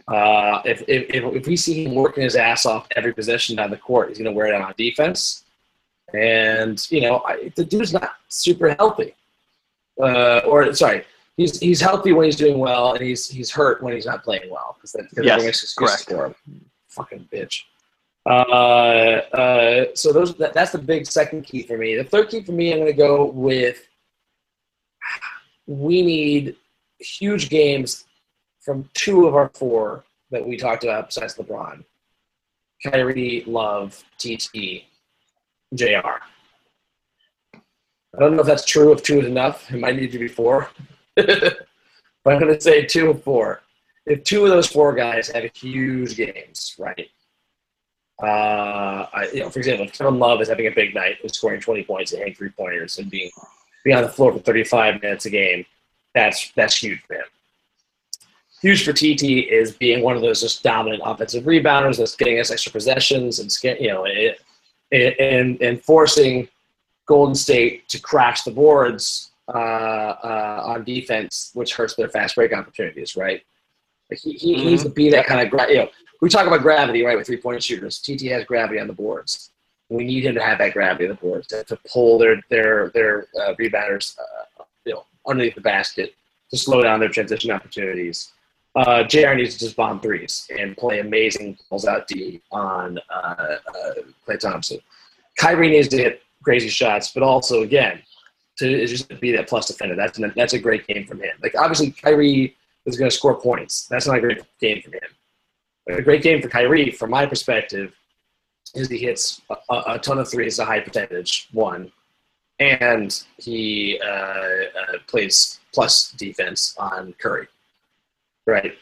[0.06, 3.76] Uh, if, if, if we see him working his ass off every possession down the
[3.78, 5.44] court, he's going to wear it on defense.
[6.12, 9.14] And you know, I, the dude's not super healthy
[10.02, 11.04] uh, or sorry,
[11.36, 14.50] he's he's healthy when he's doing well, and he's he's hurt when he's not playing
[14.50, 16.04] well because that because Yes, makes correct.
[16.08, 16.34] for him.
[16.88, 17.62] Fucking bitch.
[18.26, 18.30] Uh,
[19.34, 21.96] uh, so those that, that's the big second key for me.
[21.96, 23.86] The third key for me, I'm going to go with.
[25.66, 26.56] We need
[26.98, 28.04] huge games
[28.60, 31.84] from two of our four that we talked about besides LeBron.
[32.84, 34.84] Kyrie, Love, TT,
[35.74, 36.18] JR.
[38.16, 38.92] I don't know if that's true.
[38.92, 40.68] If two is enough, it might need to be four.
[41.16, 41.56] but
[42.26, 43.62] I'm going to say two of four.
[44.06, 47.08] If two of those four guys have huge games, right?
[48.22, 51.32] Uh, I, you know, for example, if Kevin Love is having a big night, is
[51.32, 53.30] scoring 20 points and hitting three pointers and being
[53.84, 55.64] being on the floor for 35 minutes a game,
[56.14, 57.24] that's that's huge for him.
[58.60, 62.50] Huge for TT is being one of those just dominant offensive rebounders that's getting us
[62.50, 64.04] extra possessions and you know
[64.92, 66.46] and and forcing
[67.10, 72.52] Golden State to crash the boards uh, uh, on defense, which hurts their fast break
[72.52, 73.42] opportunities, right?
[74.08, 74.64] Like he, he Mhm.
[74.64, 75.88] needs to be that kind of, gra- you know,
[76.20, 77.98] we talk about gravity, right, with three point shooters.
[77.98, 79.50] TT has gravity on the boards.
[79.88, 82.90] We need him to have that gravity on the boards to, to pull their their
[82.90, 86.14] their uh, rebounders, uh, you know, underneath the basket
[86.52, 88.30] to slow down their transition opportunities.
[88.76, 93.56] Uh, JR needs to just bomb threes and play amazing balls out D on uh,
[93.74, 94.78] uh, Klay Thompson.
[95.36, 98.02] Kyrie needs to hit crazy shots, but also again
[98.58, 99.96] to just be that plus defender.
[99.96, 101.32] That's an, that's a great game from him.
[101.42, 102.56] Like obviously Kyrie
[102.86, 103.86] is going to score points.
[103.88, 105.00] That's not a great game from him.
[105.86, 107.92] But a great game for Kyrie, from my perspective,
[108.74, 111.90] is he hits a, a ton of threes, a high percentage one,
[112.58, 117.48] and he uh, uh, plays plus defense on Curry.
[118.46, 118.76] Right.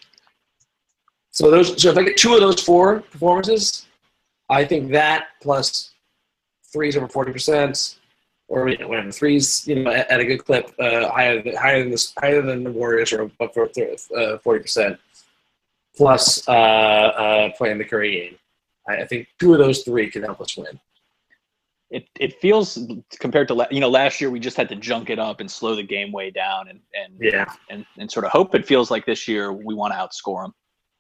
[1.31, 1.81] So those.
[1.81, 3.87] So if I get two of those four performances,
[4.49, 5.95] I think that plus
[6.73, 7.99] threes over forty percent,
[8.49, 11.57] or you know, whatever threes, you know, at, at a good clip, uh, higher than
[11.57, 14.99] higher than this, higher than the Warriors, or above uh, forty percent,
[15.97, 18.39] plus uh, uh, playing the Curry game.
[18.89, 20.79] I, I think two of those three can help us win.
[21.91, 22.79] It it feels
[23.19, 25.51] compared to la- you know last year we just had to junk it up and
[25.51, 28.91] slow the game way down and and Yeah, and, and sort of hope it feels
[28.91, 30.55] like this year we want to outscore them.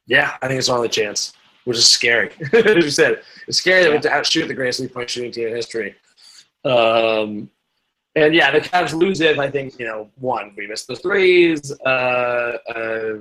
[0.07, 1.35] yeah, I think it's our only chance,
[1.69, 2.31] which is scary.
[2.55, 5.49] As you said, it's scary that we have to outshoot the greatest three-point shooting team
[5.49, 5.95] in history.
[6.65, 7.51] Um,
[8.17, 9.39] and yeah, the Cavs lose it.
[9.39, 11.71] I think you know, one, we missed the threes.
[11.85, 13.19] Uh, uh,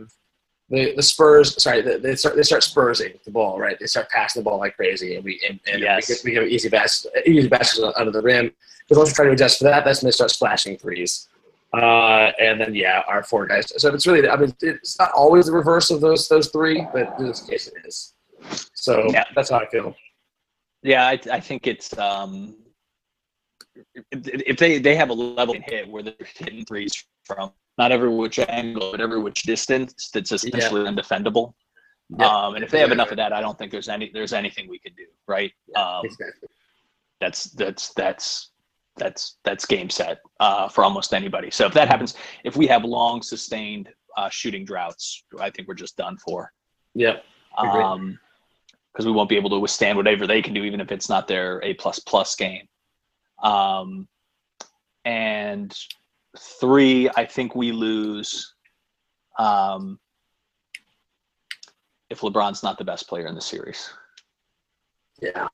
[0.70, 3.78] the the Spurs, sorry, they, they start they start spursing the ball, right?
[3.78, 6.08] They start passing the ball like crazy, and we and, and Yes.
[6.08, 8.54] we, get, we have easy basket, easy baskets under the rim.
[8.88, 11.28] Because once we try to adjust for that, that's when they start splashing threes.
[11.74, 13.74] Uh, and then yeah, our four guys.
[13.76, 17.14] So it's really, I mean, it's not always the reverse of those those three, but
[17.20, 18.14] in this case it is.
[18.74, 19.26] So Yeah.
[19.36, 19.96] that's how I feel.
[20.84, 22.56] Yeah, I, I think it's um,
[24.12, 26.94] if they they have a level hit where they're hitting threes
[27.26, 31.54] from not every which angle, but every which distance, that's essentially undefendable.
[32.18, 32.28] Yeah.
[32.28, 34.70] Um, and if they have enough of that, I don't think there's any there's anything
[34.70, 35.52] we can do, right?
[35.76, 36.48] Um, Exactly.
[37.20, 38.52] that's that's that's
[38.96, 41.52] that's that's game set uh, for almost anybody.
[41.52, 45.74] So if that happens, if we have long sustained uh, shooting droughts, I think we're
[45.76, 46.52] just done for.
[47.58, 47.84] Agreed.
[47.84, 48.20] Um,
[48.98, 51.28] because we won't be able to withstand whatever they can do, even if it's not
[51.28, 52.68] their A plus plus game.
[53.44, 54.08] Um,
[55.06, 55.78] and
[56.60, 58.56] three, I think we lose.
[59.38, 60.00] Um,
[62.10, 63.88] if LeBron's not the best player in the series,
[65.22, 65.48] Yeah.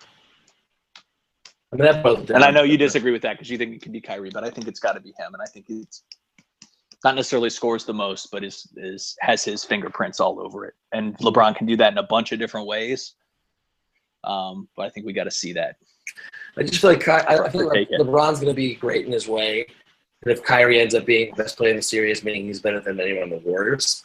[1.73, 1.87] I mean,
[2.29, 4.45] and I know you disagree with that because you think it could be Kyrie, but
[4.45, 6.03] I think it's got to be him, and I think it's
[7.03, 10.75] not necessarily scores the most, but is is has his fingerprints all over it.
[10.93, 13.15] And LeBron can do that in a bunch of different ways.
[14.23, 15.75] Um, but I think we got to see that.
[16.57, 19.27] I just feel like I I feel like LeBron's going to be great in his
[19.27, 19.65] way,
[20.23, 22.79] And if Kyrie ends up being the best player in the series, meaning he's better
[22.79, 24.03] than anyone on the Warriors,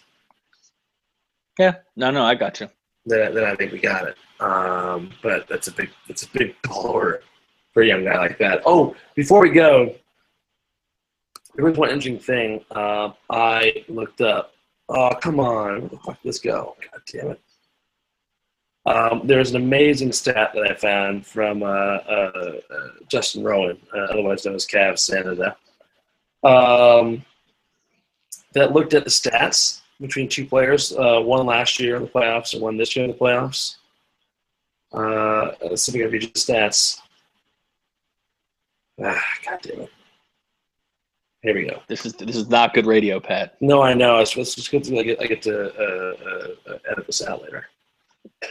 [1.59, 1.74] Yeah.
[1.97, 2.69] No, no, I got you.
[3.07, 4.16] then, then I think we got it.
[4.40, 7.20] Um, but that's a big that's a big blower
[7.74, 8.62] for a young guy like that.
[8.65, 9.95] Oh, before we go,
[11.57, 14.53] there was one interesting thing uh, I looked up.
[14.89, 16.77] Oh, come on, where the fuck did this go?
[16.81, 17.40] God damn it.
[18.89, 22.52] Um, there's an amazing stat that I found from uh, uh,
[23.06, 25.59] Justin Rowan, uh, otherwise known as Cavs Canada,
[26.43, 27.23] um,
[28.55, 32.55] that looked at the stats between two players, uh, one last year in the playoffs
[32.55, 33.77] and one this year in the playoffs.
[34.94, 36.98] Uh, let's see if I can read you the stats.
[39.05, 39.90] Ah, God damn it.
[41.43, 41.82] Here we go.
[41.89, 43.55] This is this is not good radio, Pat.
[43.60, 44.19] No, I know.
[44.19, 47.43] It's, it's just good I get, I get to uh, uh, uh, edit this out
[47.43, 47.66] later.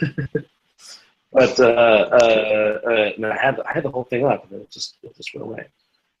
[1.32, 4.70] but uh, uh, uh, I had I had the whole thing up, and then it
[4.70, 5.66] just it just went away.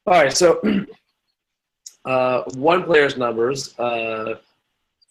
[0.06, 0.60] All right, so
[2.04, 3.74] uh, one player's numbers: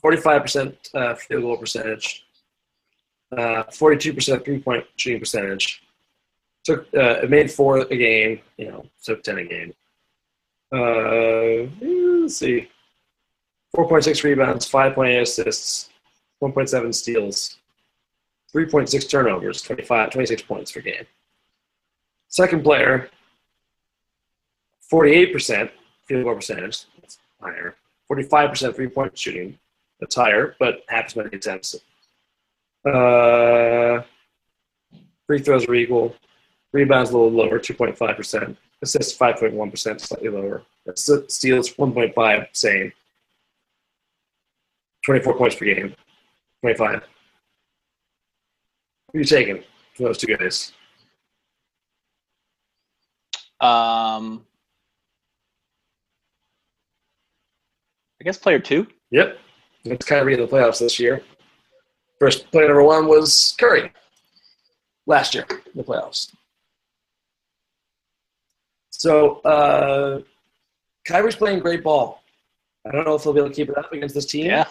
[0.02, 2.26] forty-five percent uh, field goal percentage,
[3.38, 5.84] uh, forty-two percent three-point shooting percentage.
[6.64, 9.74] Took uh, it made four a game, you know, took ten a game.
[10.72, 12.68] Uh, let's see.
[13.76, 15.90] 4.6 rebounds, 5.8 assists,
[16.42, 17.57] 1.7 steals,
[18.56, 21.06] 3.6 turnovers, 25, 26 points per game.
[22.30, 23.10] Second player,
[24.92, 25.70] 48%
[26.06, 27.76] field goal percentage, that's higher.
[28.12, 29.58] 45% three point shooting,
[30.00, 31.76] that's higher, but half as many attempts.
[32.86, 34.02] Uh,
[35.26, 36.16] free throws are equal.
[36.72, 38.56] Rebounds a little lower, 2.5%.
[38.82, 40.62] Assists 5.1%, slightly lower.
[40.96, 42.94] Steals 1.5, same.
[45.06, 45.96] 24 points per game.
[46.62, 47.04] 25.
[49.12, 49.64] Who are you taking
[49.94, 50.74] for those two guys?
[53.60, 54.46] Um,
[58.22, 58.88] I guess player two.
[59.12, 59.38] Yep.
[59.86, 61.22] It's Kyrie in the playoffs this year.
[62.20, 63.92] First player number one was Curry
[65.06, 66.34] last year in the playoffs.
[68.90, 70.22] So uh,
[71.08, 72.24] Kyrie's playing great ball.
[72.86, 74.48] I don't know if he'll be able to keep it up against this team.
[74.48, 74.66] Yeah.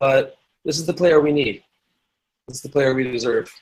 [0.00, 1.62] But this is the player we need.
[2.50, 3.52] Is the player we deserve.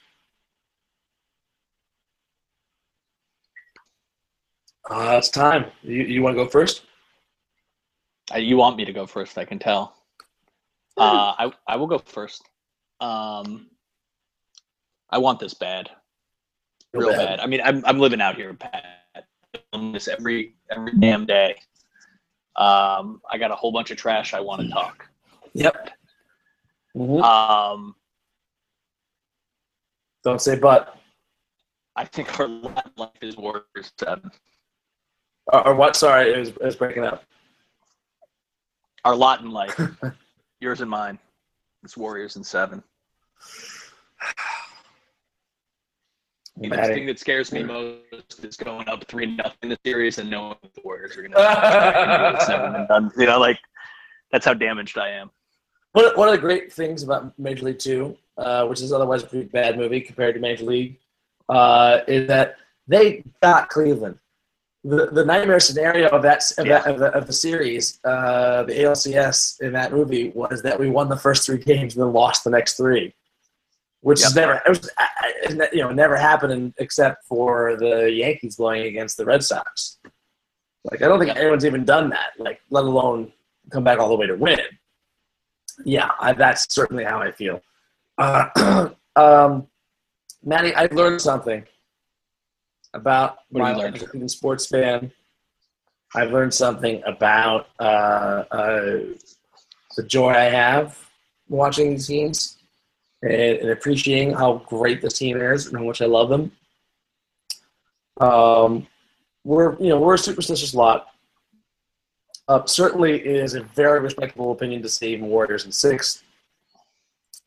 [4.90, 5.66] Uh, it's time.
[5.82, 6.84] You, you want to go first?
[8.34, 9.36] Uh, You want me to go first?
[9.36, 9.94] I can tell.
[10.96, 12.42] Uh, I I will go first.
[13.00, 13.68] Um,
[15.10, 15.90] I want this bad,
[16.92, 17.38] real bad.
[17.40, 18.84] I mean, I'm I'm living out here, Pat.
[19.72, 21.54] I'm this every every damn day.
[22.56, 25.06] Um, I got a whole bunch of trash I want to talk.
[25.52, 25.90] Yep.
[26.96, 27.22] Mhm.
[27.22, 27.94] Um,
[30.28, 30.94] Don't say but.
[31.96, 34.30] I think our life is Warriors seven.
[35.46, 35.96] Or, or what?
[35.96, 37.24] Sorry, it was, it was breaking up.
[39.06, 39.80] Our lot in life,
[40.60, 41.18] yours and mine,
[41.82, 42.82] is Warriors in seven.
[46.60, 50.28] The thing that scares me most is going up three nothing in the series and
[50.28, 52.32] knowing the Warriors are going to.
[52.36, 53.12] it's never been done.
[53.16, 53.60] You know, like
[54.32, 55.30] that's how damaged I am.
[55.98, 59.26] One, one of the great things about Major League Two, uh, which is otherwise a
[59.26, 60.96] pretty bad movie compared to Major League,
[61.48, 62.54] uh, is that
[62.86, 64.20] they got Cleveland.
[64.84, 68.74] The, the nightmare scenario of that of, that, of, the, of the series, uh, the
[68.74, 72.44] ALCS in that movie, was that we won the first three games and then lost
[72.44, 73.12] the next three,
[74.02, 74.34] which Yep.
[74.36, 79.42] never it was, you know never happened except for the Yankees blowing against the Red
[79.42, 79.98] Sox.
[80.84, 82.34] Like I don't think anyone's even done that.
[82.38, 83.32] Like let alone
[83.70, 84.60] come back all the way to win.
[85.84, 87.62] Yeah, I, that's certainly how I feel.
[88.16, 89.66] Uh, um,
[90.44, 91.64] Manny, I've learned something
[92.94, 95.12] about What my life as a sports fan.
[96.14, 99.00] I've learned something about uh, uh,
[99.96, 100.98] the joy I have
[101.48, 102.56] watching these teams
[103.22, 106.52] and, and appreciating how great this team is and how much I love them.
[108.20, 108.86] Um,
[109.44, 111.06] we're you know we're a superstitious lot.
[112.48, 116.22] Uh, certainly, is a very respectable opinion to say even Warriors in six.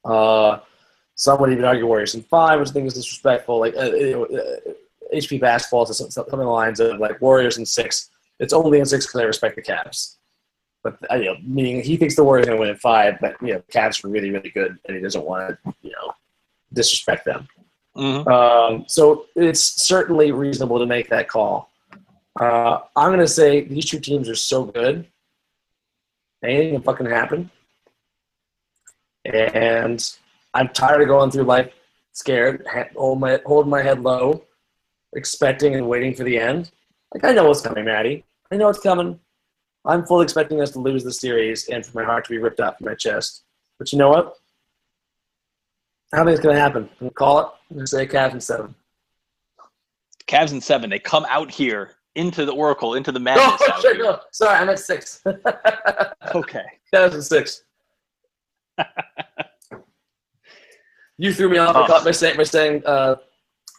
[0.05, 0.59] Uh,
[1.15, 3.59] some would even argue Warriors in five, which I think is disrespectful.
[3.59, 4.71] Like uh, know, uh,
[5.13, 8.09] HP basketball is something the lines of like Warriors in six.
[8.39, 10.17] It's only in six because I respect the Cavs.
[10.83, 13.15] But uh, you know, meaning he thinks the Warriors are going to win in five,
[13.19, 15.91] but you know, the Cavs are really, really good, and he doesn't want to, you
[15.91, 16.13] know,
[16.73, 17.47] disrespect them.
[17.95, 21.70] Um, so it's certainly reasonable to make that call.
[22.39, 25.05] Uh, I'm going to say these two teams are so good.
[26.43, 27.51] Anything can fucking happen.
[29.25, 30.17] And
[30.53, 31.71] I'm tired of going through life
[32.13, 34.43] scared, hold my, holding my head low,
[35.13, 36.71] expecting and waiting for the end.
[37.13, 38.25] Like, I know what's coming, Matty.
[38.51, 39.19] I know it's coming.
[39.85, 42.59] I'm fully expecting us to lose the series and for my heart to be ripped
[42.59, 43.43] out from my chest.
[43.77, 44.35] But you know what?
[46.13, 46.83] I don't think it's going to happen.
[46.83, 47.47] I'm going to call it.
[47.69, 48.75] I'm going to say Cavs in seven.
[50.27, 50.89] Cavs in seven.
[50.89, 53.61] They come out here into the Oracle, into the madness.
[53.61, 54.19] Oh, shit, no.
[54.31, 55.21] Sorry, I'm at six.
[56.35, 56.63] Okay.
[56.93, 57.63] Cavs in six.
[61.17, 62.03] you threw me off Oh.
[62.03, 63.15] by saying, by saying uh,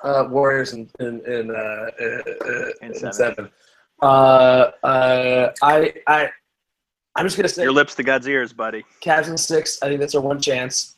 [0.05, 3.13] uh, Warriors in, in, in, uh, uh, In seven.
[3.13, 3.51] seven.
[4.03, 6.29] Uh, uh, I, I,
[7.15, 8.85] I'm just going to say Your lips to God's ears, buddy.
[9.01, 9.79] Cavs in six.
[9.83, 10.97] I think that's our one chance,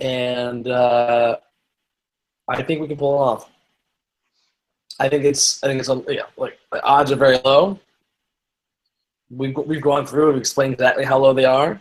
[0.00, 1.36] and uh,
[2.48, 3.50] I think we can pull it off.
[4.98, 5.62] I think it's.
[5.62, 5.90] I think it's.
[6.08, 7.78] Yeah, like the odds are very low.
[9.30, 11.80] We've we've gone through and explained exactly how low they are,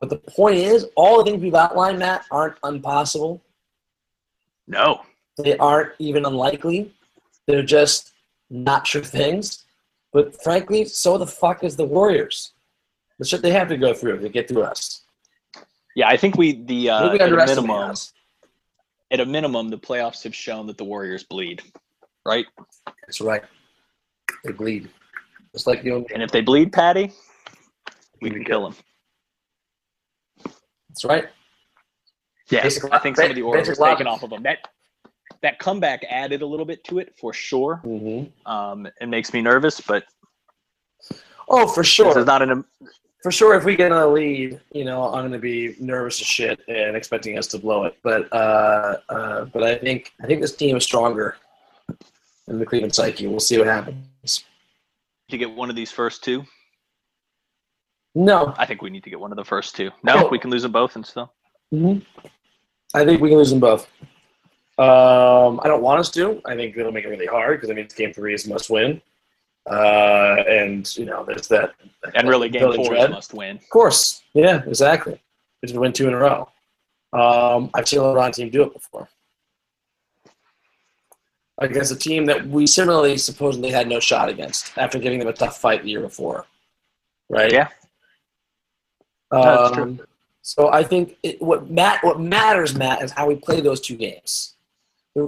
[0.00, 3.42] but the point is, all the things we've outlined, Matt, aren't impossible.
[4.66, 5.02] No.
[5.36, 6.94] They aren't even unlikely.
[7.46, 8.12] They're just
[8.50, 9.64] not sure things.
[10.12, 12.52] But frankly, so the fuck is the Warriors.
[13.18, 15.02] The shit they have to go through to get through us.
[15.96, 18.12] Yeah, I think we the uh, Maybe at a minimum us.
[19.10, 21.62] at a minimum the playoffs have shown that the Warriors bleed,
[22.28, 22.46] right?
[23.06, 23.42] That's right.
[24.44, 24.88] They bleed.
[25.52, 26.06] Just like you and.
[26.12, 27.12] And if they bleed, Patty,
[28.20, 28.76] we can kill them.
[30.88, 31.28] That's right.
[32.50, 34.42] Yeah, Basic I think some of the aura was taken off of them.
[34.42, 34.68] That
[35.42, 37.80] that comeback added a little bit to it for sure.
[37.84, 38.50] Mm-hmm.
[38.50, 40.04] Um, it makes me nervous, but
[41.48, 42.18] Oh, for sure.
[42.18, 42.64] is not an
[43.22, 46.26] For sure, if we get a lead, you know, I'm going to be nervous as
[46.26, 47.96] shit and expecting us to blow it.
[48.02, 51.36] But uh, uh, but I think I think this team is stronger
[52.48, 53.26] than the Cleveland Psyche.
[53.26, 54.44] We'll see what happens.
[55.30, 56.42] to get one of these first two.
[58.14, 59.90] No, I think we need to get one of the first two.
[60.02, 60.28] No, Oh.
[60.28, 61.32] we can lose them both and still.
[61.70, 61.98] hmm
[62.94, 63.86] I think we can lose them both.
[64.78, 66.40] Um, I don't want us to.
[66.46, 68.70] I think it'll make it really hard because I mean, it's game three is must
[68.70, 69.02] win,
[69.70, 71.74] uh, and you know, there's that.
[72.14, 73.10] And really, game four dread.
[73.10, 73.56] is must win.
[73.56, 75.20] Of course, yeah, exactly.
[75.60, 76.48] We should win two in a row.
[77.12, 79.08] Um, I've seen a LeBron team do it before
[81.58, 85.32] against a team that we similarly supposedly had no shot against after giving them a
[85.32, 86.46] tough fight the year before,
[87.28, 87.52] right?
[87.52, 87.68] Yeah.
[89.30, 89.82] That's true.
[89.82, 90.00] Um,
[90.42, 93.96] so I think it, what Matt what matters, Matt, is how we play those two
[93.96, 94.54] games.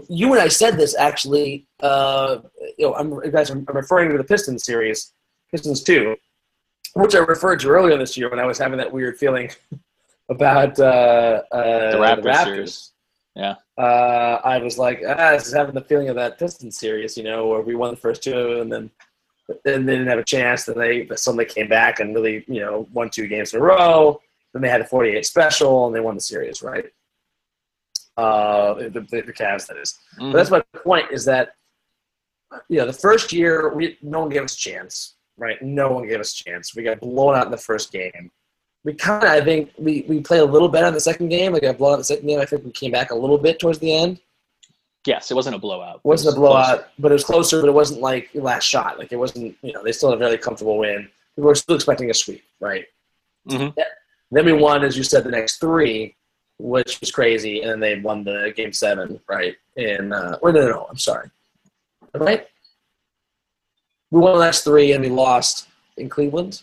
[0.09, 1.67] You and I said this actually.
[1.81, 2.39] Uh,
[2.79, 3.51] you know, I'm guys.
[3.51, 5.13] I'm, I'm referring to the Pistons series,
[5.51, 6.17] Pistons two,
[6.95, 9.51] which I referred to earlier this year when I was having that weird feeling
[10.31, 12.93] about uh, uh, The Raptors series.
[13.35, 13.57] Yeah.
[13.81, 17.23] Uh, I was like, ah, I was having the feeling of that Pistons series, you
[17.23, 18.91] know, where we won the first two and then
[19.65, 20.65] then they didn't have a chance.
[20.65, 23.63] Then they but suddenly came back and really, you know, won two games in a
[23.63, 24.21] row.
[24.53, 26.87] Then they had the 48 special and they won the series, right?
[28.19, 29.99] Uh, the, the, the Cavs, that is.
[30.19, 30.33] Mhm.
[30.33, 31.55] But that's my point is that,
[32.69, 35.61] you know, the first year, we, no one gave us a chance, right?
[35.63, 36.77] No one gave us a chance.
[36.77, 38.31] We got blown out in the first game.
[38.85, 41.53] We kind of, I think, we, we played a little better in the second game.
[41.53, 42.41] Like got blown out in the second game.
[42.41, 44.21] I think we came back a little bit towards the end.
[45.07, 45.97] Yes, it wasn't a blowout.
[45.97, 46.67] It wasn't a It was close.
[46.67, 48.99] blowout, but it was closer, but it wasn't like your last shot.
[48.99, 51.09] Like, it wasn't, you know, they still had a very comfortable win.
[51.37, 52.85] We were still expecting a sweep, right?
[53.49, 53.75] Mhm.
[54.31, 56.15] Then we won, as you said, the next three,
[56.59, 59.57] which was crazy, and then they won the game seven, right?
[59.77, 61.31] And uh, wait, no, no, no, I'm sorry,
[62.15, 62.47] right?
[64.11, 66.63] We won the last three, and we lost in Cleveland.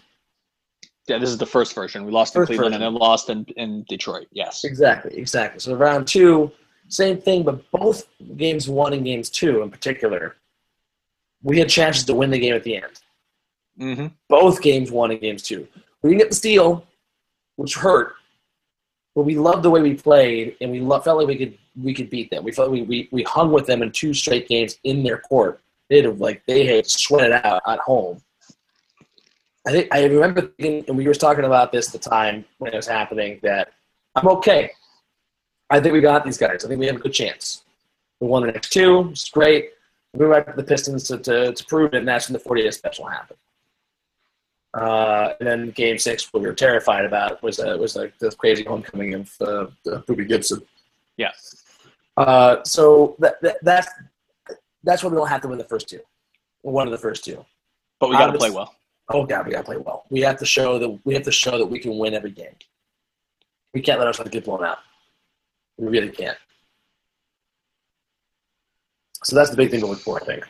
[1.07, 2.05] Yeah, this is the first version.
[2.05, 2.83] We lost in Cleveland version.
[2.83, 4.27] and then lost in, in Detroit.
[4.31, 4.63] Yes.
[4.65, 5.59] Exactly, exactly.
[5.59, 6.51] So round two,
[6.89, 10.35] same thing, but both games one and games two in particular,
[11.43, 13.01] we had chances to win the game at the end.
[13.77, 15.67] hmm Both games one and games two.
[16.01, 16.85] We didn't get the steal,
[17.55, 18.13] which hurt,
[19.15, 21.93] but we loved the way we played, and we lo- felt like we could we
[21.93, 22.43] could beat them.
[22.43, 25.61] We felt we, we we hung with them in two straight games in their court.
[25.89, 28.21] They had like they had sweated out at home.
[29.67, 32.71] I think I remember thinking, and we were talking about this at the time when
[32.71, 33.73] it was happening that
[34.15, 34.71] I'm okay.
[35.69, 36.63] I think we got these guys.
[36.63, 37.63] I think we have a good chance.
[38.21, 39.09] We won the next two.
[39.11, 39.71] It's great.
[40.13, 42.39] We went back to the Pistons to, to, to prove it, and that's when the
[42.39, 43.37] 48 special happened.
[44.73, 48.31] Uh, and then Game Six, what we were terrified about was uh, was like the
[48.31, 49.67] crazy homecoming of uh, uh,
[50.07, 50.61] Boobie Gibson.
[51.17, 51.31] Yeah.
[52.15, 53.89] Uh, so that, that that's
[54.83, 55.99] that's why we don't have to win the first two.
[56.61, 57.45] One of the first two.
[57.99, 58.76] But we got to play well.
[59.09, 60.05] Oh god, we gotta play well.
[60.09, 62.55] We have to show that we have to show that we can win every game.
[63.73, 64.79] We can't let ourselves get blown out.
[65.77, 66.37] We really can't.
[69.23, 70.43] So that's the big thing to look for, I think.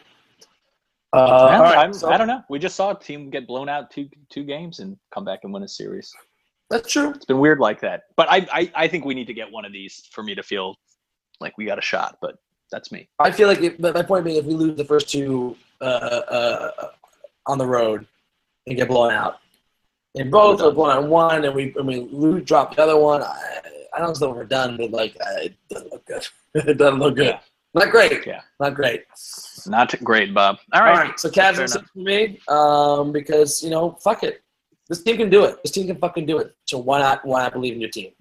[1.14, 2.44] Uh, all right, I'm- so- I don't know.
[2.50, 5.54] We just saw a team get blown out two two games and come back and
[5.54, 6.14] win a series.
[6.70, 7.12] that's true.
[7.12, 8.04] It's been weird like that.
[8.18, 10.44] But I, I, I think we need to get one of these for me to
[10.44, 10.76] feel
[11.40, 12.18] like we got a shot.
[12.22, 12.36] But
[12.74, 13.08] that's me.
[13.20, 16.72] I feel like, if, my point being, if we lose the first two uh, uh,
[17.46, 18.06] on the road,
[18.68, 19.40] and get blown out.
[20.16, 23.24] And both are blown out one, and we, I mean, Lou dropped the other one.
[23.24, 23.62] I,
[23.94, 26.28] I don't know if we're done, but like, uh, it doesn't look good.
[26.56, 27.28] it doesn't look good.
[27.28, 27.40] Yeah.
[27.74, 28.26] Not great.
[28.26, 28.42] Yeah.
[28.60, 29.06] Not great.
[29.68, 30.58] Not great, Bob.
[30.74, 31.10] All All right.
[31.10, 31.20] right.
[31.20, 34.42] So Cavs are for me um, because you know, fuck it.
[34.90, 35.62] This team can do it.
[35.64, 36.56] This team can fucking do it.
[36.66, 37.26] So why not?
[37.26, 38.12] Why not believe in your team?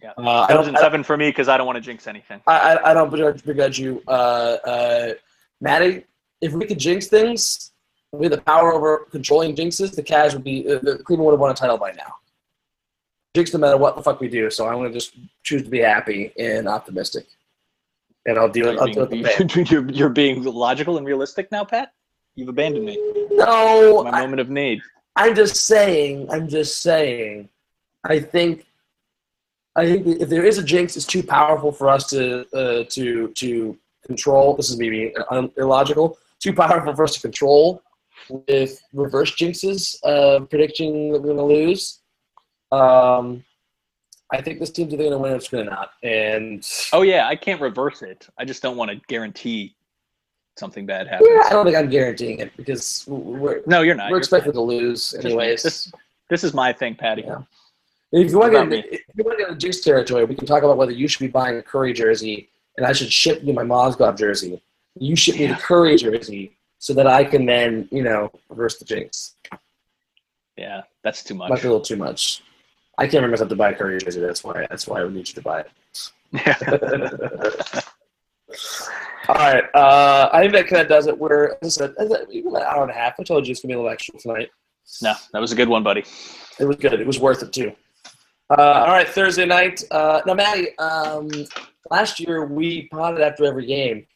[0.00, 0.12] Yeah.
[0.16, 0.76] Uh, I Seven don't.
[0.76, 2.40] I, seven for me because I don't want to jinx anything.
[2.46, 4.10] I, I don't begrudge, begrudge you, uh,
[4.64, 5.14] uh,
[5.60, 6.04] Matty.
[6.40, 7.72] If we could jinx things,
[8.12, 9.94] we had the power over controlling jinxes.
[9.94, 10.66] The Cavs would be.
[10.68, 12.14] Uh, the Cleveland would have won a title by now.
[13.34, 14.50] Jinx no matter what the fuck we do.
[14.50, 17.26] So I'm gonna just choose to be happy and optimistic,
[18.24, 18.78] and I'll deal.
[18.80, 19.46] I'll deal with the.
[19.54, 21.92] You're, you're, you're being logical and realistic now, Pat.
[22.34, 22.96] You've abandoned me.
[23.32, 24.80] No, My I- moment of need.
[25.16, 26.28] I'm just saying.
[26.30, 27.48] I'm just saying.
[28.04, 28.66] I think.
[29.74, 33.28] I think if there is a jinx, it's too powerful for us to uh, to
[33.28, 33.76] to
[34.06, 34.54] control.
[34.56, 36.18] This is maybe un- illogical.
[36.38, 37.82] Too powerful for us to control
[38.28, 42.00] with reverse jinxes, uh, predicting that we're going to lose.
[42.72, 43.44] Um,
[44.32, 45.90] I think this team's either going to win or it's going to not.
[46.02, 48.26] And Oh yeah, I can't reverse it.
[48.38, 49.76] I just don't want to guarantee
[50.58, 51.30] something bad happens.
[51.32, 54.06] yeah, I don't think I'm guaranteeing it because we're No, you're not.
[54.06, 55.62] we're You're expected to lose anyways.
[55.62, 55.92] This,
[56.28, 57.22] this is my thing, Patty.
[57.22, 57.42] Yeah.
[58.12, 60.46] If you want to get if you want to get into Jinx territory, we can
[60.46, 63.52] talk about whether you should be buying a Curry jersey and I should ship you
[63.52, 64.62] my Mozgov jersey.
[64.98, 68.84] You ship me the Curry jersey so that I can then, you know, reverse the
[68.84, 69.34] Jinx.
[70.56, 71.62] Yeah, that's too Might much.
[71.62, 72.42] be a little too much.
[72.98, 74.20] I can't remember if to buy a Curry jersey.
[74.20, 74.66] That's why.
[74.70, 75.70] That's why I would need you to buy it.
[76.32, 76.56] Yeah.
[79.28, 79.64] All right.
[79.74, 81.18] Uh, I think that kind of does it.
[81.18, 83.14] We're, as I said, I- got an hour and a half.
[83.18, 84.50] I told you it's gonna be a little extra tonight.
[85.02, 86.04] no, that was a good one, buddy.
[86.58, 86.94] It was good.
[87.00, 87.72] It was worth it too.
[88.48, 89.82] Uh, all right, Thursday night.
[89.90, 91.28] Uh, now, Matty, um,
[91.90, 94.06] last year we potted after every game.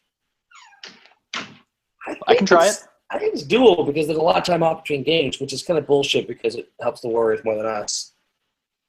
[2.27, 2.87] I can try it.
[3.11, 5.63] I think it's doable because there's a lot of time off between games, which is
[5.63, 8.13] kind of bullshit because it helps the Warriors more than us.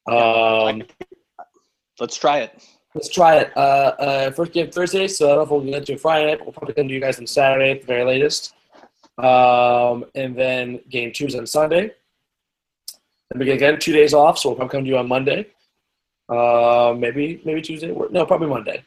[0.09, 0.83] Um,
[1.99, 2.63] Let's try it.
[2.95, 3.55] let's try it.
[3.55, 3.59] Uh,
[3.99, 6.39] uh, first game Thursday, so I don't know if we'll get to Friday night.
[6.39, 8.53] But we'll probably come to you guys on Saturday at the very latest.
[9.17, 11.91] Um, and then game two is on Sunday.
[13.29, 15.47] Then we get again two days off, so we'll probably come to you on Monday.
[16.27, 17.93] Uh, maybe maybe Tuesday.
[18.09, 18.83] No, probably Monday.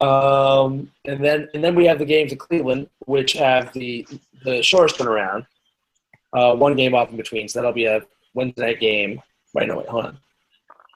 [0.00, 4.06] Um, and then and then we have the games in Cleveland, which have the
[4.44, 5.46] the shortest turnaround.
[6.32, 8.00] Uh, one game off in between, so that'll be a
[8.34, 9.20] Wednesday night game.
[9.52, 10.18] Wait, no, wait, hold on.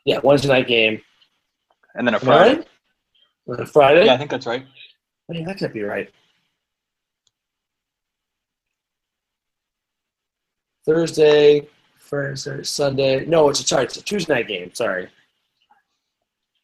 [0.04, 1.00] Yeah, Wednesday night game.
[1.96, 2.64] And then a Friday.
[3.46, 3.68] right?
[3.68, 4.06] Friday?
[4.06, 4.64] Yeah, I think that's right.
[5.28, 6.10] I mean, that can't be right.
[10.86, 11.66] Thursday,
[11.98, 13.24] Friday, Sunday.
[13.24, 14.72] No, it's a, sorry, it's a Tuesday night game.
[14.74, 15.08] Sorry.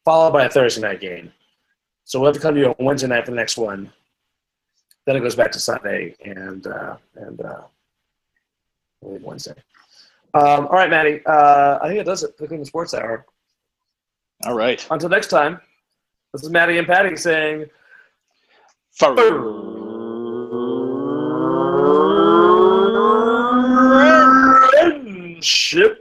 [0.05, 1.33] Followed by a Thursday night game.
[2.11, 3.89] So we'll have to come to you on Wednesday night for the next one.
[5.07, 7.61] Then it goes back to Sunday and uh, and uh,
[9.01, 9.55] Wednesday.
[10.35, 11.25] Um, all right, Matty.
[11.25, 13.27] Uh, I think it does it for the Cleveland Sports Hour.
[14.45, 14.85] All right.
[14.91, 15.61] Until next time,
[16.33, 17.67] this is Matty and Patty saying.
[24.91, 26.00] Friendship